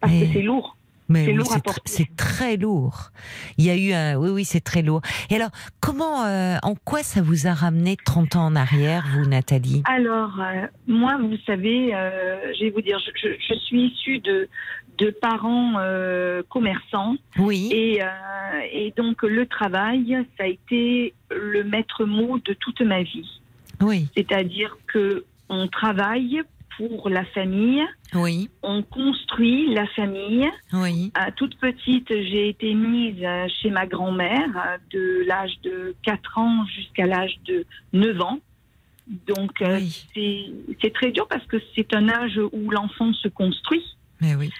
[0.00, 0.75] parce Et- que c'est lourd.
[1.08, 1.44] Mais C'est oui,
[1.84, 3.10] c'est très lourd.
[3.58, 5.02] Il y a eu un, oui, oui, c'est très lourd.
[5.30, 5.50] Et alors,
[5.80, 9.82] comment, euh, en quoi ça vous a ramené 30 ans en arrière, vous, Nathalie?
[9.84, 14.18] Alors, euh, moi, vous savez, euh, je vais vous dire, je, je- je suis issue
[14.18, 14.48] de,
[14.98, 15.74] de parents
[16.48, 17.16] commerçants.
[17.38, 18.00] Oui, Et,
[18.72, 23.40] et donc le travail, ça a été le maître mot de toute ma vie.
[23.82, 26.42] oui, C'est-à-dire que on travaille
[26.76, 27.82] pour la famille,
[28.14, 30.48] oui, on construit la famille.
[30.72, 35.94] oui, À toute petite, j'ai été mise euh, chez ma grand-mère euh, de l'âge de
[36.02, 38.38] 4 ans jusqu'à l'âge de 9 ans.
[39.26, 40.50] Donc euh, oui.
[40.82, 43.84] c'est très dur parce que c'est un âge où l'enfant se construit
[44.20, 44.50] Mais oui.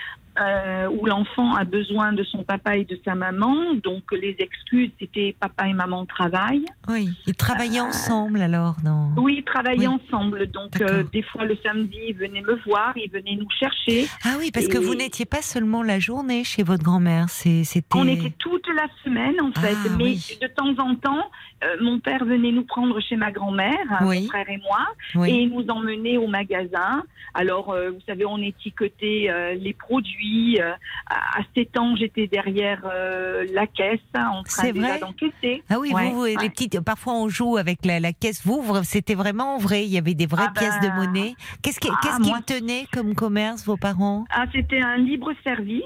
[0.41, 3.75] Euh, où l'enfant a besoin de son papa et de sa maman.
[3.83, 6.65] Donc les excuses, c'était papa et maman travaillent.
[6.89, 9.11] Oui, ils travaillaient ensemble alors dans.
[9.17, 9.99] Oui, ils travaillaient Oui.
[10.11, 10.47] ensemble.
[10.49, 14.07] Donc euh, des fois le samedi, ils venaient me voir, ils venaient nous chercher.
[14.25, 17.83] Ah oui, parce que vous n'étiez pas seulement la journée chez votre grand-mère, c'était.
[17.95, 20.39] On était toute la semaine en fait, Ah, mais oui.
[20.41, 21.31] de temps en temps,
[21.65, 24.23] euh, mon père venait nous prendre chez ma grand-mère, Oui.
[24.23, 27.03] mon frère et moi, et nous emmener au magasin.
[27.35, 30.73] Alors, euh, vous savez, on étiquetait euh, les produits, puis euh,
[31.09, 35.63] à 7 ans, j'étais derrière euh, la caisse hein, en train C'est déjà vrai d'encaisser.
[35.71, 36.35] Ah oui, Ouais, vous, ouais.
[36.41, 38.45] les petites, parfois on joue avec la, la caisse.
[38.45, 39.85] Vous, c'était vraiment vrai.
[39.85, 41.35] Il y avait des vraies Ah ben, pièces de monnaie.
[41.63, 44.25] Qu'est-ce ah, qu'ils moi- tenaient comme commerce, vos parents?
[44.31, 45.83] Ah, c'était un libre service.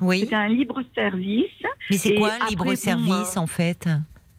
[0.00, 0.20] Oui.
[0.20, 1.46] C'était un libre service.
[1.90, 3.88] Mais c'est quoi un libre service euh, en fait?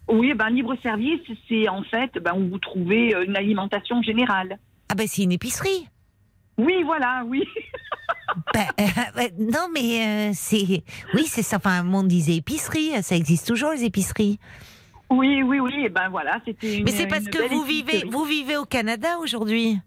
[0.10, 4.58] Oui, ben libre service, c'est en fait ben, où vous trouvez une alimentation générale.
[4.90, 5.88] Ah ben c'est une épicerie.
[6.58, 7.44] Oui, voilà, oui.
[8.54, 11.58] Ben, euh, non mais euh, c'est oui c'est ça.
[11.58, 12.92] Enfin, on disait épicerie.
[13.04, 14.40] Ça existe toujours les épiceries.
[15.10, 15.74] Oui, oui, oui.
[15.86, 16.82] Et ben voilà, c'était.
[16.84, 19.80] Mais c'est parce que vous vivez vous vivez au Canada aujourd'hui?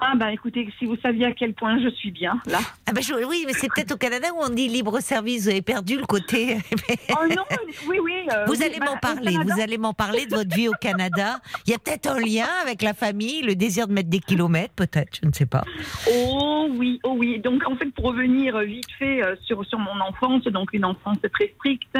[0.00, 2.58] Ah ben écoutez, si vous saviez à quel point je suis bien là.
[2.86, 5.44] Ah ben je- oui, mais c'est peut-être au Canada où on dit libre service.
[5.44, 6.56] Vous avez perdu le côté.
[7.20, 7.42] Oh non,
[7.88, 8.12] oui, oui.
[8.32, 10.72] euh, Vous oui, allez ben, m'en parler, vous allez m'en parler de votre vie au
[10.80, 11.40] Canada.
[11.66, 14.74] Il y a peut-être un lien avec la famille, le désir de mettre des kilomètres,
[14.74, 15.64] peut-être, je ne sais pas.
[16.12, 17.40] Oh oui, oh oui.
[17.40, 20.84] Donc en fait, pour revenir euh, vite fait euh, sur sur mon enfance, donc une
[20.84, 21.96] enfance très stricte,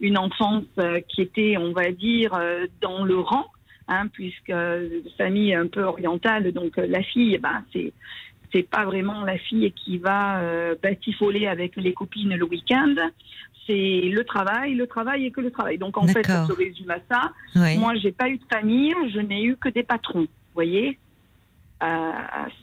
[0.00, 0.64] une enfance
[1.08, 2.32] qui était, on va dire,
[2.80, 3.46] dans le rang,
[3.92, 4.52] hein, puisque
[5.16, 7.92] famille un peu orientale, donc euh, la fille, ben c'est
[8.52, 12.94] c'est pas vraiment la fille qui va euh, batifoler avec les copines le week-end.
[13.66, 15.78] C'est le travail, le travail et que le travail.
[15.78, 17.32] Donc en fait, ça se résume à ça.
[17.56, 17.78] Oui.
[17.78, 20.22] Moi, j'ai pas eu de famille, je n'ai eu que des patrons.
[20.22, 20.98] Vous voyez,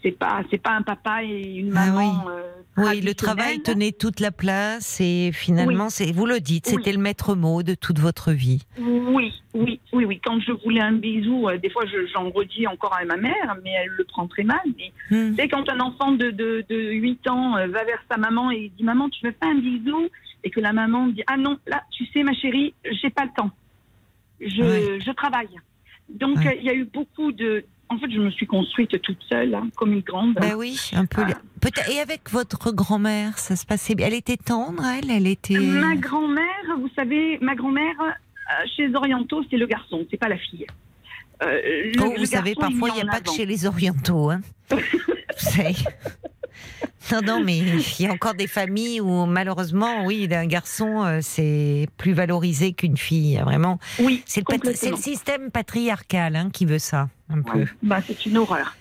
[0.01, 2.25] c'est pas c'est pas un papa et une Ah maman.
[2.29, 2.41] euh,
[2.77, 6.75] Oui, le travail tenait toute la place et finalement, c'est vous le dites, Oui.
[6.77, 8.61] c'était le maître mot de toute votre vie.
[8.79, 10.21] Oui, oui, oui, oui.
[10.23, 13.57] Quand je voulais un bisou, euh, des fois je- j'en redis encore à ma mère,
[13.63, 14.61] mais elle le prend très mal.
[14.77, 14.91] Mais
[15.37, 18.71] c'est quand un enfant de, de, de 8 ans euh, va vers sa maman et
[18.77, 20.07] dit Maman, tu veux pas un bisou?
[20.45, 23.31] Et que la maman dit Ah non, là, tu sais, ma chérie, j'ai pas le
[23.35, 23.51] temps.
[24.39, 25.49] Je, travaille.
[26.07, 26.47] Donc Ouais.
[26.47, 27.65] euh, il y a eu beaucoup de.
[27.91, 30.35] En fait, je me suis construite toute seule, hein, comme une grande.
[30.35, 31.23] Ben oui, un peu.
[31.25, 31.91] Ah.
[31.91, 34.07] Et avec votre grand-mère, ça se passait bien?
[34.07, 35.57] Elle était tendre, elle, elle était.
[35.57, 40.29] Ma grand-mère, vous savez, ma grand-mère, euh, chez les Orientaux, c'est le garçon, c'est pas
[40.29, 40.67] la fille.
[41.41, 41.47] Euh,
[41.95, 43.33] le- Oh, vous savez, parfois, il n'y a pas que avant.
[43.37, 44.29] chez les orientaux.
[44.29, 44.41] Hein.
[44.71, 44.77] Vous
[45.51, 45.73] savez.
[47.11, 51.19] Non, non, mais il y a encore des familles où, malheureusement, oui, un garçon, euh,
[51.21, 53.41] c'est plus valorisé qu'une fille.
[53.43, 53.79] Vraiment.
[53.99, 57.65] Oui, C'est le, le système patriarcal hein, qui veut ça, un peu.
[57.81, 58.75] Bah, c'est une horreur.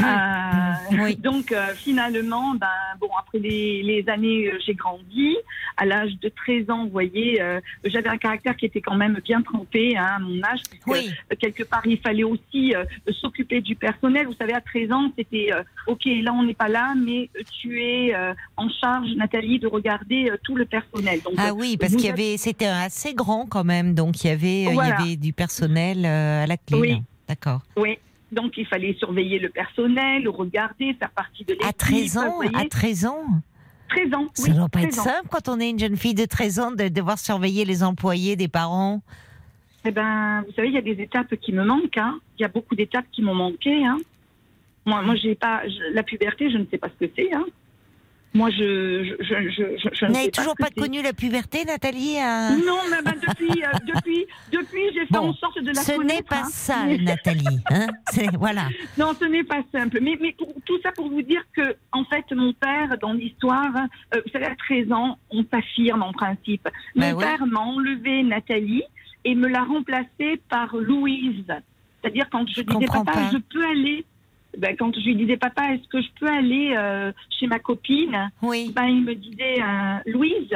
[0.00, 1.16] Euh, Oui.
[1.16, 2.68] Donc euh, finalement, ben,
[3.00, 5.36] bon, après les, les années, euh, j'ai grandi.
[5.76, 7.40] À l'âge de 13 ans, vous voyez,
[7.84, 11.64] j'avais un caractère qui était quand même bien trempé hein, à mon âge, Oui, quelque
[11.64, 12.72] part, il fallait aussi
[13.20, 14.26] s'occuper du personnel.
[14.26, 15.50] Vous savez, à 13 ans, c'était
[15.86, 17.28] OK, là, on n'est pas là, mais
[17.60, 18.14] tu es
[18.56, 21.20] en charge, Nathalie, de regarder tout le personnel.
[21.22, 24.30] Donc, ah oui, parce qu'il y avait, c'était assez grand quand même, donc il y
[24.30, 24.96] avait, Voilà.
[25.00, 26.78] il y avait du personnel à la clé.
[26.80, 27.02] Oui.
[27.28, 27.60] D'accord.
[27.76, 27.98] Oui.
[28.36, 31.66] Donc, il fallait surveiller le personnel, regarder, faire partie de l'équipe.
[31.66, 33.24] À 13 ans, à 13 ans.
[33.88, 34.26] 13 ans.
[34.34, 35.04] Ça oui, doit pas être 13 ans.
[35.04, 38.36] simple quand on est une jeune fille de 13 ans de devoir surveiller les employés
[38.36, 39.00] des parents.
[39.84, 41.96] Eh ben, vous savez, il y a des étapes qui me manquent.
[41.98, 42.18] hein.
[42.38, 43.84] Il y a beaucoup d'étapes qui m'ont manqué.
[43.86, 43.96] Hein.
[44.84, 46.50] Moi, moi, j'ai pas je- la puberté.
[46.50, 47.32] Je ne sais pas ce que c'est.
[47.32, 47.44] Hein.
[48.36, 52.76] Moi, je, je, Vous n'avez pas toujours ce pas connu la puberté, Nathalie euh Non,
[52.90, 55.96] mais ben, depuis, euh, depuis, depuis, j'ai fait Bon, en sorte de la Ce n'est
[55.96, 56.28] connaître.
[56.28, 56.48] pas hein.
[56.50, 57.58] ça, Nathalie.
[57.70, 57.86] Hein
[58.38, 58.68] voilà.
[58.98, 60.00] Non, ce n'est pas simple.
[60.02, 63.72] Mais, mais pour- tout ça pour vous dire que, en fait, mon père, dans l'histoire,
[64.14, 66.68] euh, vous savez, à 13 ans, on s'affirme en principe.
[66.94, 68.82] Ben Mon père m'a enlevé Nathalie
[69.24, 71.46] et me l'a remplacée par Louise.
[72.02, 73.30] C'est-à-dire, quand je, disais, papa, pas.
[73.32, 74.04] je peux aller.
[74.56, 78.30] Ben, quand je lui disais, papa, est-ce que je peux aller euh, chez ma copine?
[78.42, 78.72] Oui.
[78.74, 80.52] ben, Il me disait, euh, Louise,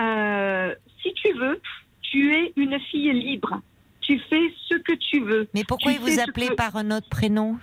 [0.00, 1.60] euh, si tu veux,
[2.02, 3.60] tu es une fille libre.
[4.00, 5.48] Tu fais ce que tu veux.
[5.54, 7.58] Mais pourquoi Tu il vous appelait que- par un autre prénom?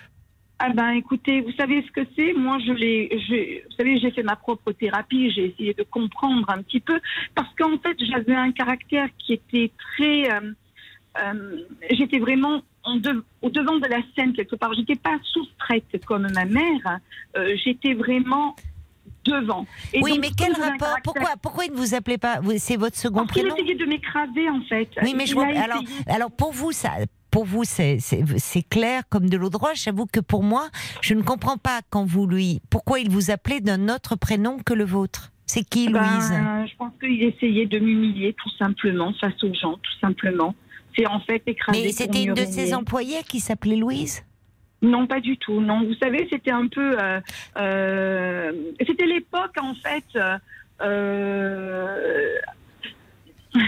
[0.62, 2.34] Ah ben écoutez, vous savez ce que c'est?
[2.34, 6.62] Moi, je l'ai, vous savez, j'ai fait ma propre thérapie, j'ai essayé de comprendre un
[6.62, 7.00] petit peu,
[7.34, 10.24] parce qu'en fait, j'avais un caractère qui était très,
[11.92, 14.74] j'étais vraiment en de- au devant de la scène quelque part.
[14.74, 17.00] J'étais pas soustraite comme ma mère,
[17.38, 18.56] euh, j'étais vraiment
[19.26, 19.66] devant.
[19.94, 20.78] Et Oui, donc, mais quel rapport?
[20.78, 22.40] caractère- pourquoi, pourquoi il ne vous appelait pas?
[22.58, 23.56] C'est votre second Parce prénom?
[23.56, 24.90] essayait de m'écraser en fait.
[25.04, 25.46] Oui, mais je Il vois.
[25.48, 26.92] Alors, alors pour vous, ça,
[27.32, 28.00] pour vous, c'est
[28.70, 29.84] clair comme de l'eau de roche.
[29.84, 30.70] J'avoue que pour moi,
[31.02, 32.62] je ne comprends pas quand vous lui.
[32.70, 36.32] Pourquoi il vous appelait d'un autre prénom que le vôtre C'est qui, Ben, Louise?
[36.72, 40.56] Je pense qu'il essayait de m'humilier tout simplement face aux gens, tout simplement.
[41.08, 41.82] En fait écraser.
[41.84, 44.24] Mais c'était une de ses employées qui s'appelait Louise?
[44.82, 45.60] Non, pas du tout.
[45.60, 46.98] Non, vous savez, c'était un peu.
[47.02, 47.20] euh,
[47.58, 48.52] euh,
[48.88, 50.06] c'était l'époque, en fait.
[50.82, 52.38] euh,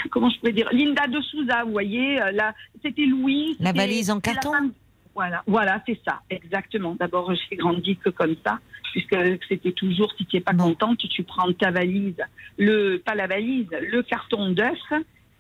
[0.10, 2.16] comment je pourrais dire Linda de Souza, vous voyez.
[2.34, 2.54] Là,
[2.84, 3.58] c'était Louise.
[3.60, 4.52] La valise en carton?
[4.52, 4.72] femme-
[5.16, 6.96] Voilà, voilà, c'est ça, exactement.
[7.00, 8.60] D'abord, j'ai grandi que comme ça,
[8.94, 9.16] puisque
[9.50, 12.16] c'était toujours, si tu n'es pas contente, tu prends ta valise,
[12.58, 14.80] le, pas la valise, le carton d'œuf,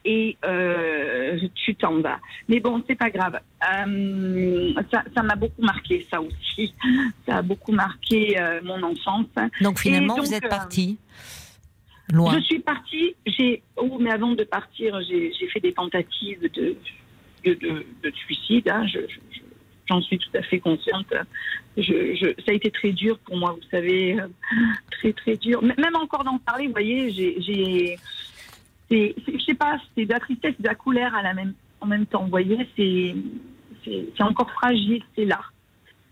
[0.03, 2.19] et euh, tu t'en vas.
[2.47, 3.39] Mais bon, c'est pas grave.
[3.61, 6.73] Euh, ça m'a beaucoup marqué, ça aussi.
[7.27, 9.27] Ça a beaucoup marqué euh, mon enfance.
[9.61, 10.97] Donc finalement, vous êtes partie
[12.11, 12.33] Loin.
[12.33, 13.15] Je suis partie.
[13.25, 16.75] J'ai, oh, mais avant de partir, j'ai fait des tentatives de,
[17.45, 18.67] de, de, suicide.
[18.67, 18.85] Hein.
[18.87, 18.99] Je,
[19.87, 21.13] j'en suis tout à fait consciente.
[21.77, 24.17] Je, ça a été très dur pour moi, vous savez,
[24.91, 25.61] très très dur.
[25.63, 27.97] Même encore d'en parler, vous voyez, j'ai
[28.91, 31.53] c'est, je sais pas, c'est de la tristesse et de la colère à la même,
[31.79, 32.23] en même temps.
[32.23, 33.15] Vous voyez, c'est,
[33.85, 35.39] c'est, encore fragile, c'est là.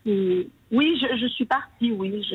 [0.05, 2.25] oui, je, suis partie, oui,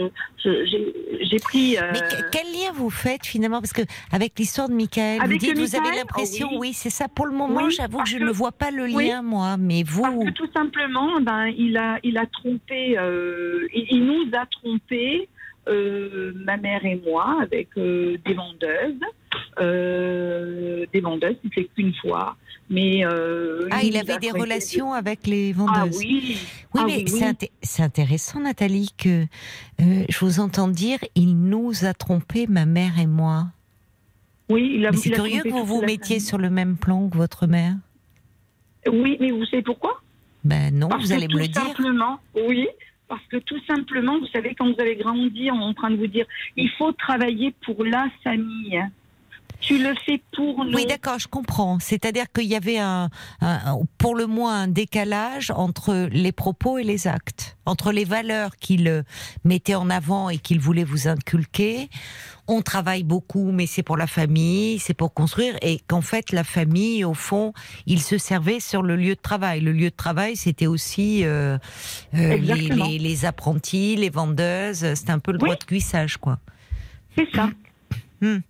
[0.45, 1.79] j'ai, pris.
[1.79, 2.01] Euh, Mais
[2.31, 3.61] quel lien vous faites finalement?
[3.61, 6.73] Parce que avec l'histoire de Michael, vous dites, vous avez l'impression, oh oui.
[6.75, 7.09] c'est ça.
[7.09, 9.57] Pour le moment, j'avoue que je ne vois pas le lien, moi.
[9.57, 10.03] Mais vous.
[10.03, 15.29] Parce que tout simplement, ben, il a, il a trompé, euh, il, nous a trompé,
[15.69, 19.01] euh, ma mère et moi, avec des vendeuses.
[19.61, 22.36] Euh, des vendeuses, il fait qu'une fois.
[22.70, 25.74] Mais euh, ah, il avait des relations avec les vendeuses.
[25.77, 26.39] Ah oui.
[26.74, 27.05] Oui, ah mais
[27.62, 29.24] c'est intéressant, Nathalie, que
[29.81, 33.48] euh, je vous entends dire il nous a trompés, ma mère et moi.
[34.48, 34.93] Oui, il a.
[34.93, 37.74] C'est curieux que vous vous mettiez sur le même plan que votre mère.
[38.90, 40.01] Oui, mais vous savez pourquoi?
[40.43, 41.62] Ben non, vous allez me le dire.
[41.62, 42.66] Simplement, oui,
[43.09, 45.97] parce que tout simplement, vous savez, quand vous avez grandi, on est en train de
[45.97, 48.82] vous dire, il faut travailler pour la famille
[49.60, 50.74] tu le fais pour nous.
[50.74, 51.78] Oui, d'accord, je comprends.
[51.78, 53.09] C'est-à-dire qu'il y avait un,
[53.98, 59.05] pour le moins un décalage entre les propos et les actes, entre les valeurs qu'il
[59.44, 61.89] mettait en avant et qu'il voulait vous inculquer.
[62.47, 66.44] On travaille beaucoup, mais c'est pour la famille, c'est pour construire, et qu'en fait la
[66.44, 67.55] famille, au fond,
[67.86, 69.60] il se servait sur le lieu de travail.
[69.60, 71.56] Le lieu de travail, c'était aussi euh,
[72.14, 74.94] euh, les, apprentis, les vendeuses.
[74.94, 76.39] C'était un peu le droit de cuissage, quoi.
[77.16, 77.48] C'est ça.
[78.20, 78.40] Hmm.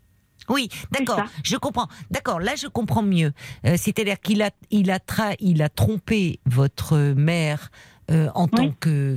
[0.49, 1.89] Oui, d'accord, je comprends.
[2.11, 3.33] D'accord, là je comprends mieux.
[3.67, 4.99] Euh, c'est-à-dire qu'il a, il a,
[5.41, 7.71] il a trompé votre mère
[8.11, 8.71] euh, en tant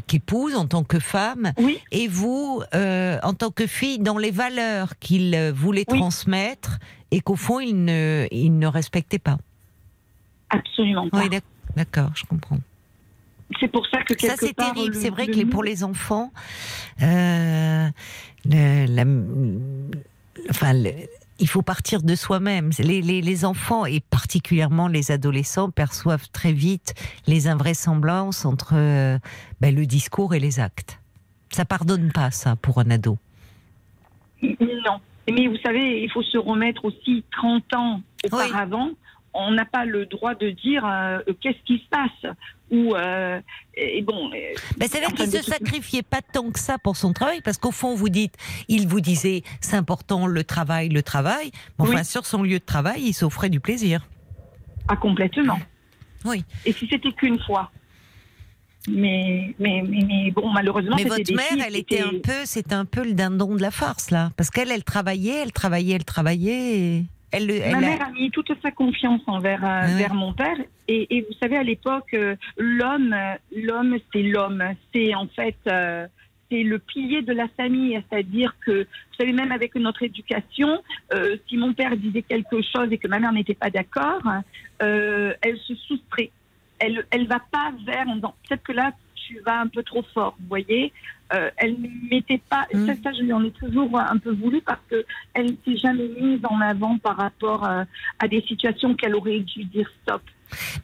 [0.08, 1.52] qu'épouse, en tant que femme,
[1.92, 6.80] et vous, euh, en tant que fille, dans les valeurs qu'il voulait transmettre
[7.12, 9.38] et qu'au fond il ne, il ne respectait pas.
[10.50, 11.20] Absolument pas.
[11.20, 11.30] Oui,
[11.76, 12.60] d'accord, je comprends.
[13.60, 14.96] C'est pour ça que ça c'est terrible.
[14.96, 16.32] C'est vrai que pour les enfants,
[17.00, 17.92] la,
[20.50, 20.74] enfin,
[21.40, 22.72] il faut partir de soi-même.
[22.80, 26.94] Les, enfants et particulièrement les adolescents perçoivent très vite
[27.28, 29.18] les invraisemblances entre euh,
[29.62, 31.00] ben, le discours et les actes.
[31.52, 33.18] Ça pardonne pas ça pour un ado.
[34.42, 35.00] Non.
[35.30, 38.92] Mais vous savez, il faut se remettre aussi 30 ans auparavant
[39.38, 42.34] on n'a pas le droit de dire euh, qu'est-ce qui se passe.
[42.70, 43.40] Ou euh,
[43.76, 44.30] et bon.
[44.78, 47.96] Mais c'est-à-dire qu'il se sacrifiait pas tant que ça pour son travail, parce qu'au fond,
[47.96, 48.36] vous dites,
[48.68, 51.52] il vous disait, c'est important le travail, le travail.
[51.80, 54.06] Mais enfin, sur son lieu de travail, il s'offrait du plaisir.
[54.90, 55.60] Ah complètement.
[56.26, 56.44] Oui.
[56.66, 57.72] Et si c'était qu'une fois.
[58.90, 60.96] Mais, mais, mais, bon, malheureusement.
[60.96, 64.12] Mais votre mère, elle était un peu, c'était un peu le dindon de la farce
[64.12, 66.80] là, parce qu'elle, elle travaillait, elle travaillait, elle travaillait.
[66.80, 67.06] Et...
[67.40, 70.58] Ma mère a mis toute sa confiance envers euh, ah vers mon père.
[70.88, 73.16] Et, vous savez, à l'époque, euh, l'homme,
[73.56, 74.64] l'homme, c'est l'homme.
[74.94, 76.08] C'est en fait, euh,
[76.50, 78.02] c'est le pilier de la famille.
[78.10, 80.82] C'est-à-dire que, vous savez, même avec notre éducation,
[81.48, 84.22] si mon père disait quelque chose et que ma mère n'était pas d'accord,
[84.80, 86.32] elle se soustrait.
[86.80, 88.06] Elle, elle va pas vers.
[88.48, 90.94] Peut-être que là, tu vas un peu trop fort, vous voyez.
[91.34, 92.88] Euh, elle ne mettait pas, mm.
[93.04, 96.40] ça, je lui en ai toujours un peu voulu parce qu'elle ne s'est jamais mise
[96.46, 97.84] en avant par rapport euh,
[98.20, 100.22] à des situations qu'elle aurait dû dire stop.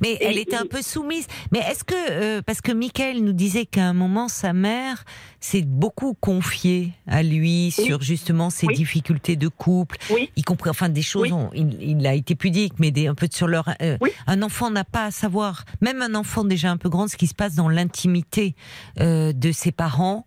[0.02, 1.28] Mais elle était un peu soumise.
[1.52, 5.06] Mais est-ce que, euh, parce que Michael nous disait qu'à un moment, sa mère
[5.40, 9.98] s'est beaucoup confiée à lui sur justement ses difficultés de couple,
[10.36, 13.70] y compris, enfin, des choses, il, a été pudique, mais des, un peu sur leur.
[13.82, 17.18] Euh, un enfant n'a pas à savoir, même un enfant déjà un peu grand, ce
[17.18, 18.56] qui se passe dans l'intimité
[19.00, 20.26] euh, de ses parents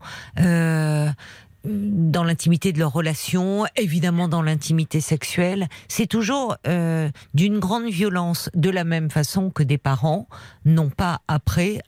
[1.67, 8.51] dans l'intimité de leur relation, évidemment dans l'intimité sexuelle, c'est toujours euh, d'une grande violence,
[8.55, 10.29] de la même façon que des parents
[10.65, 11.81] n'ont pas après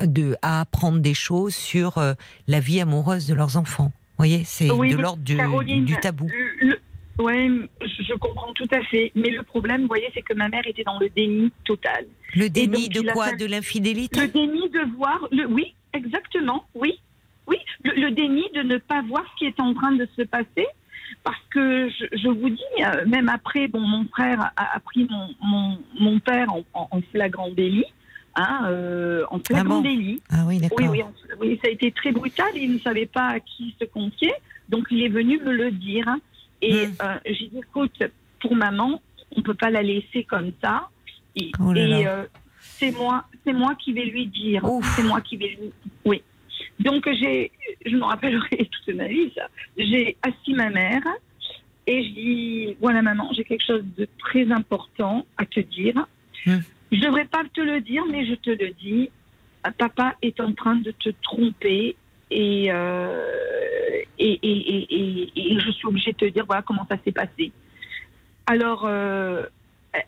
[0.00, 2.14] de, à apprendre des choses sur euh,
[2.46, 3.92] la vie amoureuse de leurs enfants.
[4.16, 5.36] Vous voyez, c'est de l'ordre du,
[5.80, 6.30] du, tabou.
[7.18, 9.12] Oui, je comprends tout à fait.
[9.14, 12.06] Mais le problème, vous voyez, c'est que ma mère était dans le déni total.
[12.34, 13.32] Le déni de quoi?
[13.32, 14.20] De l'infidélité?
[14.20, 15.26] Le déni de voir.
[15.30, 15.46] Le...
[15.46, 17.00] Oui, exactement, oui.
[17.46, 20.66] Oui, le, déni de ne pas voir ce qui est en train de se passer.
[21.22, 26.18] Parce que je, vous dis, euh, même après, bon, mon frère a, pris mon, mon,
[26.18, 27.84] père en, flagrant délit.
[28.34, 29.82] hein, euh, en flagrant bon?
[29.82, 30.22] délit.
[30.30, 30.78] Ah oui, d'accord.
[30.80, 32.48] Oui, oui, on- oui, ça a été très brutal.
[32.54, 34.32] Il ne savait pas à qui se confier,
[34.68, 36.06] donc il est venu me le dire.
[36.62, 36.92] Et Hmm.
[37.02, 38.02] euh, j'ai dit, écoute,
[38.40, 39.00] pour maman,
[39.36, 40.88] on peut pas la laisser comme ça.
[41.36, 42.24] Et, Oh et, euh,
[42.78, 44.64] c'est moi, moi qui vais lui dire.
[44.96, 45.72] C'est moi qui vais lui.
[46.04, 46.22] Oui.
[46.80, 47.52] Donc j'ai,
[47.86, 49.48] je me rappellerai toute ma vie ça.
[49.76, 51.02] J'ai assis ma mère
[51.86, 56.06] et je dis, voilà maman, j'ai quelque chose de très important à te dire.
[56.46, 56.58] Hmm.
[56.92, 59.10] Je devrais pas te le dire, mais je te le dis.
[59.78, 61.96] Papa est en train de te tromper
[62.30, 63.22] et, euh,
[64.18, 67.52] et, et, et, je suis obligée de te dire voilà comment ça s'est passé.
[68.46, 69.44] Alors, euh,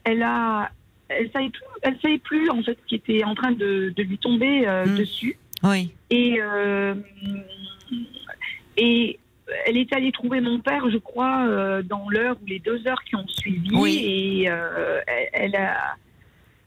[0.04, 0.70] elle a,
[1.08, 4.02] elle savait plus, elle savait plus en fait ce qui était en train de, de
[4.02, 4.96] lui tomber euh, Hmm.
[4.96, 5.92] dessus Oui.
[6.10, 6.94] et euh,
[8.76, 9.18] et
[9.64, 13.02] elle est allée trouver mon père, je crois, euh, dans l'heure ou les deux heures
[13.04, 14.42] qui ont suivi Oui.
[14.44, 15.96] et euh, elle, elle a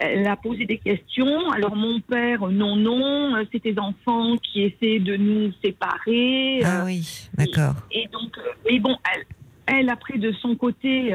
[0.02, 1.52] elle a posé des questions.
[1.52, 6.62] Alors mon père, non, non, c'est tes enfants qui essaient de nous séparer.
[6.64, 7.76] Ah oui, d'accord.
[7.92, 9.26] et donc, euh, mais bon, elle,
[9.68, 11.14] elle après de son côté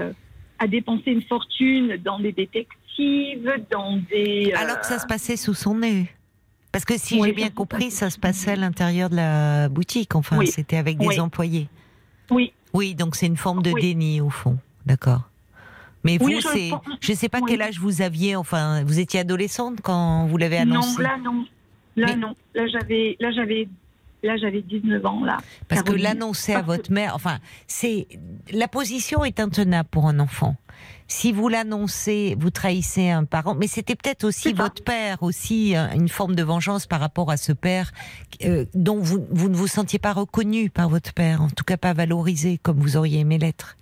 [0.58, 4.52] a dépensé une fortune dans des détectives, dans des.
[4.54, 6.06] Alors que ça se passait sous son nez.
[6.74, 10.16] Parce que si Oui, j'ai bien compris, ça se passait à l'intérieur de la boutique.
[10.16, 10.48] Enfin, Oui.
[10.48, 11.20] c'était avec des Oui.
[11.20, 11.68] employés.
[12.32, 14.58] Oui, Oui, donc c'est une forme de déni au fond.
[14.84, 15.22] D'accord.
[16.02, 16.70] Mais vous, je c'est,
[17.00, 18.34] je sais pas quel âge vous aviez.
[18.34, 21.00] Enfin, vous étiez adolescente quand vous l'avez annoncé.
[21.00, 21.46] non, là non,
[21.94, 23.68] là Mais- non, là j'avais, là j'avais,
[24.24, 25.36] là j'avais 19 ans là.
[25.68, 27.38] Parce que l'annoncer à votre mère, enfin,
[27.68, 28.08] c'est
[28.50, 30.56] la position est intenable pour un enfant.
[31.06, 35.86] Si vous l'annoncez, vous trahissez un parent, mais c'était peut-être aussi votre père, aussi euh,
[35.94, 37.92] une forme de vengeance par rapport à ce père
[38.44, 41.76] euh, dont vous, vous ne vous sentiez pas reconnu par votre père, en tout cas
[41.76, 43.76] pas valorisé comme vous auriez aimé l'être.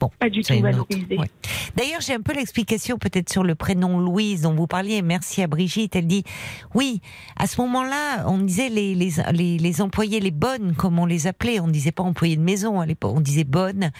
[0.00, 1.16] Bon, Pas du tout valorisé.
[1.18, 1.30] ouais.
[1.76, 5.02] D'ailleurs, j'ai un peu l'explication peut-être sur le prénom Louise dont vous parliez.
[5.02, 5.96] Merci à Brigitte.
[5.96, 6.24] Elle dit
[6.74, 7.00] oui.
[7.36, 11.26] À ce moment-là, on disait les, les, les, les employés, les bonnes, comme on les
[11.26, 11.60] appelait.
[11.60, 13.14] On disait pas employés de maison à l'époque.
[13.16, 13.90] On disait bonne.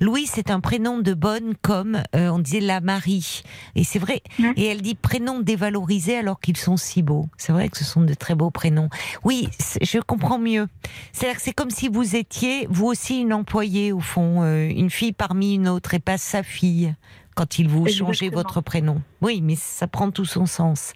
[0.00, 3.42] Louise, c'est un prénom de bonne comme euh, on disait la Marie.
[3.76, 4.22] Et c'est vrai.
[4.56, 7.28] Et elle dit prénom dévalorisé alors qu'ils sont si beaux.
[7.36, 8.88] C'est vrai que ce sont de très beaux prénoms.
[9.24, 9.48] Oui,
[9.80, 10.66] je comprends mieux.
[11.12, 14.90] C'est-à-dire que c'est comme si vous étiez, vous aussi, une employée, au fond, euh, une
[14.90, 16.94] fille parmi une autre, et pas sa fille,
[17.34, 19.00] quand il vous changez votre prénom.
[19.22, 20.92] Oui, mais ça prend tout son sens.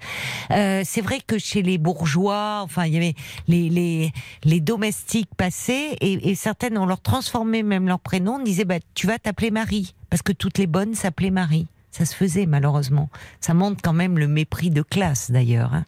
[0.50, 3.14] Euh, c'est vrai que chez les bourgeois, enfin, il y avait
[3.48, 4.12] les, les,
[4.44, 8.76] les domestiques passés, et, et certaines, on leur transformait même leur prénom, on disait, bah,
[8.94, 11.66] tu vas t'appeler Marie, parce que toutes les bonnes s'appelaient Marie.
[11.90, 13.08] Ça se faisait, malheureusement.
[13.40, 15.72] Ça montre quand même le mépris de classe, d'ailleurs.
[15.72, 15.86] hein.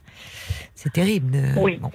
[0.74, 1.30] C'est terrible.
[1.32, 1.76] de- Oui.
[1.76, 1.90] bon.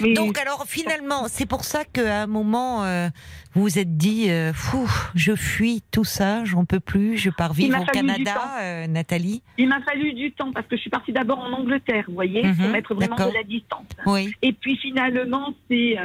[0.00, 3.08] Mais Donc alors finalement, c'est pour ça qu'à un moment, euh,
[3.54, 7.52] vous vous êtes dit, euh, Fou, je fuis tout ça, j'en peux plus, je pars
[7.52, 9.42] vivre au Canada, euh, Nathalie.
[9.58, 12.42] il m'a fallu du temps parce que je suis partie d'abord en Angleterre, vous voyez,
[12.44, 13.32] Mhm, pour mettre vraiment d'accord.
[13.32, 13.86] de la distance.
[14.06, 14.32] Oui.
[14.42, 15.96] Et puis finalement, c'est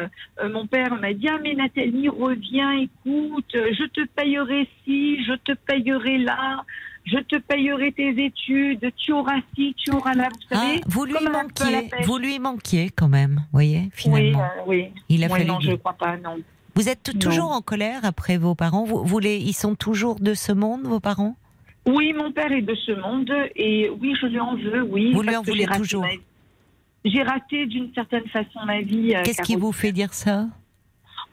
[0.52, 5.54] mon père m'a dit ah mais Nathalie reviens, écoute, je te payerai ci, je te
[5.54, 6.64] payerai là,
[7.06, 10.82] je te payerai tes études, tu auras ci, tu auras là, vous Ah, savez.
[10.88, 14.42] vous lui manquiez, vous lui manquiez quand même, voyez, Oui, finalement.
[14.42, 14.88] euh, oui.
[15.10, 15.46] Il a Oui, fallu.
[15.46, 16.38] non, je ne crois pas, non.
[16.76, 17.20] Vous êtes Non.
[17.20, 18.84] toujours en colère après vos parents?
[18.84, 21.36] Vous, vous les, ils sont toujours de ce monde, vos parents?
[21.88, 25.14] Oui, mon père est de ce monde et oui, je lui en veux, oui.
[25.14, 26.02] Vous lui en voulez toujours?
[26.02, 26.10] ma.
[27.06, 29.14] J'ai raté d'une certaine façon ma vie.
[29.16, 30.48] euh, Qu'est-ce qui vous fait dire ça?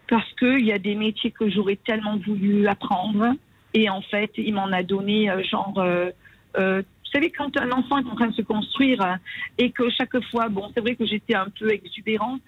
[0.08, 3.32] Parce qu'il y a des métiers que j'aurais tellement voulu apprendre.
[3.74, 5.74] Et en fait, il m'en a donné euh, genre.
[5.78, 6.10] euh,
[6.58, 9.14] euh, vous savez, quand un enfant est en train de se construire euh,
[9.58, 12.40] et que chaque fois, bon, c'est vrai que j'étais un peu exubérante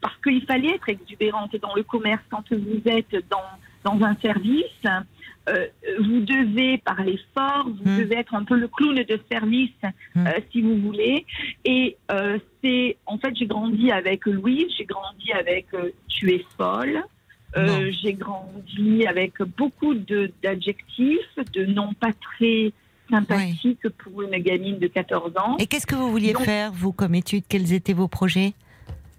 [0.00, 3.42] parce qu'il fallait être exubérante dans le commerce quand vous êtes dans,
[3.98, 4.64] dans un service.
[5.48, 5.66] euh,
[6.00, 7.98] vous devez parler fort, vous Hmm.
[7.98, 9.70] devez être un peu le clown de service,
[10.14, 10.26] Hmm.
[10.28, 11.24] euh, si vous voulez.
[11.64, 16.44] Et euh, c'est, en fait, j'ai grandi avec Louise, j'ai grandi avec euh, Tu es
[16.56, 17.02] folle.
[17.56, 17.90] Euh.
[18.02, 21.18] J'ai grandi avec beaucoup de- d'adjectifs,
[21.52, 22.72] de, noms pas très
[23.10, 25.56] sympathiques pour une gamine de 14 ans.
[25.58, 27.44] Et qu'est-ce que vous vouliez Donc- faire, vous, comme étude?
[27.48, 28.52] Quels étaient vos projets?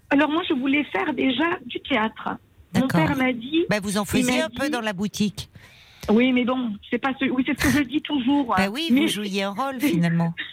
[0.09, 2.29] Alors moi, je voulais faire déjà du théâtre.
[2.75, 5.49] Mon père m'a dit, Bah, vous en faisiez un peu dans la boutique.
[6.09, 8.53] oui, mais bon, c'est pas ce, oui, c'est ce que je dis toujours.
[8.57, 10.33] Bah oui, mais, vous jouiez un rôle finalement.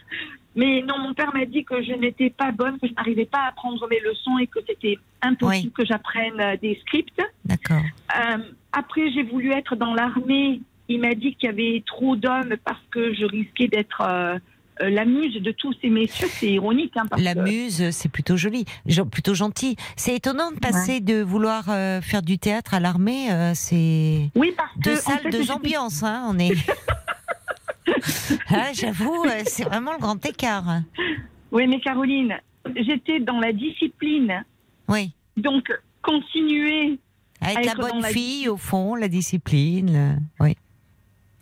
[0.56, 3.38] mais non, mon père m'a dit que je n'étais pas bonne, que je n'arrivais pas
[3.40, 7.20] à apprendre mes leçons et que c'était impossible que j'apprenne euh, des scripts.
[7.44, 7.82] D'accord.
[8.16, 8.38] Euh,
[8.72, 10.60] après, j'ai voulu être dans l'armée.
[10.88, 14.38] Il m'a dit qu'il y avait trop d'hommes parce que je risquais d'être euh,
[14.82, 16.26] euh, la muse de tous ces messieurs.
[16.30, 16.92] C'est ironique.
[16.96, 18.64] Hein, parce La que- muse, c'est plutôt joli,
[19.10, 19.76] plutôt gentil.
[19.96, 23.28] C'est étonnant de passer de vouloir euh, faire du théâtre à l'armée.
[23.54, 24.80] c'est Oui, parce que.
[24.80, 26.02] deux en salles, fait, deux ambiances.
[26.02, 26.52] Hein, on est.
[28.48, 30.80] Ah, J'avoue, euh, c'est vraiment le grand écart.
[31.52, 32.36] Oui, mais Caroline,
[32.76, 34.44] j'étais dans la discipline.
[34.88, 35.12] Oui.
[35.36, 35.70] Donc,
[36.02, 36.98] continuer.
[37.40, 40.20] À être À la être bonne la fille, au fond, la discipline.
[40.40, 40.56] Oui.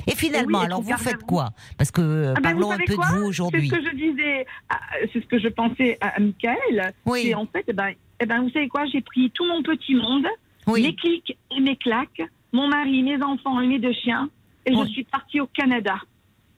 [0.08, 1.50] Et finalement, oui, alors vous faites quoi?
[1.78, 3.68] Parce que euh, Ah ben, parlons un peu de vous C'est aujourd'hui.
[3.68, 4.46] ce que je disais,
[5.12, 6.92] c'est ce que je pensais à, Michael.
[7.06, 7.28] Oui.
[7.28, 8.84] Et en fait, eh ben, eh ben, vous savez quoi?
[8.86, 10.26] J'ai pris tout mon petit monde,
[10.66, 14.28] mes clics et mes claques, mon mari, mes enfants et mes deux chiens,
[14.66, 14.86] et Oui.
[14.86, 15.94] je suis partie au Canada.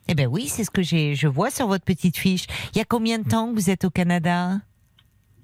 [0.07, 2.45] Eh ben oui, c'est ce que j'ai, je vois sur votre petite fiche.
[2.73, 4.59] Il y a combien de temps que vous êtes au Canada?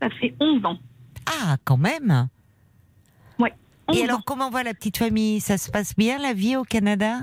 [0.01, 0.77] Ça fait 11 ans.
[1.25, 2.27] Ah, quand même.
[3.87, 4.03] 11 Et ans.
[4.05, 5.39] alors, comment va la petite famille?
[5.39, 7.21] Ça se passe bien la vie au Canada?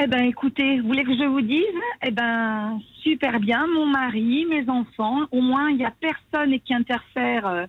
[0.00, 1.64] Eh ben, écoutez, vous voulez que je vous dise?
[2.04, 3.66] Eh ben, super bien.
[3.68, 7.66] Mon mari, mes enfants, au moins, il n'y a personne qui interfère euh,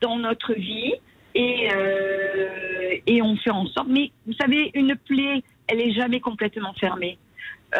[0.00, 0.92] dans notre vie.
[1.34, 3.88] Et, euh, et on fait en sorte.
[3.88, 7.16] Mais vous savez, une plaie, elle est jamais complètement fermée.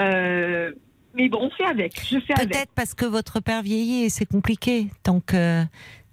[0.00, 0.72] Euh,
[1.14, 2.00] mais bon, on fait avec.
[2.08, 2.50] Je fais avec.
[2.50, 4.88] Peut-être parce que votre père vieillit et c'est compliqué.
[5.04, 5.62] Donc, euh,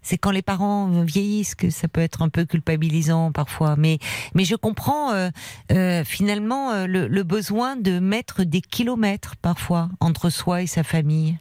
[0.02, 3.76] c'est quand les parents vieillissent que ça peut être un peu culpabilisant parfois.
[3.78, 4.00] Mais,
[4.34, 5.30] mais je comprends euh,
[5.72, 11.38] euh, finalement le, le besoin de mettre des kilomètres parfois entre soi et sa famille.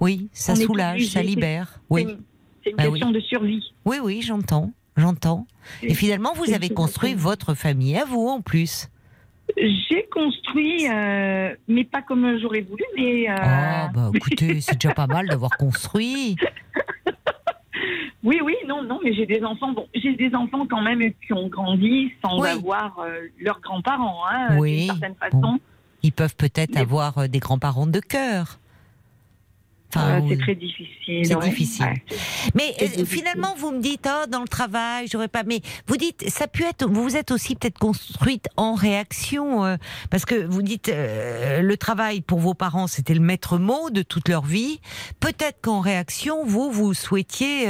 [0.00, 1.74] Oui, ça On soulage, ça libère.
[1.74, 2.18] C'est Oui, une,
[2.64, 3.62] c'est une Bah question de survie.
[3.84, 5.46] oui, oui, j'entends, j'entends.
[5.82, 8.88] Et finalement, vous avez construit votre famille à vous en plus.
[9.56, 14.94] J'ai construit, euh, mais pas comme j'aurais voulu, mais euh, Ah, bah écoutez, c'est déjà
[14.94, 16.36] pas mal d'avoir construit.
[18.22, 19.72] oui, oui, non, non, mais j'ai des enfants.
[19.72, 22.48] Bon, j'ai des enfants quand même qui ont grandi sans Oui.
[22.48, 25.58] avoir euh, leurs grands-parents, hein, Oui, d'une certaine façon.
[26.02, 28.58] Ils peuvent peut-être Mais- avoir euh, des grands-parents de cœur.
[29.94, 31.26] Enfin, Euh, c'est très difficile.
[31.26, 31.48] C'est ouais.
[31.48, 31.84] difficile.
[31.84, 32.02] Ouais.
[32.54, 35.42] Mais euh, finalement, vous me dites, oh, dans le travail, j'aurais pas.
[35.44, 36.86] Mais vous dites, ça peut être.
[36.88, 39.76] Vous vous êtes aussi peut-être construite en réaction, euh,
[40.10, 44.02] parce que vous dites, euh, le travail pour vos parents, c'était le maître mot de
[44.02, 44.80] toute leur vie.
[45.20, 47.68] Peut-être qu'en réaction, vous, vous souhaitiez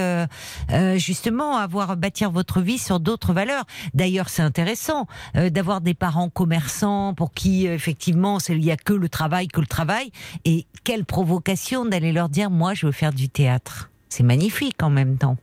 [0.96, 3.64] justement avoir bâtir votre vie sur d'autres valeurs.
[3.92, 9.08] D'ailleurs, c'est intéressant d'avoir des parents commerçants pour qui, effectivement, il y a que le
[9.08, 10.10] travail, que le travail.
[10.44, 13.90] Et quelle provocation d'aller leur dire, moi, je veux faire du théâtre.
[14.08, 15.36] C'est magnifique en même temps.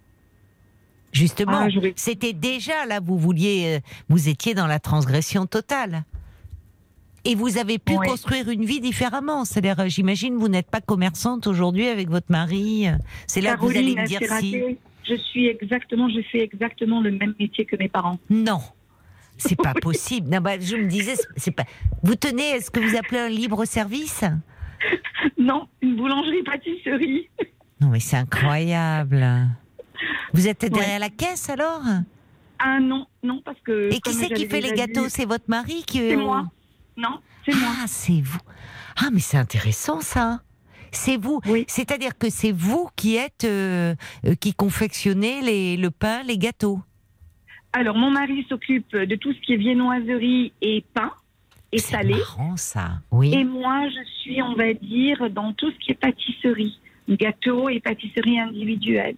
[1.11, 6.03] Justement, Ah, c'était déjà là, vous vouliez, euh, vous étiez dans la transgression totale.
[7.26, 9.45] Et vous avez pu construire une vie différemment.
[9.45, 12.88] C'est-à-dire, euh, j'imagine, vous n'êtes pas commerçante aujourd'hui avec votre mari.
[13.27, 14.56] C'est là que vous allez me dire si.
[15.07, 18.18] Je suis exactement, je fais exactement le même métier que mes parents.
[18.30, 18.61] Non.
[19.38, 20.30] C'est pas possible.
[20.30, 21.65] Non, bah, je me disais, c'est pas.
[22.03, 24.23] Vous tenez, est-ce que vous appelez un libre service?
[25.38, 27.30] Non, une boulangerie-pâtisserie.
[27.80, 29.26] Non, mais c'est incroyable.
[30.34, 31.82] Vous êtes derrière la caisse alors?
[32.60, 33.91] Ah non, non, parce que.
[33.91, 35.10] Et qui c'est qui fait les gâteaux?
[35.10, 36.45] C'est votre mari qui C'est moi.
[36.95, 37.70] Non, c'est moi.
[37.82, 38.40] Ah, c'est vous.
[38.98, 40.41] Ah, mais c'est intéressant ça.
[40.91, 41.40] C'est vous.
[41.48, 41.66] Oui.
[41.68, 43.95] C'est-à-dire que c'est vous qui êtes euh,
[44.26, 46.82] euh, qui confectionnez les, le pain, les gâteaux?
[47.74, 51.12] Alors, mon mari s'occupe de tout ce qui est viennoiserie et pain
[51.72, 52.15] et C'est salé.
[52.15, 52.99] marrant ça.
[53.11, 53.34] Oui.
[53.34, 56.80] Et moi, je suis, on va dire, dans tout ce qui est pâtisserie.
[57.10, 59.15] Gâteaux et pâtisserie individuelle.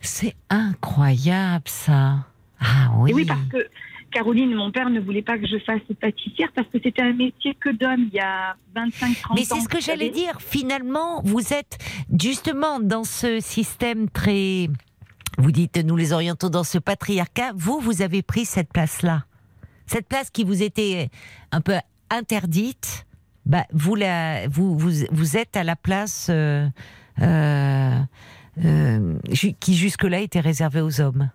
[0.00, 2.26] C'est incroyable ça.
[2.60, 3.10] Ah oui.
[3.10, 3.68] Et oui, parce que
[4.10, 7.54] Caroline, mon père ne voulait pas que je fasse pâtissière parce que c'était un métier
[7.60, 9.34] que d'hommes il y a 25-30 ans.
[9.36, 10.40] Mais c'est ce que j'allais dire.
[10.40, 11.78] Finalement, vous êtes
[12.18, 14.68] justement dans ce système très.
[15.36, 17.52] Vous dites, nous les orientons dans ce patriarcat.
[17.54, 19.24] Vous, vous avez pris cette place-là.
[19.88, 21.10] Cette place qui vous était
[21.50, 21.74] un peu
[22.10, 23.06] interdite.
[23.46, 23.96] Bah, vous,
[24.78, 26.68] vous, êtes à la place euh,
[27.22, 27.98] euh,
[28.62, 29.18] euh,
[29.60, 31.30] qui jusque-là était réservée aux hommes.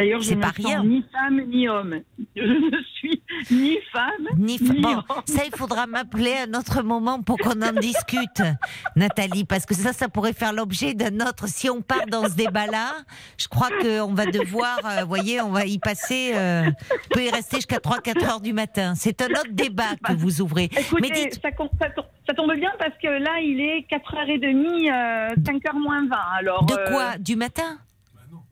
[0.00, 0.82] D'ailleurs, je ne rien.
[0.82, 2.00] ni femme ni homme.
[2.36, 5.22] Je ne suis ni femme Ni fa- ni bon, homme.
[5.26, 8.42] ça, il faudra m'appeler à un autre moment pour qu'on en discute,
[8.96, 11.48] Nathalie, parce que ça, ça pourrait faire l'objet d'un autre.
[11.48, 12.92] Si on part dans ce débat-là,
[13.36, 17.30] je crois qu'on va devoir, euh, voyez, on va y passer, euh, on peut y
[17.30, 18.94] rester jusqu'à 3-4 heures du matin.
[18.96, 20.64] C'est un autre débat que vous ouvrez.
[20.64, 26.06] Écoutez, Mais dites, ça, tombe bien parce que là, il est 4h30, euh, 5h moins
[26.06, 26.16] 20.
[26.38, 27.78] Alors, de euh, quoi Du matin?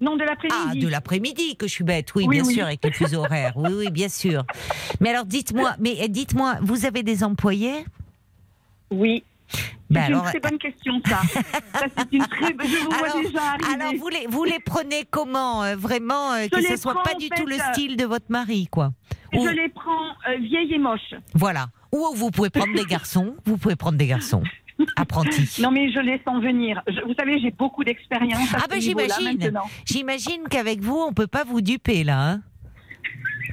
[0.01, 0.79] Non, de Ah, l'après-midi.
[0.81, 2.55] de l'après-midi que je suis bête, oui, Oui, bien oui.
[2.55, 3.53] sûr, avec le fuseau horaire.
[3.57, 4.45] Oui, oui, bien sûr.
[5.01, 7.85] Mais alors, dites-moi, mais euh, dites-moi, vous avez des employés?
[8.91, 9.25] Oui.
[9.91, 11.23] Ben c'est alors, une très bonne question, ça.
[11.75, 12.49] ça c'est une très...
[12.63, 13.83] Je vous vois Alors- déjà arriver.
[13.83, 17.15] Alors vous les, vous les prenez comment euh, Vraiment euh, que ce les soit pas
[17.15, 18.93] du fait, tout le euh, style de votre mari, quoi.
[19.35, 21.15] Ou- Je les prends euh, vieilles et moches.
[21.35, 21.69] Voilà.
[21.93, 23.35] Ou vous pouvez prendre des garçons.
[23.47, 24.43] Vous pouvez prendre des garçons
[25.61, 26.83] Non, mais je les sens venir.
[26.87, 28.49] Je- vous savez, j'ai beaucoup d'expérience.
[28.55, 29.53] Ah ben j'imagine.
[29.85, 32.31] J'imagine qu'avec vous, on peut pas vous duper là.
[32.31, 32.43] hein.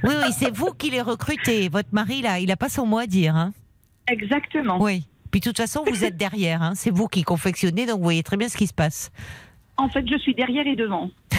[0.04, 1.68] oui, oui, c'est vous qui les recrutez.
[1.68, 3.34] Votre mari là, il a pas son mot à dire.
[3.34, 3.52] Hein.
[4.08, 4.78] Exactement.
[4.80, 5.04] Oui.
[5.32, 6.62] Puis de toute façon, vous êtes derrière.
[6.62, 6.72] Hein.
[6.76, 9.10] C'est vous qui confectionnez, donc vous voyez très bien ce qui se passe.
[9.78, 11.10] En fait, je suis derrière et devant.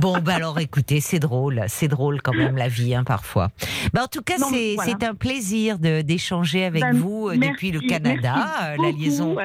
[0.00, 3.48] bon, bah alors écoutez, c'est drôle, c'est drôle quand même la vie, hein, parfois.
[3.92, 8.46] Bah, en tout cas, c'est un plaisir d'échanger avec ben, vous euh, depuis le Canada,
[8.62, 9.36] euh, la liaison.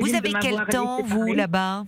[0.00, 1.84] vous avez quel temps, vous, là-bas?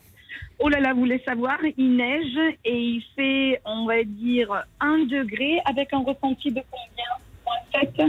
[0.63, 2.37] Oh là là, vous voulez savoir, il neige
[2.67, 7.07] et il fait, on va dire, 1 degré avec un ressenti de combien?
[7.47, 8.03] Moins 7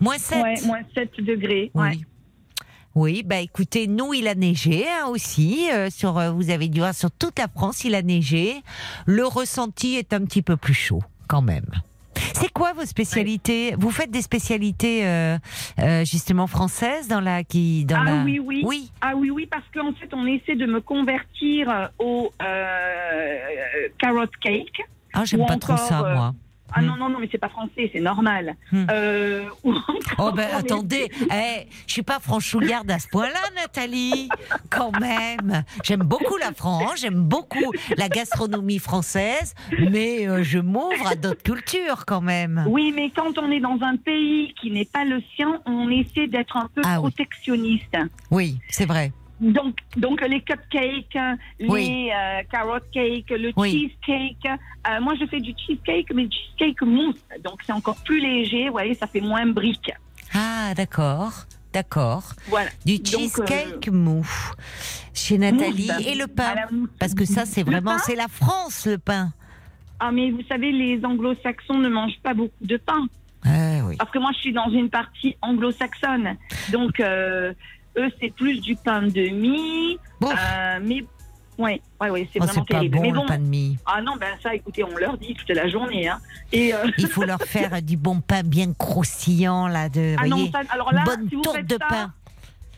[0.00, 1.70] Moins 7 ouais, Moins 7 degrés.
[1.74, 2.04] Oui.
[2.94, 5.68] Oui, bah écoutez, nous il a neigé hein, aussi.
[5.72, 8.62] Euh, sur, euh, vous avez dû voir sur toute la France, il a neigé.
[9.06, 11.66] Le ressenti est un petit peu plus chaud, quand même.
[12.34, 13.74] C'est quoi vos spécialités?
[13.78, 15.38] Vous faites des spécialités euh,
[15.78, 19.64] euh, justement françaises dans la qui dans ah oui oui oui ah oui oui parce
[19.74, 23.38] qu'en fait on essaie de me convertir au euh,
[23.98, 24.82] carrot cake.
[25.14, 26.34] Ah j'aime pas trop ça moi.
[26.74, 26.98] Ah non, hmm.
[26.98, 28.56] non, non, mais c'est pas français, c'est normal.
[28.70, 28.86] Hmm.
[28.90, 29.44] Euh,
[30.18, 34.28] oh ben attendez, eh, je suis pas franchouillarde à ce point-là, Nathalie.
[34.70, 39.54] Quand même, j'aime beaucoup la France, j'aime beaucoup la gastronomie française,
[39.90, 42.64] mais euh, je m'ouvre à d'autres cultures quand même.
[42.68, 46.26] Oui, mais quand on est dans un pays qui n'est pas le sien, on essaie
[46.26, 47.96] d'être un peu ah protectionniste.
[48.30, 49.12] oui c'est vrai.
[49.42, 51.18] Donc, donc les cupcakes,
[51.58, 54.46] les euh, carrot cake, le cheesecake.
[54.46, 57.20] Euh, moi, je fais du cheesecake, mais du cheesecake mousse.
[57.42, 58.66] Donc, c'est encore plus léger.
[58.66, 59.90] Vous voyez, ça fait moins brique.
[60.32, 61.32] Ah, d'accord.
[61.72, 62.22] D'accord.
[62.46, 62.70] Voilà.
[62.86, 64.24] Du cheesecake euh, mou
[65.12, 66.54] chez Nathalie et le pain.
[67.00, 69.32] Parce que ça, c'est vraiment, c'est la France, le pain.
[69.98, 73.08] Ah, mais vous savez, les anglo-saxons ne mangent pas beaucoup de pain.
[73.44, 73.96] Ah, oui.
[73.96, 76.36] Parce que moi, je suis dans une partie anglo-saxonne.
[76.70, 77.00] Donc,
[77.96, 79.98] eux, c'est plus du pain de mie.
[80.22, 81.04] Euh, mais
[81.58, 82.96] oui, ouais, ouais, c'est oh, vraiment terrible.
[82.96, 83.76] Bon, mais bon, le pain de mie.
[83.86, 86.08] Ah non, ben ça, écoutez, on leur dit toute la journée.
[86.08, 86.18] Hein.
[86.52, 86.86] Et euh...
[86.98, 90.60] Il faut leur faire du bon pain bien croustillant, là, de ah voyez, non, ça,
[90.70, 92.12] alors là, bonne si tourte de ça, pain.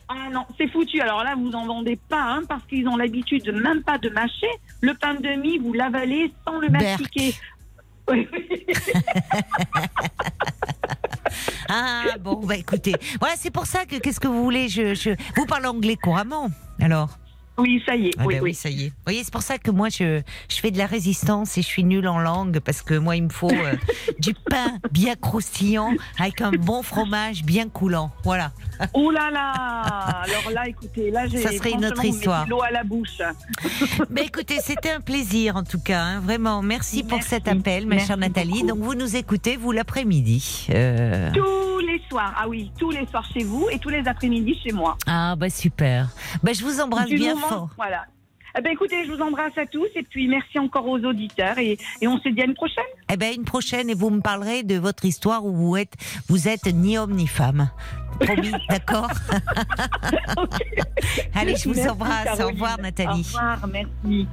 [0.07, 1.01] Ah non, c'est foutu.
[1.01, 4.49] Alors là, vous en vendez pas, hein, parce qu'ils ont l'habitude même pas de mâcher.
[4.81, 7.33] Le pain de mie, vous l'avalez sans le mastiquer.
[11.67, 14.69] Ah bon, bah écoutez, voilà, c'est pour ça que qu'est-ce que vous voulez?
[14.69, 15.09] Je, je...
[15.35, 16.49] Vous parlez anglais couramment,
[16.79, 17.17] alors?
[17.57, 18.11] Oui, ça y est.
[18.17, 18.53] Ah oui, ben oui.
[18.53, 18.89] ça y est.
[18.89, 21.67] Vous voyez, c'est pour ça que moi, je, je fais de la résistance et je
[21.67, 23.75] suis nulle en langue parce que moi, il me faut euh,
[24.19, 28.11] du pain bien croustillant avec un bon fromage bien coulant.
[28.23, 28.51] Voilà.
[28.93, 29.51] Oh là là
[30.23, 31.37] Alors là, écoutez, là, j'ai.
[31.37, 32.47] Ça serait une autre histoire.
[32.47, 33.21] L'eau à la bouche.
[34.09, 36.01] Mais écoutez, c'était un plaisir en tout cas.
[36.01, 38.63] Hein, vraiment, merci, pour cet appel, ma chère Nathalie.
[38.63, 40.67] Donc, vous nous écoutez, vous, l'après-midi.
[40.71, 41.31] Euh...
[41.33, 42.33] Tous les soirs.
[42.37, 44.97] Ah oui, tous les soirs chez vous et tous les après-midi chez moi.
[45.07, 46.09] Ah, bah super.
[46.43, 47.35] Bah, je vous embrasse bien
[47.75, 48.05] voilà.
[48.57, 51.77] Eh ben, écoutez, je vous embrasse à tous et puis merci encore aux auditeurs et,
[52.03, 52.85] on se dit à une prochaine.
[53.11, 55.93] Eh ben, une prochaine et vous me parlerez de votre histoire où vous êtes,
[56.29, 57.69] vous êtes ni homme ni femme.
[58.21, 59.09] Promis, d'accord
[61.33, 62.39] Allez, je vous embrasse.
[62.39, 63.09] Au revoir, Nathalie.
[63.09, 64.27] Au revoir, merci.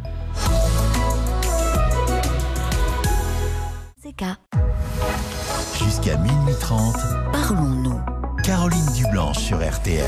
[5.78, 6.94] Jusqu'à minuit 30,
[7.32, 8.00] parlons-nous.
[8.44, 10.04] Caroline Dublanche sur RTL.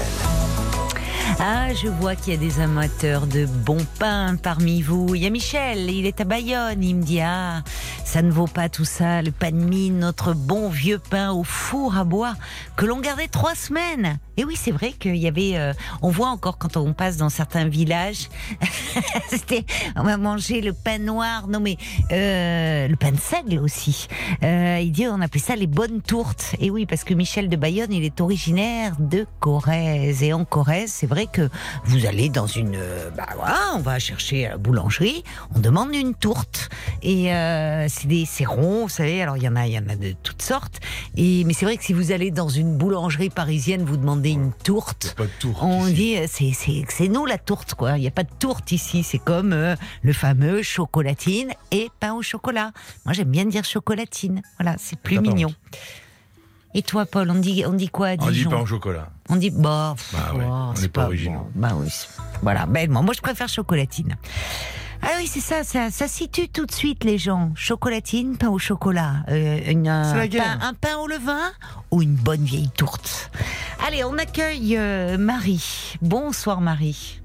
[1.41, 5.15] Ah, je vois qu'il y a des amateurs de bon pain parmi vous.
[5.15, 6.83] Il y a Michel, il est à Bayonne.
[6.83, 7.63] Il me dit Ah,
[8.05, 11.43] ça ne vaut pas tout ça, le pain de mine, notre bon vieux pain au
[11.43, 12.35] four à bois
[12.77, 14.19] que l'on gardait trois semaines.
[14.37, 15.57] Et oui, c'est vrai qu'il y avait.
[15.57, 18.29] Euh, on voit encore quand on passe dans certains villages.
[19.29, 19.65] C'était.
[19.97, 21.47] On va manger le pain noir.
[21.49, 21.77] Non, mais
[22.13, 24.09] euh, le pain de seigle aussi.
[24.43, 26.57] Euh, il dit on appelait ça les bonnes tourtes.
[26.59, 30.23] Et oui, parce que Michel de Bayonne, il est originaire de Corrèze.
[30.23, 31.49] Et en Corrèze, c'est vrai que
[31.85, 32.79] vous allez dans une.
[33.17, 35.25] Bah voilà, on va chercher à la boulangerie.
[35.55, 36.69] On demande une tourte.
[37.03, 37.31] Et
[37.89, 39.23] c'est des c'est rond, vous savez.
[39.23, 40.81] Alors il y en a, il y en a de toutes sortes.
[41.17, 44.53] Et mais c'est vrai que si vous allez dans une boulangerie parisienne, vous demandez une
[44.53, 45.15] tourte.
[45.17, 47.97] Pas de tourte On dit, euh, c'est nous la tourte, quoi.
[47.97, 49.03] Il n'y a pas de tourte ici.
[49.03, 52.73] C'est comme euh, le fameux chocolatine et pain au chocolat.
[53.05, 54.43] Moi, j'aime bien dire chocolatine.
[54.59, 55.53] Voilà, c'est plus mignon.
[56.75, 59.09] Et toi, Paul, on dit, on dit quoi à On dit pain au chocolat.
[59.29, 61.41] On dit, bah, bah on n'est pas, original.
[61.55, 61.89] Bah oui,
[62.43, 62.67] voilà.
[62.67, 64.17] Ben, moi, je préfère chocolatine.
[65.01, 67.53] Ah oui, c'est ça, ça, ça situe tout de suite les gens.
[67.55, 71.53] Chocolatine, pain au chocolat, euh, une, un, pain, un, pain, au levain
[71.91, 73.31] ou une bonne vieille tourte.
[73.87, 75.97] Allez, on accueille euh, Marie.
[76.01, 77.21] Bonsoir Marie.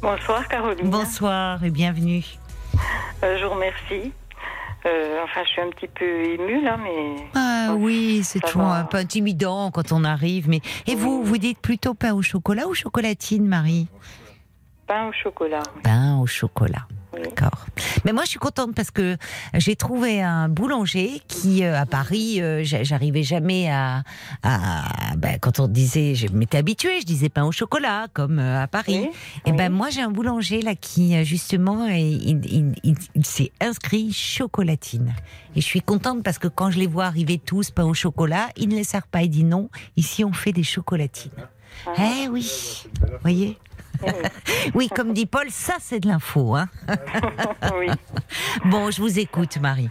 [0.00, 0.88] Bonsoir Caroline.
[0.88, 2.24] Bonsoir et bienvenue.
[3.24, 4.12] Euh, je vous remercie.
[5.24, 7.16] Enfin, je suis un petit peu émue là, mais.
[7.34, 10.48] Ah oui, c'est toujours un peu intimidant quand on arrive.
[10.48, 13.88] Mais et vous, vous dites plutôt pain au chocolat ou chocolatine, Marie?
[14.86, 15.62] Pain au chocolat.
[15.82, 16.86] Pain au chocolat.
[17.22, 17.66] D'accord.
[18.04, 19.16] Mais moi, je suis contente parce que
[19.54, 24.02] j'ai trouvé un boulanger qui, euh, à Paris, euh, j'arrivais jamais à.
[25.16, 28.66] ben, quand on disait, je m'étais habituée, je disais pain au chocolat, comme euh, à
[28.66, 29.08] Paris.
[29.44, 35.14] Et ben, moi, j'ai un boulanger là qui, justement, il, s'est inscrit chocolatine.
[35.54, 38.48] Et je suis contente parce que quand je les vois arriver tous pain au chocolat,
[38.56, 39.22] il ne les sert pas.
[39.22, 41.30] Il dit non, ici, on fait des chocolatines.
[41.86, 41.92] Ah.
[41.98, 43.58] Eh oui, vous voyez?
[44.74, 46.54] oui, comme dit Paul, ça c'est de l'info.
[46.54, 46.68] Hein
[47.78, 47.88] oui.
[48.64, 49.90] Bon, je vous écoute, Marie.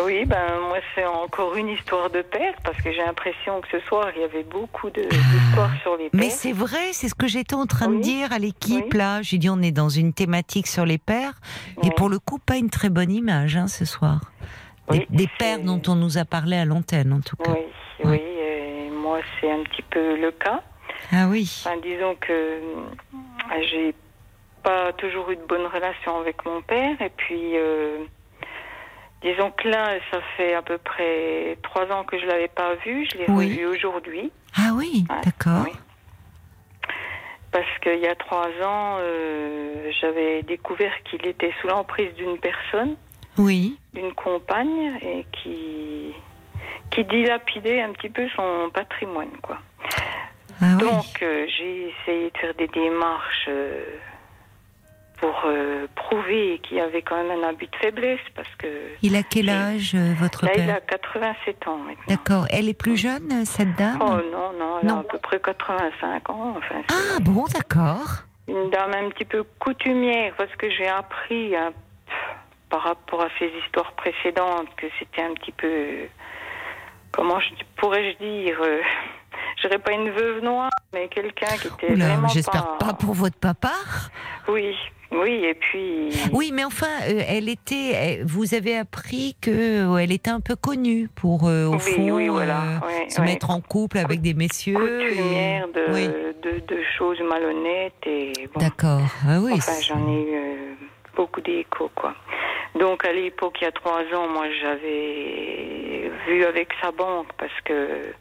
[0.00, 3.80] Oui, ben moi c'est encore une histoire de père parce que j'ai l'impression que ce
[3.86, 6.20] soir il y avait beaucoup d'histoires sur les pères.
[6.20, 9.22] Mais c'est vrai, c'est ce que j'étais en train de dire à l'équipe là.
[9.22, 11.40] J'ai dit on est dans une thématique sur les pères
[11.82, 14.20] et pour le coup pas une très bonne image hein, ce soir.
[15.10, 17.50] Des, pères dont on nous a parlé à l'antenne en tout cas.
[17.50, 17.64] Oui,
[18.04, 20.62] oui, moi c'est un petit peu le cas.
[21.12, 21.64] Ah oui.
[21.82, 22.60] disons que
[23.70, 23.94] j'ai
[24.62, 27.00] pas toujours eu de bonnes relations avec mon père.
[27.00, 28.04] Et puis, euh,
[29.22, 33.06] disons que là, ça fait à peu près trois ans que je l'avais pas vu.
[33.10, 34.32] Je l'ai revu aujourd'hui.
[34.56, 35.66] Ah oui, d'accord.
[37.50, 42.96] Parce qu'il y a trois ans, euh, j'avais découvert qu'il était sous l'emprise d'une personne.
[43.38, 43.78] Oui.
[43.94, 46.12] D'une compagne et qui
[46.90, 49.58] qui dilapidait un petit peu son patrimoine, quoi.
[50.60, 53.84] Ah Donc, euh, j'ai essayé de faire des démarches euh,
[55.20, 58.66] pour euh, prouver qu'il y avait quand même un abus de faiblesse parce que.
[59.02, 62.02] Il a quel âge votre là, père Il a 87 ans maintenant.
[62.08, 62.46] D'accord.
[62.50, 66.30] Elle est plus jeune cette dame Oh non non, elle a à peu près 85
[66.30, 66.54] ans.
[66.56, 68.24] Enfin, ah bon d'accord.
[68.48, 71.72] Une dame un petit peu coutumière parce que j'ai appris hein,
[72.68, 76.08] par rapport à ses histoires précédentes que c'était un petit peu
[77.12, 77.38] comment
[77.76, 78.58] pourrais-je dire
[79.60, 82.94] je dirais pas une veuve noire, mais quelqu'un qui était vraiment J'espère pas...
[82.94, 83.72] pour votre papa.
[84.48, 84.74] Oui,
[85.10, 86.10] oui, et puis.
[86.32, 88.22] Oui, mais enfin, euh, elle était.
[88.24, 92.78] Vous avez appris que elle était un peu connue pour, euh, au fond, euh,
[93.08, 94.74] se mettre en couple avec des messieurs.
[94.74, 98.32] Coutumière de, de, de, choses malhonnêtes et.
[98.56, 99.02] D'accord.
[99.26, 99.52] Ah oui.
[99.54, 100.78] Enfin, j'en ai eu
[101.18, 102.14] beaucoup d'échos, quoi.
[102.74, 107.60] Donc à l'époque, il y a trois ans, moi j'avais vu avec sa banque parce
[107.64, 108.14] que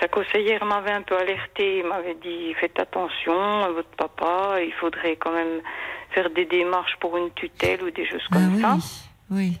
[0.00, 5.16] sa conseillère m'avait un peu alerté, m'avait dit faites attention à votre papa, il faudrait
[5.16, 5.60] quand même
[6.10, 8.88] faire des démarches pour une tutelle ou des choses comme ah ça.
[9.30, 9.58] Oui.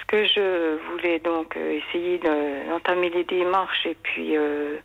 [0.00, 4.78] Ce que je voulais donc euh, essayer d'entamer les démarches et puis euh,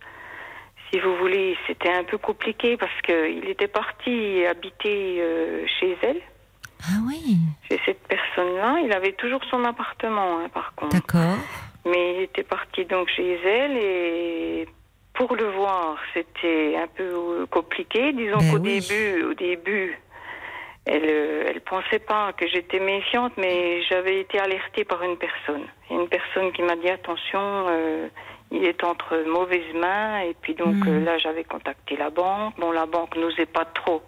[0.91, 6.22] si vous voulez, c'était un peu compliqué parce qu'il était parti habiter euh, chez elle.
[6.84, 7.38] Ah oui.
[7.68, 10.95] Chez cette personne-là, il avait toujours son appartement, hein, par contre.
[10.95, 11.38] D'accord.
[11.86, 14.68] Mais il était parti donc chez elle et
[15.14, 18.14] pour le voir, c'était un peu compliqué.
[18.14, 19.98] Disons ben qu'au début, au début,
[20.86, 25.66] elle, euh, elle pensait pas que j'étais méfiante, mais j'avais été alertée par une personne.
[25.90, 28.08] Une personne qui m'a dit attention, euh,
[28.52, 30.20] il est entre mauvaises mains.
[30.20, 30.88] Et puis donc hmm.
[30.88, 32.54] euh, là, j'avais contacté la banque.
[32.58, 34.02] Bon, la banque n'osait pas trop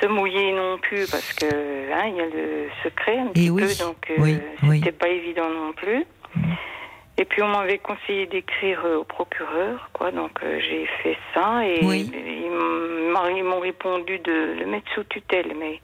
[0.00, 1.46] se mouiller non plus parce que
[1.92, 4.38] hein, il y a le secret un petit peu, donc euh,
[4.72, 6.04] c'était pas évident non plus.
[7.16, 10.12] Et puis on m'avait conseillé d'écrire euh, au procureur, quoi.
[10.12, 15.52] Donc euh, j'ai fait ça et ils m'ont répondu de le mettre sous tutelle.
[15.58, 15.80] Mais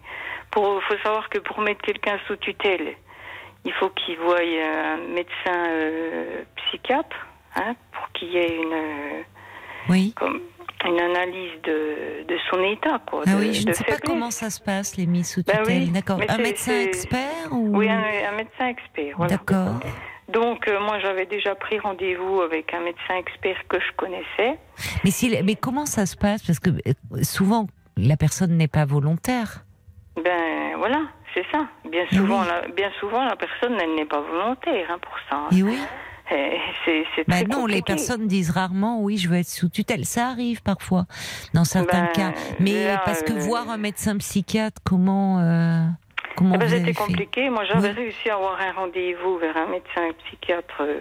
[0.51, 2.95] pour faut savoir que pour mettre quelqu'un sous tutelle,
[3.65, 5.71] il faut qu'il voie un médecin
[6.57, 7.17] psychiatre,
[7.57, 9.25] hein, pour qu'il y ait une
[9.89, 10.15] oui
[10.85, 13.01] une analyse de, de son état.
[13.07, 15.59] Quoi, ah oui, je ne sais pas comment ça se passe, les mises sous ben
[15.63, 15.93] tutelle.
[15.93, 16.21] D'accord.
[16.29, 17.77] Un médecin expert ou...
[17.77, 19.19] Oui, un, médecin expert.
[19.29, 19.81] D'accord.
[20.29, 24.59] Donc, euh, moi, j'avais déjà pris rendez-vous avec un médecin expert que je connaissais.
[25.05, 26.43] Mais, si, mais comment ça se passe?
[26.43, 27.67] Parce que euh, souvent,
[27.97, 29.65] la personne n'est pas volontaire.
[30.17, 31.03] Ben voilà,
[31.35, 31.67] c'est ça.
[31.91, 35.57] Bien souvent, la, bien souvent, la personne, elle n'est pas volontaire hein, pour ça.
[35.57, 35.79] Et oui.
[36.29, 40.05] C'est bah non, les personnes disent rarement oui, je veux être sous tutelle.
[40.05, 41.07] Ça arrive parfois,
[41.53, 42.33] dans certains ben, cas.
[42.61, 45.85] Mais parce que euh, voir un médecin psychiatre, comment euh,
[46.37, 47.51] comment eh ben, C'était compliqué.
[47.51, 50.81] Moi, j'avais réussi à avoir un rendez-vous vers un médecin psychiatre.
[50.81, 51.01] Euh,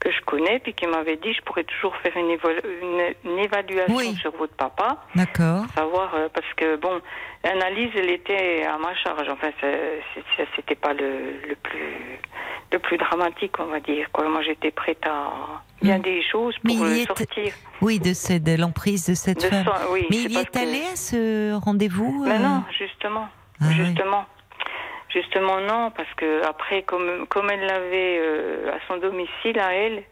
[0.00, 4.34] que je connais, puis qui m'avait dit je pourrais toujours faire une, une, évaluation sur
[4.34, 4.96] votre papa.
[5.14, 5.66] D'accord.
[5.74, 7.00] Savoir, euh, parce que, bon,
[7.44, 9.28] l'analyse, elle était à ma charge.
[9.28, 9.50] Enfin,
[10.56, 12.18] c'était pas le, le, plus,
[12.72, 14.08] le plus dramatique, on va dire.
[14.12, 14.28] Quoi.
[14.28, 16.02] Moi, j'étais prête à bien hmm.
[16.02, 17.52] des choses pour Mais sortir.
[17.80, 19.64] Oui, de, de l'emprise de cette femme.
[19.92, 23.28] Mais il y est allé à ce rendez-vous ben Non, justement.
[23.60, 24.24] Ah justement.
[25.12, 30.04] Justement non, parce que après, comme, comme elle l'avait euh, à son domicile, à elle,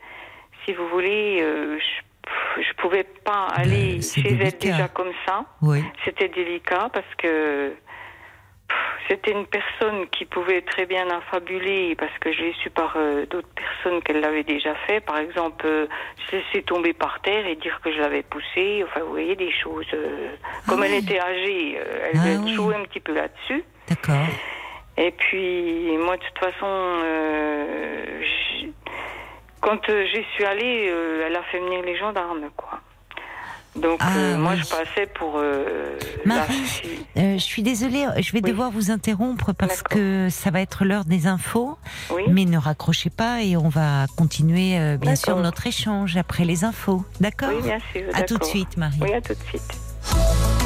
[0.65, 2.08] si vous voulez, euh, je,
[2.63, 5.45] je pouvais pas ben, aller chez elle déjà comme ça.
[5.63, 5.83] Oui.
[6.05, 7.75] C'était délicat parce que
[9.09, 13.49] c'était une personne qui pouvait très bien affabuler parce que j'ai su par euh, d'autres
[13.55, 15.01] personnes qu'elle l'avait déjà fait.
[15.01, 15.87] Par exemple, euh,
[16.29, 18.85] se laisser tomber par terre et dire que je l'avais poussée.
[18.85, 19.87] Enfin, vous voyez des choses.
[19.95, 20.29] Euh,
[20.69, 20.99] comme Ah elle oui.
[20.99, 22.55] était âgée, euh, elle Ah oui.
[22.55, 23.65] jouer un petit peu là-dessus.
[23.89, 24.27] D'accord.
[24.99, 26.67] Et puis, moi, de toute façon,
[29.61, 32.81] quand euh, j'y suis allée, euh, elle a fait venir les gendarmes, quoi.
[33.77, 34.59] Donc, Ah, euh, moi, oui.
[34.65, 36.65] je passais pour euh, Marie,
[37.17, 38.51] euh, je suis désolée, je vais Oui.
[38.51, 41.79] devoir vous interrompre parce que ça va être l'heure des infos.
[42.11, 42.23] Oui.
[42.29, 47.05] Mais ne raccrochez pas et on va continuer bien sûr notre échange après les infos.
[47.21, 48.03] D'accord Oui, bien sûr.
[48.15, 48.99] À tout de suite, Marie.
[49.01, 50.58] Oui, à tout de suite.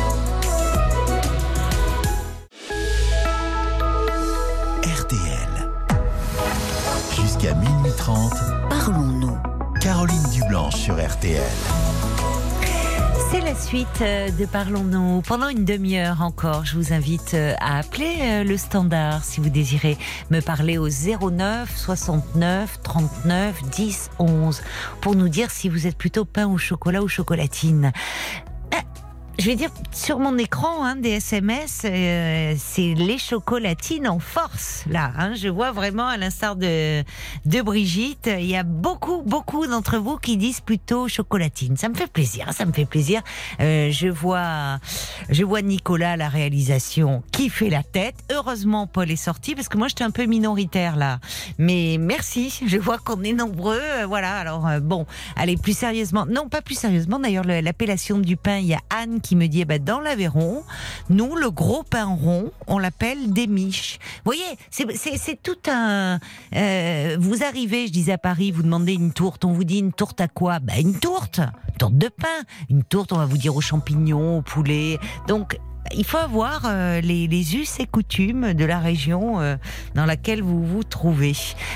[13.31, 15.23] C'est la suite euh, de Parlons-nous.
[15.23, 19.49] Pendant une demi-heure encore, je vous invite euh, à appeler euh, le standard si vous
[19.49, 19.99] désirez
[20.31, 24.63] me parler au 09 69 39 10 11
[25.01, 27.93] pour nous dire si vous êtes plutôt pain au chocolat ou chocolatine.
[29.39, 34.85] Je vais dire sur mon écran hein, des SMS, euh, c'est les chocolatines en force
[34.89, 35.11] là.
[35.19, 35.35] hein.
[35.35, 37.03] Je vois vraiment à l'instar de
[37.47, 41.77] de Brigitte, il y a beaucoup beaucoup d'entre vous qui disent plutôt chocolatine.
[41.77, 43.23] Ça me fait plaisir, ça me fait plaisir.
[43.61, 44.79] Euh, je vois
[45.31, 48.17] je vois Nicolas la réalisation qui fait la tête.
[48.31, 51.19] Heureusement Paul est sorti parce que moi j'étais un peu minoritaire là.
[51.59, 53.81] Mais merci, je vois qu'on est nombreux.
[53.81, 54.37] euh, Voilà.
[54.37, 55.05] Alors euh, bon,
[55.37, 56.27] allez plus sérieusement.
[56.27, 57.19] Non, pas plus sérieusement.
[57.19, 60.01] D'ailleurs le- l'appellation du pain, il y a Anne qui me dit eh ben, dans
[60.01, 60.63] l'Aveyron,
[61.09, 63.99] nous le gros pain rond, on l'appelle des miches.
[64.25, 66.19] Vous voyez, c'est tout un.
[66.55, 69.93] euh, vous arrivez, je disais à Paris, vous demandez une tourte, on vous dit une
[69.93, 70.59] tourte à quoi?
[70.59, 74.39] Ben une tourte, une tourte de pain, une tourte, on va vous dire aux champignons,
[74.39, 74.99] au poulet.
[75.29, 75.59] Donc
[75.95, 79.57] il faut avoir euh, les, les us et coutumes de la région euh,
[79.95, 81.35] dans laquelle vous vous trouvez.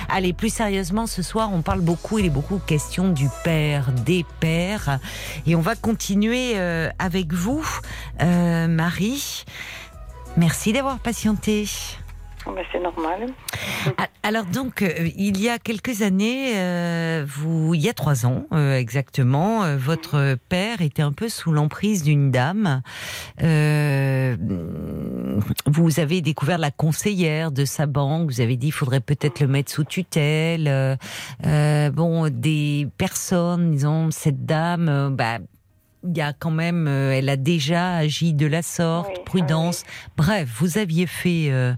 [0.09, 4.24] Allez, plus sérieusement, ce soir, on parle beaucoup, il est beaucoup question du père, des
[4.41, 4.99] pères.
[5.47, 7.66] Et on va continuer euh, avec vous,
[8.23, 9.45] euh, Marie.
[10.37, 11.66] Merci d'avoir patienté.
[12.48, 13.27] Oh, ben, c'est normal.
[14.23, 18.44] Alors donc, euh, il y a quelques années, euh, vous, il y a trois ans
[18.52, 22.82] euh, exactement, euh, votre père était un peu sous l'emprise d'une dame.
[23.43, 24.36] Euh,
[25.66, 28.31] vous avez découvert la conseillère de sa banque.
[28.31, 30.98] Vous avez dit, il faudrait peut-être le mettre sous tutelle.
[31.43, 35.39] Bon, des personnes, disons, cette dame, bah.
[36.15, 39.85] Y a quand même, euh, elle a déjà agi de la sorte, Oui, prudence.
[40.16, 41.74] Bref, vous aviez fait euh,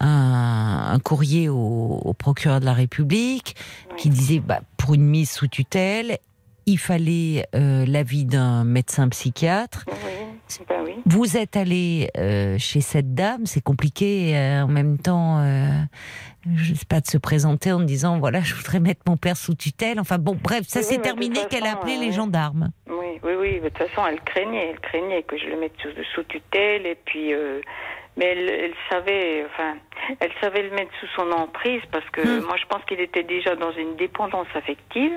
[0.00, 3.56] un, un courrier au, au procureur de la République
[3.96, 6.18] qui disait bah, pour une mise sous tutelle,
[6.66, 9.84] il fallait euh, l'avis d'un médecin psychiatre.
[10.68, 10.94] Ben oui.
[11.06, 15.66] Vous êtes allé euh, chez cette dame, c'est compliqué euh, en même temps, euh,
[16.54, 19.54] je sais pas, de se présenter en disant voilà, je voudrais mettre mon père sous
[19.54, 19.98] tutelle.
[19.98, 22.70] Enfin bon, bref, ça Oui, s'est terminé qu'elle a appelé les gendarmes.
[22.88, 23.60] Oui, oui, oui.
[23.60, 26.86] De toute façon, elle craignait, elle craignait que je le mette sous, sous tutelle.
[26.86, 27.32] Et puis,
[28.16, 29.74] mais elle, elle savait, enfin,
[30.20, 32.44] elle savait le mettre sous son emprise parce que Hmm.
[32.46, 35.12] moi, je pense qu'il était déjà dans une dépendance affective.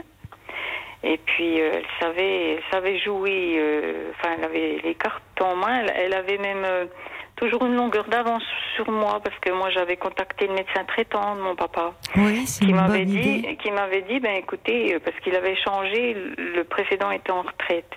[1.04, 3.56] Et puis, euh, elle savait, elle savait jouer.
[3.58, 5.80] euh, Enfin, elle avait les cartes en main.
[5.82, 6.86] Elle, elle avait même euh,
[7.38, 8.44] toujours une longueur d'avance
[8.76, 12.74] sur moi parce que moi, j'avais contacté le médecin traitant de mon papa Oui, qui
[12.74, 13.56] m'avait dit, idée.
[13.56, 17.92] qui m'avait dit, ben écoutez, parce qu'il avait changé, le précédent était en retraite.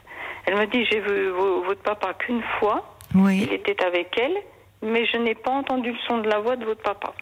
[0.46, 3.42] Elle me dit, j'ai vu vo- votre papa qu'une fois, Oui.
[3.48, 4.36] il était avec elle,
[4.82, 7.12] mais je n'ai pas entendu le son de la voix de votre papa.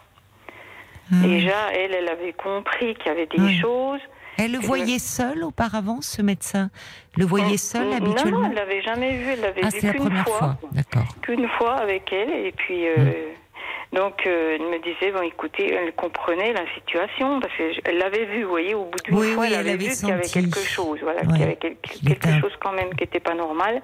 [1.11, 1.15] Ah.
[1.23, 3.59] Déjà, elle, elle avait compris qu'il y avait des Oui.
[3.59, 3.99] choses.
[4.43, 6.69] Elle le voyait seul auparavant, ce médecin?
[7.17, 8.39] Le voyait seul Non, habituellement?
[8.41, 10.57] non, elle l'avait jamais vu, elle l'avait Ah, vu c'est la première fois, fois.
[10.71, 11.15] D'accord.
[11.21, 12.87] qu'une fois avec elle, et puis.
[12.87, 13.13] euh, Mm.
[13.93, 18.43] Donc, euh, elle me disait, bon, écoutez, elle comprenait la situation, parce qu'elle l'avait vu,
[18.43, 20.11] vous voyez, au bout d'une Oui, fois, oui, elle elle avait avait vu qu'il y
[20.13, 21.27] avait quelque chose, voilà, Ouais.
[21.27, 23.81] qu'il y avait quel- quelque un- chose quand même qui n'était pas normal.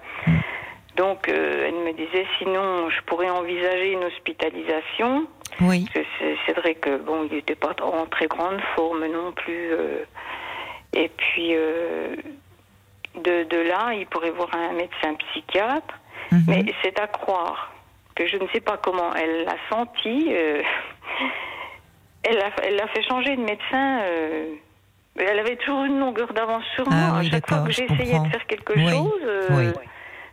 [0.96, 5.28] Donc, euh, elle me disait, sinon, je pourrais envisager une hospitalisation.
[5.60, 5.86] Oui.
[5.94, 6.06] C'est-
[6.46, 9.72] C'est vrai que, bon, il n'était pas en très grande forme non plus.
[9.74, 10.06] euh,
[11.04, 12.16] et puis, euh,
[13.16, 15.94] de, de là, il pourrait voir un médecin psychiatre.
[16.32, 16.44] Mhm.
[16.48, 17.72] Mais c'est à croire
[18.16, 20.28] que je ne sais pas comment elle l'a senti.
[20.32, 20.62] euh,
[22.24, 24.00] elle l'a elle fait changer de médecin.
[24.02, 24.54] euh,
[25.20, 27.20] elle avait toujours une longueur d'avance sur Ah moi.
[27.22, 29.22] oui, à chaque fois que je j'essayais de faire quelque Oui, chose.
[29.52, 29.68] oui.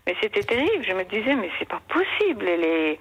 [0.06, 0.84] Mais c'était terrible.
[0.86, 2.46] Je me disais, mais c'est pas possible.
[2.46, 2.98] Elle, est,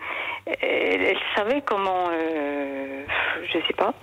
[0.62, 2.08] elle, elle savait comment.
[2.12, 3.04] euh,
[3.46, 3.94] je sais pas.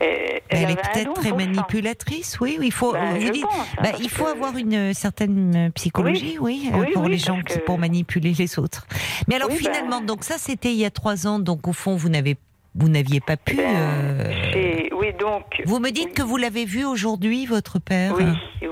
[0.00, 2.58] elle, est peut-être très manipulatrice, oui.
[2.60, 3.44] Il faut, ben, je, dis,
[3.82, 8.86] bah, il faut avoir une certaine psychologie, oui, pour les gens, pour manipuler les autres.
[9.28, 9.56] Mais alors ben.
[9.56, 12.36] finalement, donc ça c'était il y a trois ans, donc au fond vous n'avez
[12.74, 13.56] vous n'aviez pas pu.
[13.56, 15.62] Ben, euh, oui, donc.
[15.64, 18.24] Vous me dites que vous l'avez vu aujourd'hui, votre père Oui,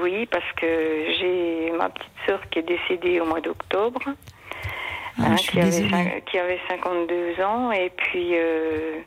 [0.02, 0.66] oui, parce que
[1.18, 4.00] j'ai ma petite sœur qui est décédée au mois d'octobre,
[5.18, 8.30] ah, hein, qui, avait, qui, avait 52 ans, et puis.
[8.34, 9.00] Euh,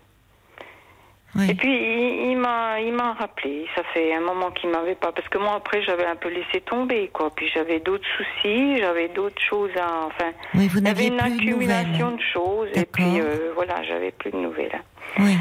[1.48, 3.68] et puis il, m'a il m'a rappelé.
[3.76, 6.62] Ça fait un moment qu'il m'avait pas parce que moi après j'avais un peu laissé
[6.62, 7.30] tomber quoi.
[7.36, 10.32] Puis j'avais d'autres soucis, j'avais d'autres choses à enfin.
[10.56, 14.32] Oui, vous il y avait une accumulation de, choses et puis euh, voilà j'avais plus
[14.32, 14.82] de nouvelles.
[15.20, 15.38] Oui.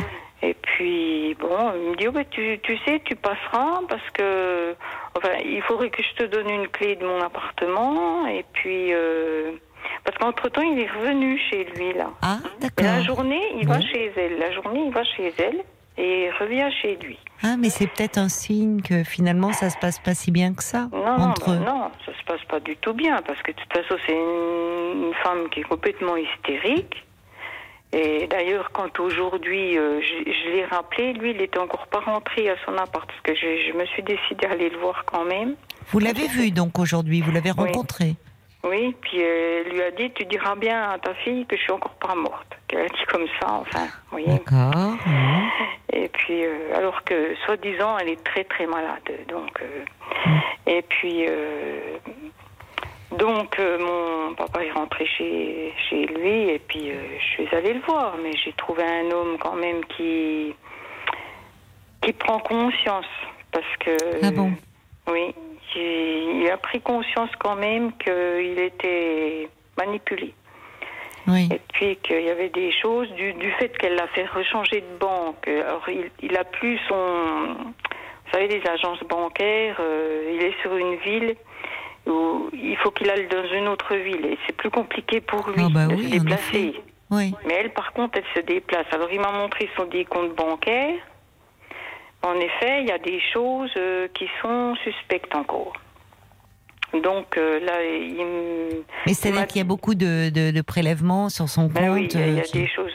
[0.47, 4.74] Et puis bon il me dit oh, bah, tu tu sais tu passeras parce que
[5.16, 8.93] enfin il faudrait que je te donne une clé de mon appartement et puis.
[8.93, 9.52] Euh,
[10.05, 12.10] parce qu'entre temps, il est revenu chez lui, là.
[12.23, 12.86] Ah, d'accord.
[12.86, 14.39] La journée, il va chez elle.
[14.39, 15.64] La journée, il va chez elle
[15.98, 17.18] et revient chez lui.
[17.43, 20.62] Ah, mais c'est peut-être un signe que finalement ça se passe pas si bien que
[20.62, 23.56] ça non, entre non, non, ça se passe pas du tout bien parce que de
[23.56, 27.06] toute façon c'est une, femme qui est complètement hystérique.
[27.93, 32.57] Et d'ailleurs, quand aujourd'hui euh, je, l'ai rappelé, lui, il était encore pas rentré à
[32.65, 35.55] son appart parce que je, je me suis décidée à aller le voir quand même.
[35.89, 38.17] Vous l'avez vu donc aujourd'hui, vous l'avez rencontré.
[38.65, 41.73] Oui, puis elle lui a dit Tu diras bien à ta fille que je suis
[41.73, 42.57] encore pas morte.
[42.67, 44.27] Qu'elle a dit comme ça, enfin, vous voyez.
[44.27, 44.97] D'accord.
[45.93, 49.09] Et puis, euh, alors que, soi-disant, elle est très très malade.
[49.29, 49.85] Donc, euh,
[50.27, 50.41] mm.
[50.67, 51.27] et puis,
[53.16, 57.80] euh, donc, mon papa est rentré chez, chez lui, et puis je suis allée le
[57.80, 60.55] voir, mais j'ai trouvé un homme quand même qui,
[62.02, 63.06] qui prend conscience.
[63.52, 63.97] Parce que.
[64.22, 64.52] Ah bon?
[65.09, 65.34] Oui,
[65.76, 70.34] il a pris conscience quand même qu'il était manipulé.
[71.28, 75.48] Et puis qu'il y avait des choses du, fait qu'elle l'a fait rechanger de banque.
[75.48, 79.76] Alors il, il a plus son, vous savez, les agences bancaires.
[79.80, 81.34] Euh, il est sur une ville
[82.07, 85.62] où il faut qu'il aille dans une autre ville et c'est plus compliqué pour lui
[85.65, 86.74] ah bah de se déplacer.
[87.11, 87.35] Oui.
[87.47, 88.87] Mais elle, par contre, elle se déplace.
[88.93, 90.95] Alors il m'a montré son décompte bancaire.
[92.23, 95.74] En effet, il y a des choses euh, qui sont suspectes encore.
[97.03, 98.24] Donc euh, là, il
[99.07, 101.95] Mais c'est-à-dire qu'il y a beaucoup de, de, prélèvements sur son ben compte.
[101.95, 102.93] oui, il y a, euh, des choses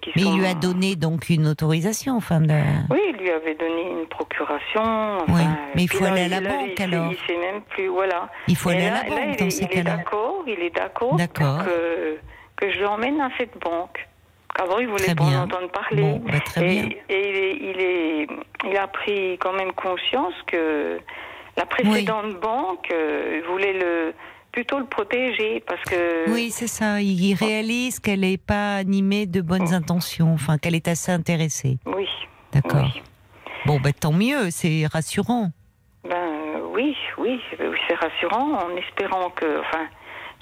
[0.00, 2.40] qui Mais il lui a donné donc une autorisation, enfin.
[2.40, 2.54] De...
[2.90, 5.18] Oui, il lui avait donné procuration.
[5.28, 5.42] oui,
[5.74, 7.12] mais il faut aller à la banque alors.
[7.12, 8.28] Il sait même plus, voilà.
[8.48, 9.80] Il faut aller à la banque dans ces cas-là.
[9.80, 10.70] Il est d'accord, il est
[11.16, 12.18] d'accord que,
[12.56, 14.06] que je l'emmène à cette banque.
[14.58, 16.20] Avant, il voulait pas en entendre parler.
[16.24, 18.26] Bah, et, il, est,
[18.64, 20.98] il, a pris quand même conscience que
[21.56, 24.12] la précédente banque euh, voulait le
[24.52, 26.30] plutôt le protéger parce que.
[26.30, 27.00] Oui, c'est ça.
[27.00, 31.78] Il réalise qu'elle n'est pas animée de bonnes intentions, enfin qu'elle est assez intéressée.
[31.86, 32.08] Oui.
[32.52, 32.90] D'accord.
[33.70, 35.52] Bon, ben tant mieux, c'est rassurant.
[36.02, 37.40] Ben oui, oui,
[37.86, 39.86] c'est rassurant en espérant que, enfin,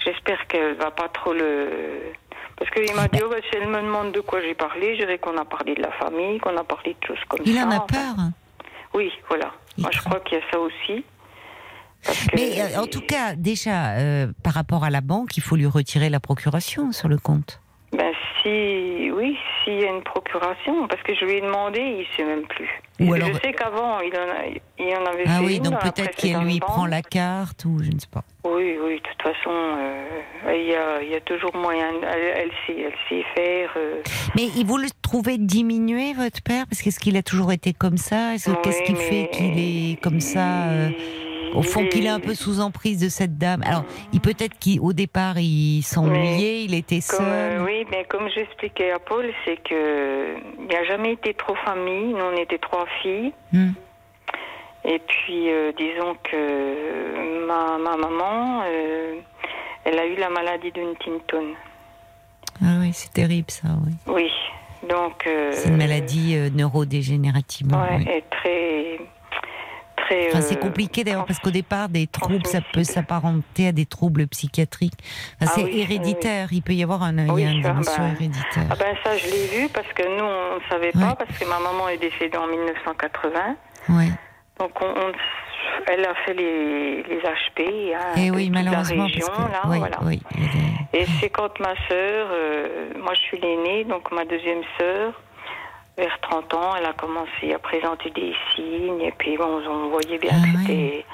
[0.03, 2.11] j'espère qu'elle va pas trop le
[2.57, 5.01] parce qu'il m'a dit, oh, bah, si elle me demande de quoi j'ai parlé, je
[5.01, 7.51] dirais qu'on a parlé de la famille, qu'on a parlé de choses comme ça.
[7.51, 8.15] Il en a peur
[8.95, 9.51] Oui, voilà.
[9.77, 11.05] Moi, je crois qu'il y a ça aussi.
[12.33, 15.67] Mais euh, en tout cas, déjà, euh, par rapport à la banque, il faut lui
[15.67, 17.61] retirer la procuration sur le compte.
[17.91, 18.11] Ben
[18.41, 19.37] si, oui,
[19.69, 22.45] s'il y a une procuration, parce que je lui ai demandé, il ne sait même
[22.47, 22.69] plus.
[22.99, 23.29] Ou alors...
[23.29, 24.25] Je sais qu'avant, il, en
[24.79, 27.91] il en avait ah fait oui, donc peut-être qu'elle lui prend la carte ou je
[27.91, 28.23] ne sais pas.
[28.43, 32.51] Oui, oui, de toute façon, euh, il, y a, il, y a, toujours moyen, elle,
[32.65, 33.71] sait, elle sait faire.
[33.77, 34.01] Euh.
[34.35, 36.65] Mais vous le trouvez diminué, votre père?
[36.67, 38.33] Parce qu'est-ce qu'il a toujours été comme ça?
[38.63, 40.89] Qu'est-ce qui fait qu'il est comme ça euh,
[41.53, 43.61] au fond, qu'il est un peu sous emprise de cette dame.
[43.65, 47.19] Alors, il peut-être qu'au départ, il s'ennuyait, il était seul.
[47.21, 52.13] Euh, oui, mais comme j'expliquais à Paul, c'est que il n'a jamais été trop famille.
[52.13, 53.33] Nous, on était trois filles.
[53.51, 53.71] Hmm.
[54.85, 59.15] Et puis, euh, disons que ma, ma maman, euh,
[59.85, 61.53] elle a eu la maladie de Huntington.
[62.61, 63.93] Ah oui, c'est terrible ça, oui.
[64.07, 64.31] Oui,
[64.89, 65.27] donc.
[65.51, 67.67] c'est une maladie neurodégénérative.
[67.71, 68.05] oui.
[68.09, 68.99] et très
[70.09, 74.27] c'est euh, compliqué d'ailleurs parce qu'au départ, des troubles, ça peut s'apparenter à des troubles
[74.27, 74.93] psychiatriques.
[75.41, 76.49] Ah c'est héréditaire.
[76.51, 78.67] Il peut y avoir un, oui, une ah dimension ben, héréditaire.
[78.69, 81.45] Ah ben ça, je l'ai vu parce que nous, on ne savait pas parce que
[81.45, 83.55] ma maman est décédée en 1980.
[83.89, 84.11] Oui.
[84.59, 85.11] Donc on,
[85.87, 87.61] elle a fait les, les HP.
[87.61, 89.03] Et hein, eh oui, malheureusement.
[89.03, 89.97] La région, là, oui, voilà.
[90.03, 90.21] oui,
[90.93, 95.13] Et c'est quand ma sœur, euh, moi je suis l'aînée, donc ma deuxième sœur,
[95.99, 100.17] vers 30 ans, elle a commencé à présenter des signes, et puis bon, on voyait
[100.17, 101.05] bien ah que c'était.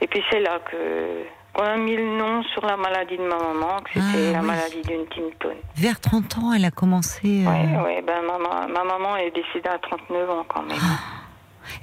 [0.00, 3.36] Et puis c'est là que qu'on a mis le nom sur la maladie de ma
[3.38, 5.54] maman, que c'était ah la maladie d'une Tinton.
[5.76, 7.20] Vers 30 ans, elle a commencé.
[7.22, 10.76] Oui, euh, ouais, ben ma, ma, maman est décédée à 39 ans quand même.
[10.82, 10.98] Ah.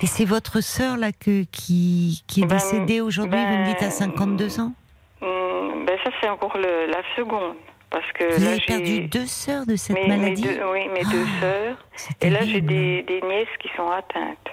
[0.01, 3.77] Et c'est votre sœur là que, qui, qui est Ben, décédée aujourd'hui, vous me dites
[3.81, 4.73] à ben, 52 ans?
[5.21, 7.55] Hum, ben ça, c'est encore le- la seconde.
[7.91, 10.61] Parce que Vous là, avez j'ai perdu deux sœurs de cette mes, mes maladie deux,
[10.71, 11.77] oui, mes deux Ah, sœurs.
[12.21, 14.49] Et là, j'ai des, des nièces qui sont atteintes.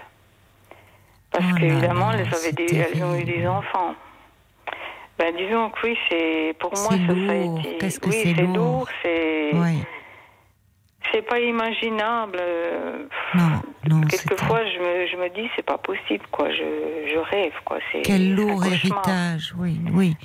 [1.31, 3.95] Parce Oh qu'évidemment, elles, avaient des, elles ont eu des enfants.
[5.19, 7.03] Ben, disons que oui, c'est pour moi, ça, ça
[7.33, 7.61] a lourd.
[7.61, 7.79] été.
[7.79, 8.89] Que oui, c'est lourd.
[9.03, 9.51] c'est.
[11.13, 12.39] C'est pas imaginable.
[12.41, 16.51] euh, non, non, Quelquefois, je me, je me dis, c'est pas possible, quoi.
[16.51, 17.79] Je, je rêve, quoi.
[17.93, 20.17] C'est Quel lourd héritage, oui, oui,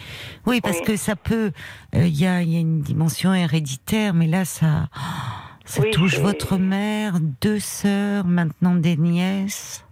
[0.45, 0.85] oui, parce Oui.
[0.85, 1.51] que ça peut,
[1.93, 4.87] il y, a, y a une dimension héréditaire, mais là, ça,
[5.65, 9.85] ça Oui, touche votre mère, deux sœurs, maintenant des nièces.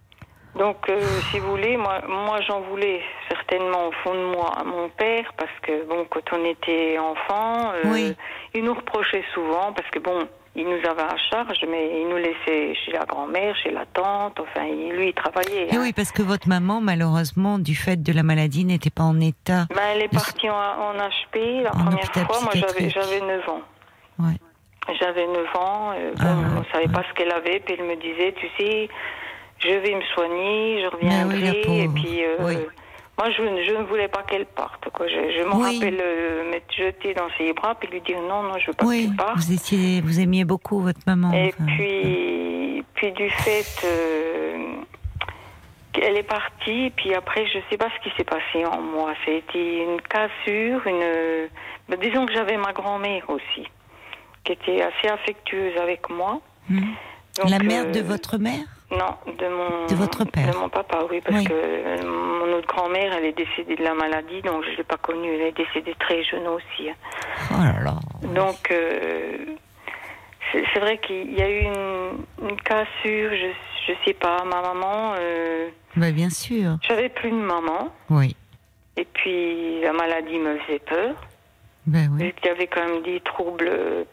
[0.59, 0.99] Donc, euh,
[1.31, 5.31] si vous voulez, moi, moi j'en voulais certainement au fond de moi à mon père,
[5.37, 8.13] parce que, bon, quand on était enfant, euh, Oui.
[8.53, 12.17] il nous reprochait souvent, parce que, bon, il nous avait à charge, mais il nous
[12.17, 15.67] laissait chez la grand-mère, chez la tante, enfin, lui, il travaillait.
[15.67, 15.79] Et hein.
[15.81, 19.65] oui, parce que votre maman, malheureusement, du fait de la maladie, n'était pas en état.
[19.69, 22.93] Ben, elle est partie en, en HP la En première fois, moi j'avais, psychiatrique.
[22.95, 23.61] j'avais 9 ans.
[24.19, 24.33] Ouais.
[24.99, 26.91] J'avais 9 ans, euh, Ah, bon, on savait ouais.
[26.93, 28.89] pas ce qu'elle avait, puis elle me disait, tu sais,
[29.59, 31.79] je vais me soigner, je oui, reviendrai, pauvre.
[31.79, 32.57] et puis euh, Oui.
[33.17, 34.89] Moi je, ne- je ne voulais pas qu'elle parte.
[34.91, 35.07] Quoi.
[35.07, 35.75] Je, je me Oui.
[35.79, 38.85] rappelle euh, m'être jetée dans ses bras, puis lui dire non, non, je veux pas
[38.85, 39.37] Oui, qu'elle parte.
[39.37, 41.31] vous étiez, vous aimiez beaucoup votre maman.
[41.33, 41.65] Et enfin.
[41.77, 44.73] puis, puis du fait euh,
[45.93, 49.13] qu'elle est partie, puis après, je sais pas ce qui s'est passé en moi.
[49.25, 51.49] Ça a été une cassure, une.
[51.89, 53.67] ben, disons que j'avais ma grand-mère aussi,
[54.43, 56.39] qui était assez affectueuse avec moi.
[56.69, 56.81] Hmm.
[57.39, 58.65] Donc, la mère euh, de votre mère?
[58.91, 59.87] Non, de mon.
[59.87, 60.51] De votre père.
[60.53, 61.45] De mon papa, oui, parce Oui.
[61.45, 64.97] que euh, mon autre grand-mère, elle est décédée de la maladie, donc je l'ai pas
[64.97, 65.33] connue.
[65.33, 66.89] Elle est décédée très jeune aussi.
[67.51, 67.95] Oh là là.
[68.33, 69.37] Donc, euh,
[70.51, 73.51] c'est c'est vrai qu'il y a eu une, une cassure, je,
[73.87, 76.77] je sais pas, ma maman, euh, Bah, bien sûr.
[76.81, 78.35] j'avais plus de maman, Oui.
[78.97, 81.15] et puis la maladie me faisait peur,
[81.91, 82.33] Ben oui.
[82.49, 84.03] avait quand même des troubles, euh,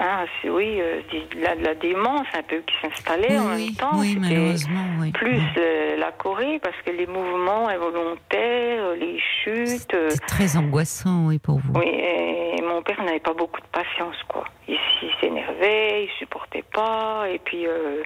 [0.00, 3.98] hein, c'est- oui, euh, de la, démence un peu qui s'installait en même temps.
[4.00, 5.12] oui, C'était malheureusement, oui.
[5.12, 9.94] Plus euh, la Corée, parce que les mouvements involontaires, les chutes.
[10.08, 11.72] C'est très angoissant, oui, pour vous.
[11.74, 14.44] Oui, et mon père n'avait pas beaucoup de patience, quoi.
[14.66, 18.02] Il, il s'énervait, il supportait pas, et puis euh,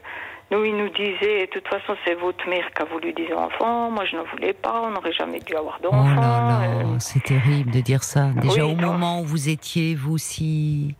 [0.54, 3.90] nous, il nous disait, de toute façon, c'est votre mère qui a voulu des enfants,
[3.90, 6.20] moi je n'en voulais pas, on n'aurait jamais dû avoir Oh d'enfants.
[6.20, 6.96] là là, euh.
[6.98, 8.28] c'est terrible de dire ça.
[8.36, 8.92] Déjà Oui, au non.
[8.92, 10.94] moment où vous étiez, vous, si,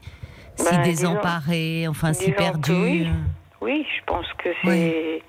[0.56, 2.72] si Ben, désemparé, enfin si perdu.
[2.72, 3.08] oui.
[3.60, 4.68] Oui, je pense que c'est.
[4.70, 5.22] Oui.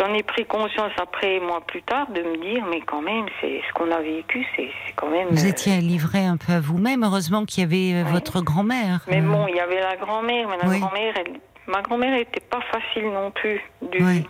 [0.00, 3.60] J'en ai pris conscience après, moi, plus tard, de me dire, mais quand même, c'est
[3.68, 5.28] ce qu'on a vécu, c'est quand même.
[5.30, 7.04] Vous euh, étiez livré un peu à vous-même.
[7.04, 9.00] Heureusement qu'il y avait euh, votre grand-mère.
[9.06, 12.60] Mais bon, il y avait la grand-mère, mais la grand-mère, elle- ma grand-mère n'était pas
[12.60, 13.60] facile non plus.
[13.80, 14.02] Du...
[14.02, 14.26] Oui.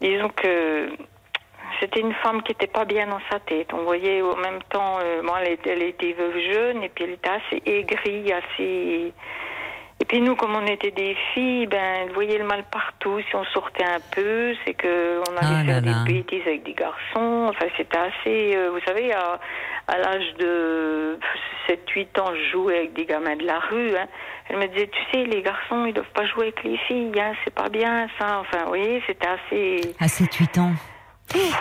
[0.00, 0.90] Disons que
[1.80, 3.72] c'était une femme qui n'était pas bien dans sa tête.
[3.72, 7.04] On voyait en même temps, euh, bon, elle, était, elle était veuve jeune et puis
[7.04, 9.12] elle était assez aigrie, assez.
[10.02, 13.20] Et puis nous, comme on était des filles, ben, elle voyait le mal partout.
[13.30, 16.02] Si on sortait un peu, c'est que on allait Ah faire là.
[16.04, 17.46] des bêtises avec des garçons.
[17.48, 18.56] Enfin, c'était assez.
[18.56, 19.38] euh, vous savez, à,
[19.86, 21.18] à l'âge de
[21.68, 23.96] 7-8 ans, je jouais avec des gamins de la rue.
[23.96, 24.08] hein.
[24.48, 27.12] Elle me disait, tu sais, les garçons, ils doivent pas jouer avec les filles.
[27.20, 28.40] Hein, c'est pas bien ça.
[28.40, 29.94] Enfin, vous voyez, c'était assez.
[30.00, 30.72] À 7-8 ans.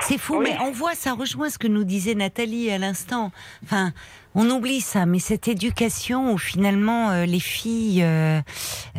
[0.01, 0.47] C'est fou, Oui.
[0.49, 3.31] mais on voit, ça rejoint ce que nous disait Nathalie à l'instant.
[3.63, 3.91] Enfin,
[4.35, 8.39] on oublie ça, mais cette éducation où finalement euh, les filles, euh,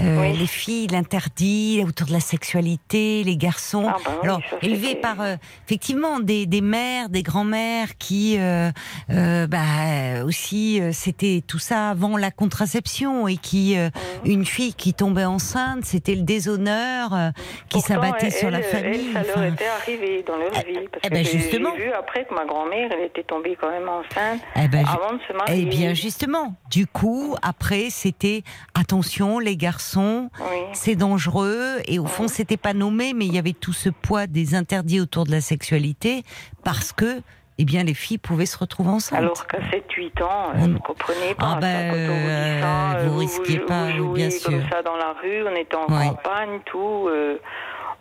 [0.00, 0.36] euh, Oui.
[0.36, 4.94] les filles, l'interdit autour de la sexualité, les garçons, Ah bah oui, alors ça, élevés
[4.96, 5.36] par euh,
[5.66, 8.70] effectivement des, des mères, des grands-mères qui, euh,
[9.10, 13.88] euh, bah aussi, euh, c'était tout ça avant la contraception et qui, euh,
[14.24, 14.30] Mhm.
[14.32, 17.30] une fille qui tombait enceinte, c'était le déshonneur euh,
[17.68, 19.12] qui s'abattait sur la famille.
[19.16, 20.88] Elle, ça leur était arrivé dans leur vie.
[20.90, 21.70] Parce eh que ben, justement.
[21.76, 24.90] J'ai vu après que ma grand-mère, elle était tombée quand même enceinte Eh ben, je-
[24.92, 25.62] avant de se marier.
[25.62, 28.42] Eh bien, justement, du coup, après, c'était
[28.74, 30.58] attention, les garçons, Oui.
[30.72, 31.78] c'est dangereux.
[31.86, 35.00] Et au fond, c'était pas nommé, mais il y avait tout ce poids des interdits
[35.00, 36.22] autour de la sexualité
[36.64, 37.22] parce que,
[37.58, 39.18] eh bien, les filles pouvaient se retrouver enceintes.
[39.18, 41.54] Alors qu'à 7-8 ans, euh, On- vous ne comprenez pas.
[41.56, 44.60] Ah ben, on vous ça, euh, vous euh, risquiez vous, pas, vous bien jouez comme
[44.60, 44.70] sûr.
[44.70, 47.06] ça dans la rue, on était en campagne, tout.
[47.08, 47.36] euh,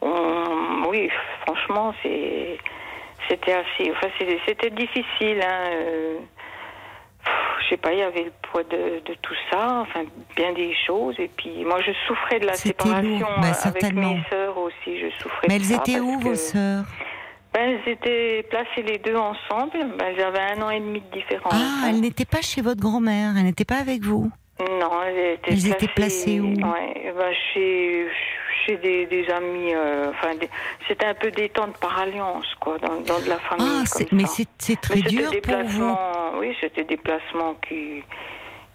[0.01, 1.09] on- oui,
[1.45, 2.57] franchement, c'est,
[3.29, 3.91] c'était assez.
[3.91, 4.07] Enfin,
[4.47, 5.41] c'était, difficile.
[5.43, 6.17] Hein, euh,
[7.61, 10.03] je sais pas, il y avait le poids de, de tout ça, enfin,
[10.35, 11.15] bien des choses.
[11.19, 14.99] Et puis, moi, je souffrais de la séparation bah, euh, avec mes sœurs aussi.
[14.99, 16.83] Je souffrais mais de elles ça étaient où, vos sœurs?
[17.53, 19.71] Ben, Elles étaient placées les deux ensemble.
[19.97, 21.53] Ben, elles avaient un an et demi de différence.
[21.53, 24.31] Ah, elles n'étaient pas chez votre grand-mère, elles n'étaient pas avec vous?
[24.79, 28.07] Non, elles étaient Elles étaient placées où ouais, bah, chez,
[28.65, 29.73] chez des, des amis.
[29.73, 30.33] euh, enfin,
[30.87, 33.65] c'était un peu détente par alliance, quoi, dans, dans de la famille.
[33.69, 35.95] Ah, comme c'est- mais c'est Mais très dur des pour vous.
[36.39, 38.03] Oui, c'était des placements qui,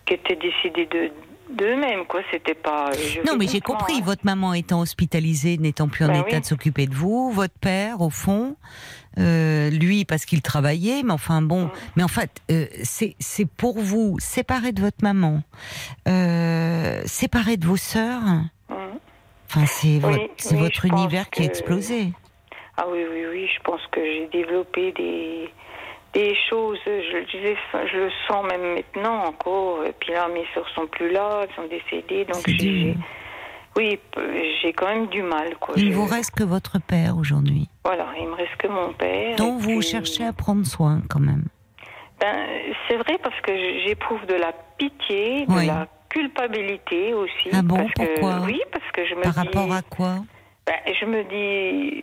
[0.07, 1.11] qui étaient décidés de
[1.49, 2.23] d'eux-mêmes, quoi.
[2.33, 2.91] C'était pas.
[2.93, 3.99] je Non, mais j'ai comprends, compris.
[4.01, 4.05] hein.
[4.05, 6.41] Votre maman étant hospitalisée, n'étant plus en Ben état oui.
[6.41, 8.57] de s'occuper de vous, votre père, au fond,
[9.19, 11.49] euh, lui parce qu'il travaillait, mais enfin Mm.
[11.49, 11.71] bon.
[11.97, 15.43] Mais en fait, euh, c'est pour vous séparé de votre maman,
[16.09, 18.23] euh, séparé de vos sœurs.
[18.69, 18.99] Mhm.
[19.49, 22.13] Enfin, c'est votre, oui, univers qui a que- explosé.
[22.77, 25.49] Ah oui, oui, oui, je pense que j'ai développé des,
[26.13, 27.57] des choses, je, je, les-
[27.93, 29.85] je le sens même maintenant encore.
[29.87, 32.95] Et puis là, mes soeurs sont plus là, elles sont décédées, donc j'ai-
[33.77, 33.99] oui,
[34.63, 35.75] j'ai quand même du mal, quoi.
[35.77, 39.37] Il Je- vous reste que votre père aujourd'hui, Voilà, il me reste que mon père.
[39.37, 41.45] dont vous puis- cherchez à prendre soin quand même.
[42.21, 42.47] Ben,
[42.89, 43.53] c'est vrai parce que
[43.87, 45.67] j'éprouve de la pitié, de Oui.
[45.67, 47.51] la culpabilité aussi.
[47.53, 48.41] Ah bon, parce que, pourquoi?
[48.47, 49.39] Oui, parce que je me Par dis.
[49.41, 50.15] rapport à quoi?
[50.67, 52.03] Ben, je me dis,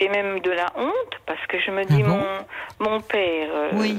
[0.00, 2.18] et même de la honte, parce que je me dis, Ah bon?
[2.84, 3.96] mon, mon père, euh, Oui.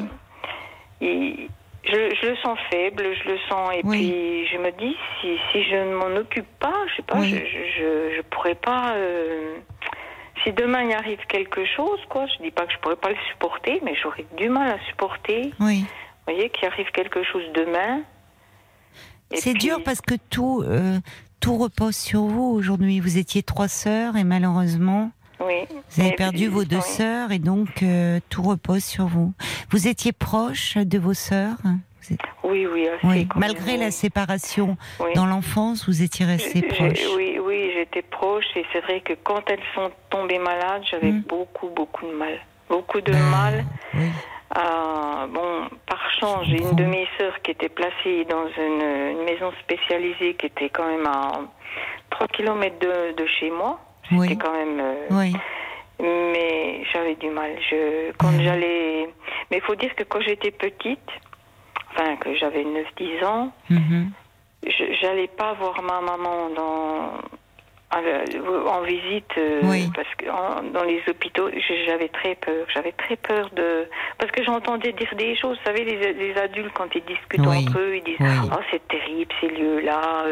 [1.01, 1.49] il-
[1.85, 3.97] je, je le sens faible, je le sens, et Oui.
[3.99, 7.29] puis je me dis, si, si je ne m'en occupe pas, je sais pas, Oui.
[7.29, 8.93] je, je, je, je pourrais pas.
[8.95, 9.55] euh,
[10.43, 13.17] si demain il arrive quelque chose, quoi, je dis pas que je pourrais pas le
[13.31, 15.51] supporter, mais j'aurais du mal à supporter.
[15.59, 15.85] Oui.
[16.27, 18.01] Vous voyez, qu'il arrive quelque chose demain.
[19.31, 20.99] C'est puis- dur parce que tout, euh,
[21.39, 22.99] tout repose sur vous aujourd'hui.
[22.99, 25.65] Vous étiez trois sœurs et malheureusement, Oui.
[25.89, 26.81] vous avez perdu vos deux oui.
[26.83, 29.33] sœurs et donc euh, tout repose sur vous.
[29.69, 31.57] Vous étiez proche de vos sœurs?
[32.11, 33.27] Êtes- Oui, oui, assez, Oui.
[33.35, 34.77] Malgré la séparation
[35.15, 37.01] dans l'enfance, vous étiez restés J'ai- proches.
[37.17, 41.21] Oui, oui, j'étais proche et c'est vrai que quand elles sont tombées malades, j'avais Mm.
[41.27, 42.39] beaucoup, beaucoup de mal.
[42.69, 43.65] Beaucoup de Ben, mal.
[44.51, 49.23] à- bon, par chance, j'ai une de mes sœurs qui était placée dans une, une
[49.25, 51.41] maison spécialisée qui était quand même à
[52.11, 53.79] 3 km de, de chez moi.
[54.11, 54.27] Oui.
[54.29, 54.79] C'était quand même.
[54.79, 55.33] euh, Oui.
[56.01, 57.51] Mais j'avais du mal.
[57.69, 59.07] Je, quand j'allais.
[59.49, 60.99] Mais il faut dire que quand j'étais petite,
[61.91, 64.11] enfin, que j'avais 9-10 ans, Mhm.
[65.01, 67.11] j'allais pas voir ma maman dans
[67.97, 69.89] en visite euh, Oui.
[69.95, 71.49] parce que en- dans les hôpitaux
[71.87, 75.83] j'avais très peur j'avais très peur de parce que j'entendais dire des choses vous savez
[75.85, 77.65] les, les adultes quand ils discutent Oui.
[77.67, 78.49] entre eux ils disent Oui.
[78.51, 80.25] oh c'est terrible ces lieux là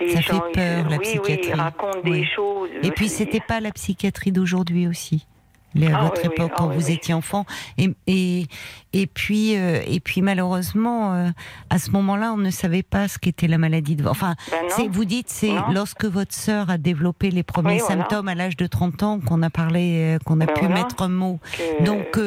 [0.00, 1.50] les Ça gens fait ils- peur, la oui oui psychiatrie.
[1.54, 5.26] ils racontent des choses Et puis c'était pas la psychiatrie d'aujourd'hui aussi.
[5.74, 6.34] Les- à Ah votre oui, oui.
[6.34, 7.46] époque, Ah quand oui, vous étiez enfant,
[7.78, 8.46] et et
[8.92, 11.28] et puis euh, et puis malheureusement, euh,
[11.70, 14.06] à ce moment-là, on ne savait pas ce qu'était la maladie de.
[14.06, 18.02] Enfin, Ben vous dites, c'est lorsque votre sœur a développé les premiers voilà.
[18.02, 20.74] symptômes à l'âge de 30 ans qu'on a parlé, euh, qu'on a Ben pu voilà.
[20.82, 21.40] mettre un mot.
[21.56, 22.18] que- Donc,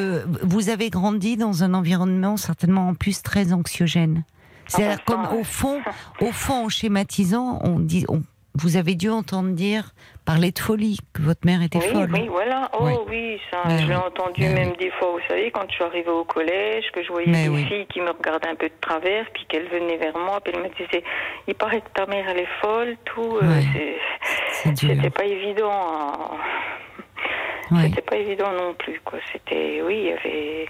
[0.44, 4.24] vous avez grandi dans un environnement certainement en plus très anxiogène.
[4.68, 5.80] C'est-à-dire ben, comme ça, au fond,
[6.22, 8.24] au fond, en schématisant, on dit, on-
[8.56, 9.94] vous avez dû entendre dire
[10.26, 12.10] parler de folie, que votre mère était oui, folle.
[12.12, 12.70] oui, voilà.
[12.74, 12.94] Oh Oui.
[13.08, 15.84] oui, ça, Mais je l'ai entendu Mais même des fois, vous savez, quand je suis
[15.84, 18.74] arrivée au collège, que je voyais Mais des filles qui me regardaient un peu de
[18.82, 21.04] travers, puis qu'elles venaient vers moi, puis elles me disaient,
[21.48, 23.38] il paraît que ta mère, elle est folle, tout.
[23.42, 23.62] euh.
[24.52, 26.32] C'était pas évident.
[27.72, 27.82] Oui.
[27.84, 29.20] C'était pas évident non plus, quoi.
[29.32, 30.66] C'était, oui, il y avait.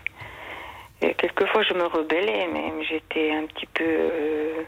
[1.01, 2.81] et quelquefois, je me rebellais, même.
[2.89, 3.83] J'étais un petit peu.
[3.83, 4.63] euh,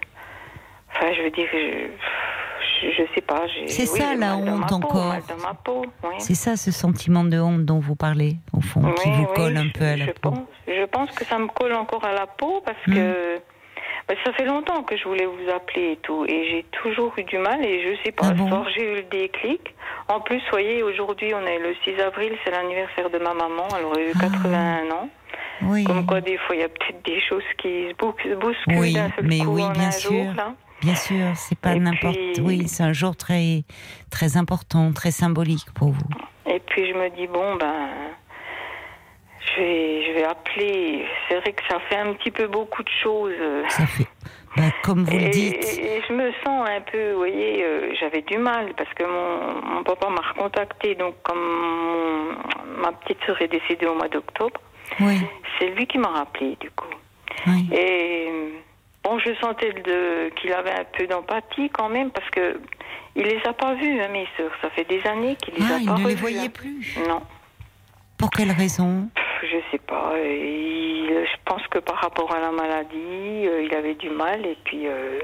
[0.99, 3.41] Enfin, je veux dire, je, je, sais pas.
[3.68, 5.14] C'est oui, ça, la honte encore.
[6.03, 6.15] oui.
[6.19, 9.36] C'est ça, ce sentiment de honte dont vous parlez, au fond, qui Oui, vous oui,
[9.36, 10.32] colle un peu à la je peau.
[10.32, 12.94] Pense, je pense que ça me colle encore à la peau parce Hmm.
[12.95, 13.36] que
[14.07, 16.26] bah, ça fait longtemps que je voulais vous appeler et tout.
[16.28, 18.28] Et j'ai toujours eu du mal et je sais pas.
[18.30, 19.76] Ah bon j'ai eu le déclic.
[20.07, 23.68] En plus, voyez, aujourd'hui, on est le 6 avril, c'est l'anniversaire de ma maman.
[23.78, 24.22] Elle aurait eu Ah.
[24.22, 25.10] 81 ans.
[25.64, 28.36] Oui, Comme quoi, des fois, il y a peut-être des choses qui se bou- se
[28.36, 30.11] bousculent Oui, d'un seul mais coup oui, en bien un sûr.
[30.11, 30.34] jour.
[30.38, 30.53] Là.
[30.81, 32.15] Bien sûr, c'est pas n'importe.
[32.33, 33.63] puis- Oui, c'est un jour très,
[34.11, 36.09] très important, très symbolique pour vous.
[36.49, 37.89] Et puis, je me dis, bon, ben.
[39.39, 41.05] Je vais, je vais appeler.
[41.27, 43.33] C'est vrai que ça fait un petit peu beaucoup de choses.
[43.69, 44.05] Ça fait,
[44.57, 47.63] bah, comme vous le Et, dites, et- et je me sens un peu, vous voyez,
[47.63, 50.95] euh, j'avais du mal parce que mon, mon papa m'a recontacté.
[50.95, 54.59] Donc, comme mon- ma petite sœur est décédée au mois d'octobre,
[54.99, 55.17] oui,
[55.57, 56.87] c'est lui qui m'a rappelé, du coup.
[57.47, 57.69] oui.
[57.71, 58.29] Et
[59.07, 59.73] bon, je sentais
[60.41, 62.59] qu'il avait un peu d'empathie quand même parce que
[63.15, 64.51] il les a pas vus, hein, mes sœurs.
[64.61, 66.49] Ça fait des années qu'il les Ah, a il pas ne les voyait hein.
[66.53, 66.97] plus.
[67.07, 67.21] Non.
[68.17, 69.09] Pour quelle raison?
[69.43, 70.13] Je sais pas.
[70.23, 74.57] Il- je pense que par rapport à la maladie, euh, il avait du mal et
[74.65, 75.19] puis euh,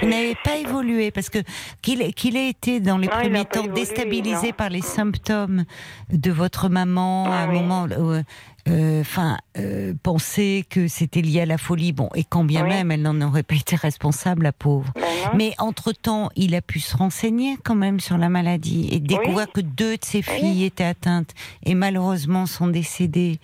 [0.00, 1.38] Vous n'avez pas évolué parce que
[1.82, 5.64] qu'il ait été dans les premiers temps déstabilisé par les symptômes
[6.10, 7.86] de votre maman à un ah moment.
[7.90, 8.22] Euh,
[8.68, 11.92] euh, enfin, euh, penser que c'était lié à la folie.
[11.92, 14.92] Bon, et quand bien même, elle n'en aurait pas été responsable, la pauvre.
[14.94, 15.02] Ben
[15.34, 19.60] Mais entre-temps, il a pu se renseigner quand même sur la maladie et découvrir que
[19.60, 21.30] deux de ses filles étaient atteintes
[21.64, 23.38] et malheureusement sont décédées.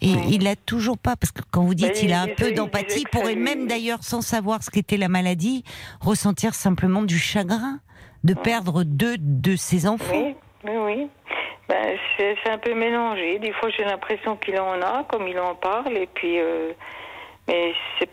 [0.00, 3.00] Et il a toujours pas, parce que quand vous dites qu'il a un peu d'empathie,
[3.00, 5.64] il pourrait même d'ailleurs, sans savoir ce qu'était la maladie,
[6.00, 7.80] ressentir simplement du chagrin
[8.24, 10.12] de perdre deux de ses enfants.
[10.12, 10.34] Oui,
[10.64, 11.08] oui, oui.
[11.68, 13.38] Ben, c'est un peu mélangé.
[13.38, 16.72] Des fois, j'ai l'impression qu'il en a, comme il en parle, et puis, euh,
[17.46, 18.10] mais c'est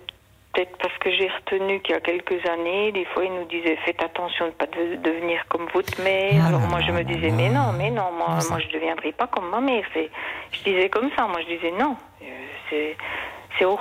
[0.56, 3.78] peut-être parce que j'ai retenu qu'il y a quelques années, des fois, il nous disait
[3.86, 6.42] faites attention de ne pas devenir comme votre mère.
[6.44, 9.12] Ah Alors moi, je me disais mais non, mais non, moi, moi, je ne deviendrai
[9.12, 9.84] pas comme ma mère.
[9.94, 11.96] Je disais comme ça, moi, je disais non.
[12.22, 12.26] Euh,
[12.70, 12.96] c'est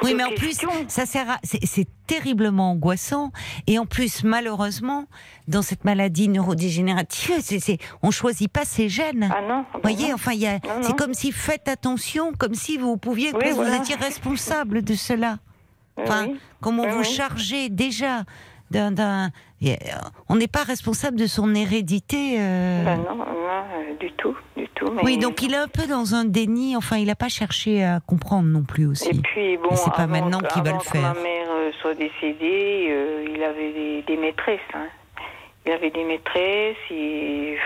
[0.03, 1.39] oui, mais en plus, ça sert à...
[1.43, 3.33] c'est terriblement angoissant.
[3.67, 5.07] Et en plus, malheureusement,
[5.49, 9.33] dans cette maladie neurodégénérative, c'est, on choisit pas ses gènes.
[9.35, 9.65] Ah non.
[9.75, 13.33] Vous voyez, enfin, il y a, c'est comme si faites attention, comme si vous pouviez,
[13.33, 15.39] vous étiez responsable de cela.
[15.97, 16.29] Enfin,
[16.61, 18.25] comment vous chargez déjà
[18.71, 19.31] d'un,
[20.29, 22.37] on n'est pas responsable de son hérédité.
[22.39, 22.85] Euh...
[22.85, 24.91] Ben non, non euh, du tout, du tout.
[24.91, 25.03] Mais...
[25.05, 26.77] Oui, donc il est un peu dans un déni.
[26.77, 29.11] Enfin, il n'a pas cherché à comprendre non plus aussi.
[29.11, 31.13] Et puis bon, c'est pas maintenant qu'il va le faire.
[31.13, 34.61] Que ma mère euh, soit décédée, euh, il avait des, maîtresses.
[34.75, 34.87] Hein.
[35.67, 36.77] Il avait des maîtresses.
[36.91, 37.57] Et...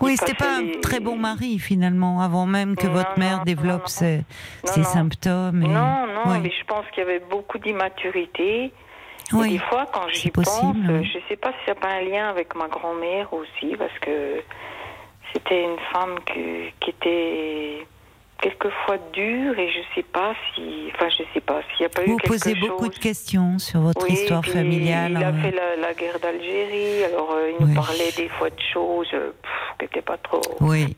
[0.00, 4.24] Oui, c'était pas un très bon mari finalement, avant même que votre mère développe ses,
[4.64, 5.60] symptômes.
[5.60, 8.72] Non, non, mais je pense qu'il y avait beaucoup d'immaturité.
[9.32, 9.50] Oui.
[9.52, 12.28] des fois, quand j'y pense, je ne sais pas si ça n'a pas un lien
[12.28, 14.42] avec ma grand-mère aussi, parce que
[15.32, 17.86] c'était une femme qui était
[18.40, 22.02] quelquefois dure et je sais pas si, enfin je sais pas s'il n'y a pas
[22.02, 25.12] Vous eu quelque posez beaucoup de questions sur votre histoire familiale.
[25.16, 29.08] Il a fait la, guerre d'Algérie, alors euh, il nous parlait des fois de choses
[29.14, 29.32] euh,
[29.78, 30.40] qui n'étaient pas trop.
[30.60, 30.96] Oui.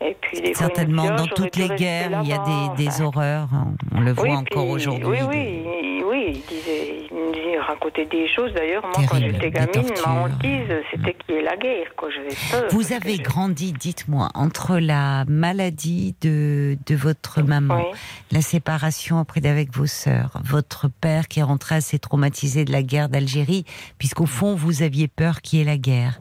[0.00, 2.38] Et puis des Certainement, dans toutes les guerres, il y a
[2.76, 3.48] des, des horreurs.
[3.94, 5.18] On le voit encore aujourd'hui.
[5.22, 8.52] Oui, oui, oui, il disait, il racontait des choses.
[8.54, 11.88] D'ailleurs, moi, quand j'étais gamine, ma hantise, c'était qu'il y ait la guerre.
[11.96, 12.08] Quoi.
[12.50, 17.84] Peur, Vous avez grandi, dites-moi, entre la maladie de, de votre maman,
[18.30, 22.82] la séparation après avec vos sœurs, votre père qui est rentré assez traumatisé de la
[22.82, 23.64] guerre d'Algérie,
[23.98, 26.20] puisqu'au fond, vous aviez peur qu'il y ait la guerre.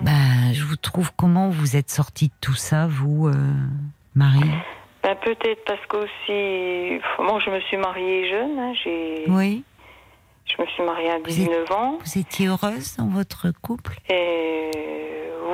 [0.00, 3.32] Ben, je vous trouve comment vous êtes sortie de tout ça, vous, euh,
[4.14, 4.40] Marie?
[5.02, 8.58] Ben, Peut-être parce qu'aussi, moi je me suis mariée jeune.
[8.58, 9.24] Hein, j'ai...
[9.28, 9.64] Oui.
[10.46, 11.98] Je me suis mariée à 19 ans.
[12.04, 13.96] Vous étiez heureuse dans votre couple?
[14.08, 14.70] Et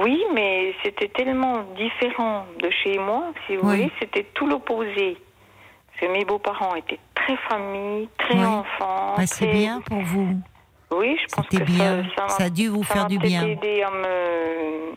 [0.02, 5.16] Oui, mais c'était tellement différent de chez moi, si vous voulez, c'était tout l'opposé.
[5.88, 9.14] Parce que mes beaux-parents étaient très famille, très enfants.
[9.16, 10.38] Ben, c'est bien pour vous.
[10.96, 12.04] Oui, je pense que bien.
[12.16, 13.46] Ça, ça, a dû vous faire du bien.
[13.46, 14.92] aidé à me.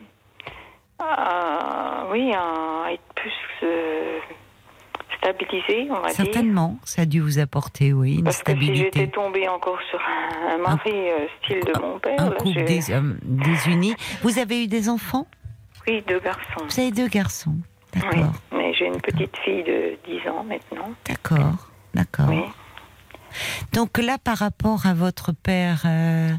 [2.12, 3.32] oui, à être plus
[3.64, 4.20] euh,
[5.18, 6.16] stabilisé, on va dire.
[6.16, 8.90] Certainement, ça a dû vous apporter, oui, une Parce stabilité.
[8.90, 12.20] Que si j'étais tombée encore sur un, mari euh, style de mon père.
[12.20, 13.96] Un couple des, euh, désuni.
[14.22, 15.28] Vous avez eu des enfants?
[15.88, 16.66] Oui, deux garçons.
[16.68, 17.56] Vous avez deux garçons,
[17.94, 18.12] d'accord.
[18.52, 20.92] Oui, mais j'ai une petite fille de 10 ans maintenant.
[21.08, 22.28] D'accord, d'accord.
[22.30, 22.44] Oui.
[23.74, 26.30] Donc là, par rapport à votre père, euh,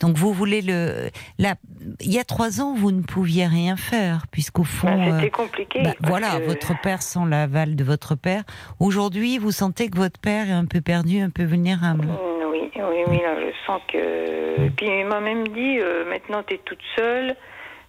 [0.00, 1.54] donc vous voulez le, là,
[2.00, 5.30] il y a trois ans, vous ne pouviez rien faire puisqu'au fond, bah, c'était euh,
[5.30, 5.82] compliqué.
[5.82, 8.42] Bah, voilà, votre père sans l'aval de votre père.
[8.80, 12.06] Aujourd'hui, vous sentez que votre père est un peu perdu, un peu vulnérable.
[12.06, 13.18] Mm, oui, oui, oui.
[13.18, 14.68] Là, je sens que.
[14.70, 17.36] Puis il m'a même dit, euh, maintenant tu es toute seule.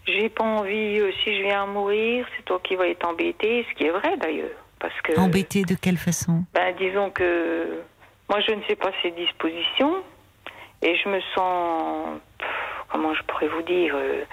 [0.07, 3.75] J'ai pas envie, si je viens à mourir, c'est toi qui vas être embêtée, ce
[3.75, 4.49] qui est vrai d'ailleurs.
[4.79, 5.19] Parce que.
[5.19, 6.45] Embêtée de quelle façon?
[6.53, 7.81] Ben, disons que
[8.29, 10.03] moi, je ne sais pas ses dispositions
[10.81, 12.19] et je me sens,
[12.89, 14.23] comment je pourrais vous dire, euh,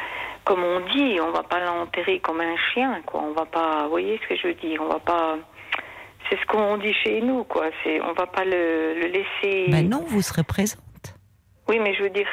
[0.44, 3.20] comme on dit, on va pas l'enterrer comme un chien, quoi.
[3.22, 5.36] On va pas, vous voyez ce que je veux dire, on va pas.
[6.28, 7.66] C'est ce qu'on dit chez nous, quoi.
[7.82, 9.66] C'est, on va pas le, le laisser.
[9.70, 10.80] Ben non, vous serez présente.
[11.68, 12.28] Oui, mais je veux dire,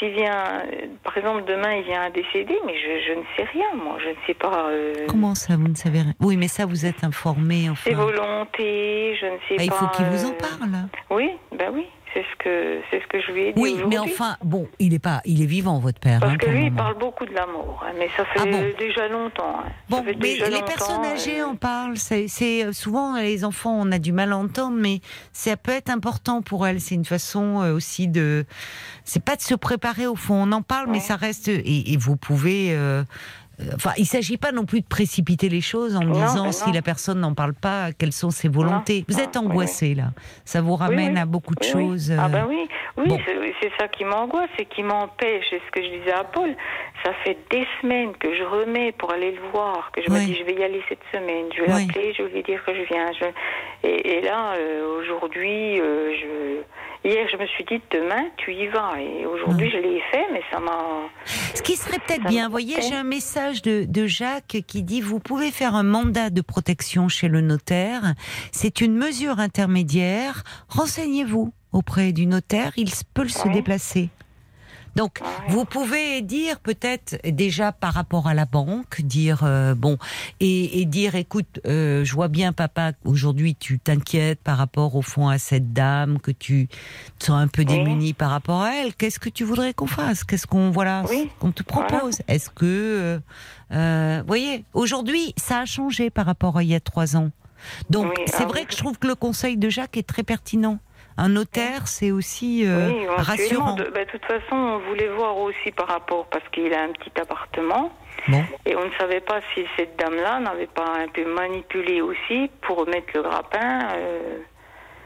[0.00, 0.64] s'il vient,
[1.04, 4.14] par exemple, demain, il vient à décéder, mais je, ne sais rien, moi, je ne
[4.26, 4.68] sais pas.
[4.70, 6.14] Euh, Comment ça, vous ne savez rien?
[6.20, 7.82] Oui, mais ça, vous êtes informé, enfin.
[7.84, 9.62] C'est volonté, je ne sais pas.
[9.62, 10.88] Il faut qu'il vous en euh, parle.
[11.10, 11.86] Oui, ben oui.
[12.12, 13.60] C'est ce que c'est ce que je lui ai dit.
[13.60, 16.18] Oui, mais enfin, bon, il est pas, il est vivant votre père.
[16.20, 19.08] Parce hein, que lui, il parle beaucoup de l'amour, hein, mais ça fait ah déjà
[19.08, 19.60] longtemps.
[19.60, 19.70] Hein.
[19.88, 21.96] Bon, mais les personnes âgées en parlent.
[21.96, 25.00] C'est euh, souvent les enfants, on a du mal à entendre, mais
[25.32, 26.80] ça peut être important pour elles.
[26.80, 28.44] C'est une façon euh, aussi de,
[29.04, 30.42] c'est pas de se préparer au fond.
[30.48, 31.48] On en parle, mais ça reste.
[31.48, 32.74] Et, vous pouvez.
[32.74, 33.04] Euh,
[33.74, 37.20] enfin, il s'agit pas non plus de précipiter les choses en disant si la personne
[37.20, 39.04] n'en parle pas, quelles sont ses volontés.
[39.08, 40.12] vous êtes angoissé là.
[40.44, 42.12] Ça vous ramène à beaucoup de choses.
[42.16, 43.16] Ah ben oui, oui,
[43.60, 45.44] c'est ça qui m'angoisse et qui m'empêche.
[45.50, 46.54] C'est ce que je disais à Paul.
[47.04, 50.36] Ça fait des semaines que je remets pour aller le voir, que je me dis
[50.36, 52.82] je vais y aller cette semaine, je vais l'appeler, je vais lui dire que je
[52.82, 53.10] viens.
[53.82, 56.62] Et, là, euh, aujourd'hui, euh, je
[57.02, 58.92] Hier, je me suis dit, demain, tu y vas.
[59.00, 61.08] Et aujourd'hui, je l'ai fait, mais ça m'a.
[61.54, 65.00] Ce qui serait peut-être bien, vous voyez, j'ai un message de, de, Jacques qui dit
[65.00, 68.02] Vous pouvez faire un mandat de protection chez le notaire.
[68.52, 70.42] C'est une mesure intermédiaire.
[70.68, 74.10] Renseignez-vous auprès du notaire, il peut se déplacer.
[74.96, 79.98] Donc, vous pouvez dire peut-être déjà par rapport à la banque, dire euh, bon,
[80.40, 85.28] et, dire écoute, euh, je vois bien papa, aujourd'hui tu t'inquiètes par rapport au fond
[85.28, 86.68] à cette dame, que tu
[87.18, 88.94] te sens un peu démuni par rapport à elle.
[88.94, 90.24] Qu'est-ce que tu voudrais qu'on fasse?
[90.24, 91.04] Qu'est-ce qu'on voilà
[91.38, 92.20] qu'on te propose?
[92.28, 93.20] Est-ce que,
[93.72, 97.30] euh, vous voyez, aujourd'hui ça a changé par rapport à il y a trois ans.
[97.90, 100.78] Donc c'est ah vrai que je trouve que le conseil de Jacques est très pertinent.
[101.20, 103.74] Un notaire, c'est aussi euh, rassurant.
[103.74, 107.12] De, bah, toute façon, on voulait voir aussi par rapport, parce qu'il a un petit
[107.20, 107.92] appartement.
[108.64, 112.86] Et on ne savait pas si cette dame-là n'avait pas un peu manipulé aussi pour
[112.86, 113.88] mettre le grappin.
[113.96, 114.38] Euh,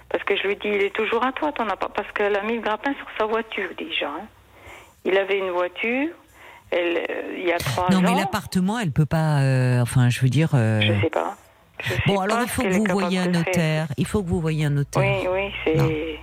[0.08, 1.88] parce que je lui dis, il est toujours à toi, t'en as pas.
[1.88, 4.06] Parce qu'elle a mis le grappin sur sa voiture déjà.
[4.06, 4.26] Hein.
[5.04, 6.10] Il avait une voiture.
[6.70, 7.90] Elle, euh, il y a trois ans.
[7.90, 9.40] Non, mais l'appartement, elle peut pas.
[9.82, 10.50] enfin, je veux dire.
[10.52, 11.36] Je sais pas.
[12.06, 13.88] Bon, alors il faut que vous voyez un notaire.
[13.96, 15.02] Il faut que vous voyez un notaire.
[15.02, 16.18] Oui, oui, c'est.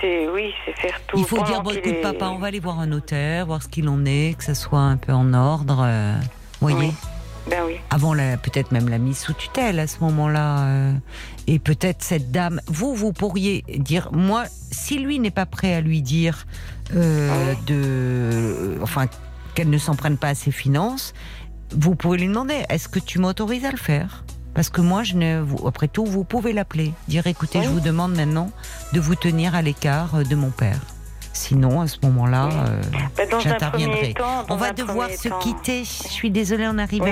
[0.00, 1.16] C'est oui, c'est faire tout.
[1.18, 3.88] Il faut dire bon, écoute, papa, on va aller voir un notaire, voir ce qu'il
[3.88, 5.84] en est, que ça soit un peu en ordre.
[5.86, 6.16] Euh,
[6.60, 6.92] voyez.
[7.48, 7.74] Ben oui.
[7.90, 10.60] Avant peut-être même la mise sous tutelle à ce moment-là.
[10.60, 10.92] Euh,
[11.46, 15.80] et peut-être cette dame, vous, vous pourriez dire, moi, si lui n'est pas prêt à
[15.80, 16.46] lui dire
[16.94, 19.06] euh, de, enfin,
[19.54, 21.14] qu'elle ne s'en prenne pas à ses finances,
[21.74, 24.24] vous pouvez lui demander, est-ce que tu m'autorises à le faire?
[24.54, 28.14] Parce que moi, je ne, après tout, vous pouvez l'appeler, dire écoutez, je vous demande
[28.14, 28.50] maintenant
[28.92, 30.80] de vous tenir à l'écart de mon père.
[31.32, 32.80] Sinon, à ce moment-là, euh,
[33.16, 34.14] bah, j'interviendrai.
[34.48, 35.84] On va devoir se quitter.
[35.84, 37.04] Je suis désolée, on arrive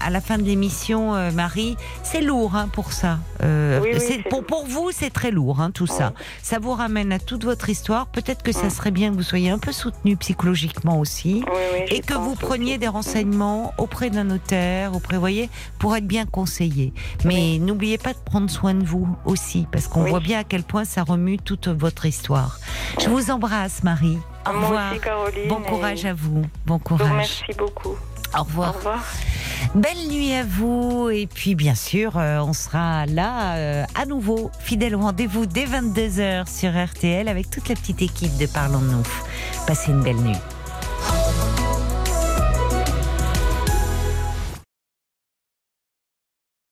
[0.00, 1.76] à la fin de l'émission, euh, Marie.
[2.02, 3.18] C'est lourd hein, pour ça.
[3.42, 3.80] Euh,
[4.30, 6.12] pour, pour, vous, c'est très lourd, hein, tout ça.
[6.42, 8.06] Ça vous ramène à toute votre histoire.
[8.06, 11.44] Peut-être que ça serait bien que vous soyez un peu soutenu psychologiquement aussi.
[11.88, 16.92] et que vous preniez des renseignements auprès d'un notaire, auprès, voyez, pour être bien conseillé.
[17.24, 20.62] Mais n'oubliez pas de prendre soin de vous aussi, parce qu'on voit bien à quel
[20.62, 22.58] point ça remue toute votre histoire.
[23.00, 24.18] Je vous embrasse Marie.
[24.46, 24.94] Au revoir.
[25.48, 26.42] bon courage à vous.
[26.66, 27.10] Bon courage.
[27.12, 27.96] Merci beaucoup.
[28.36, 28.70] Au revoir.
[28.70, 29.04] Au revoir.
[29.74, 34.50] Belle nuit à vous et puis bien sûr euh, on sera là euh, à nouveau
[34.60, 39.02] fidèle au rendez-vous dès 22h sur RTL avec toute la petite équipe de Parlons-nous.
[39.66, 40.36] Passez une belle nuit.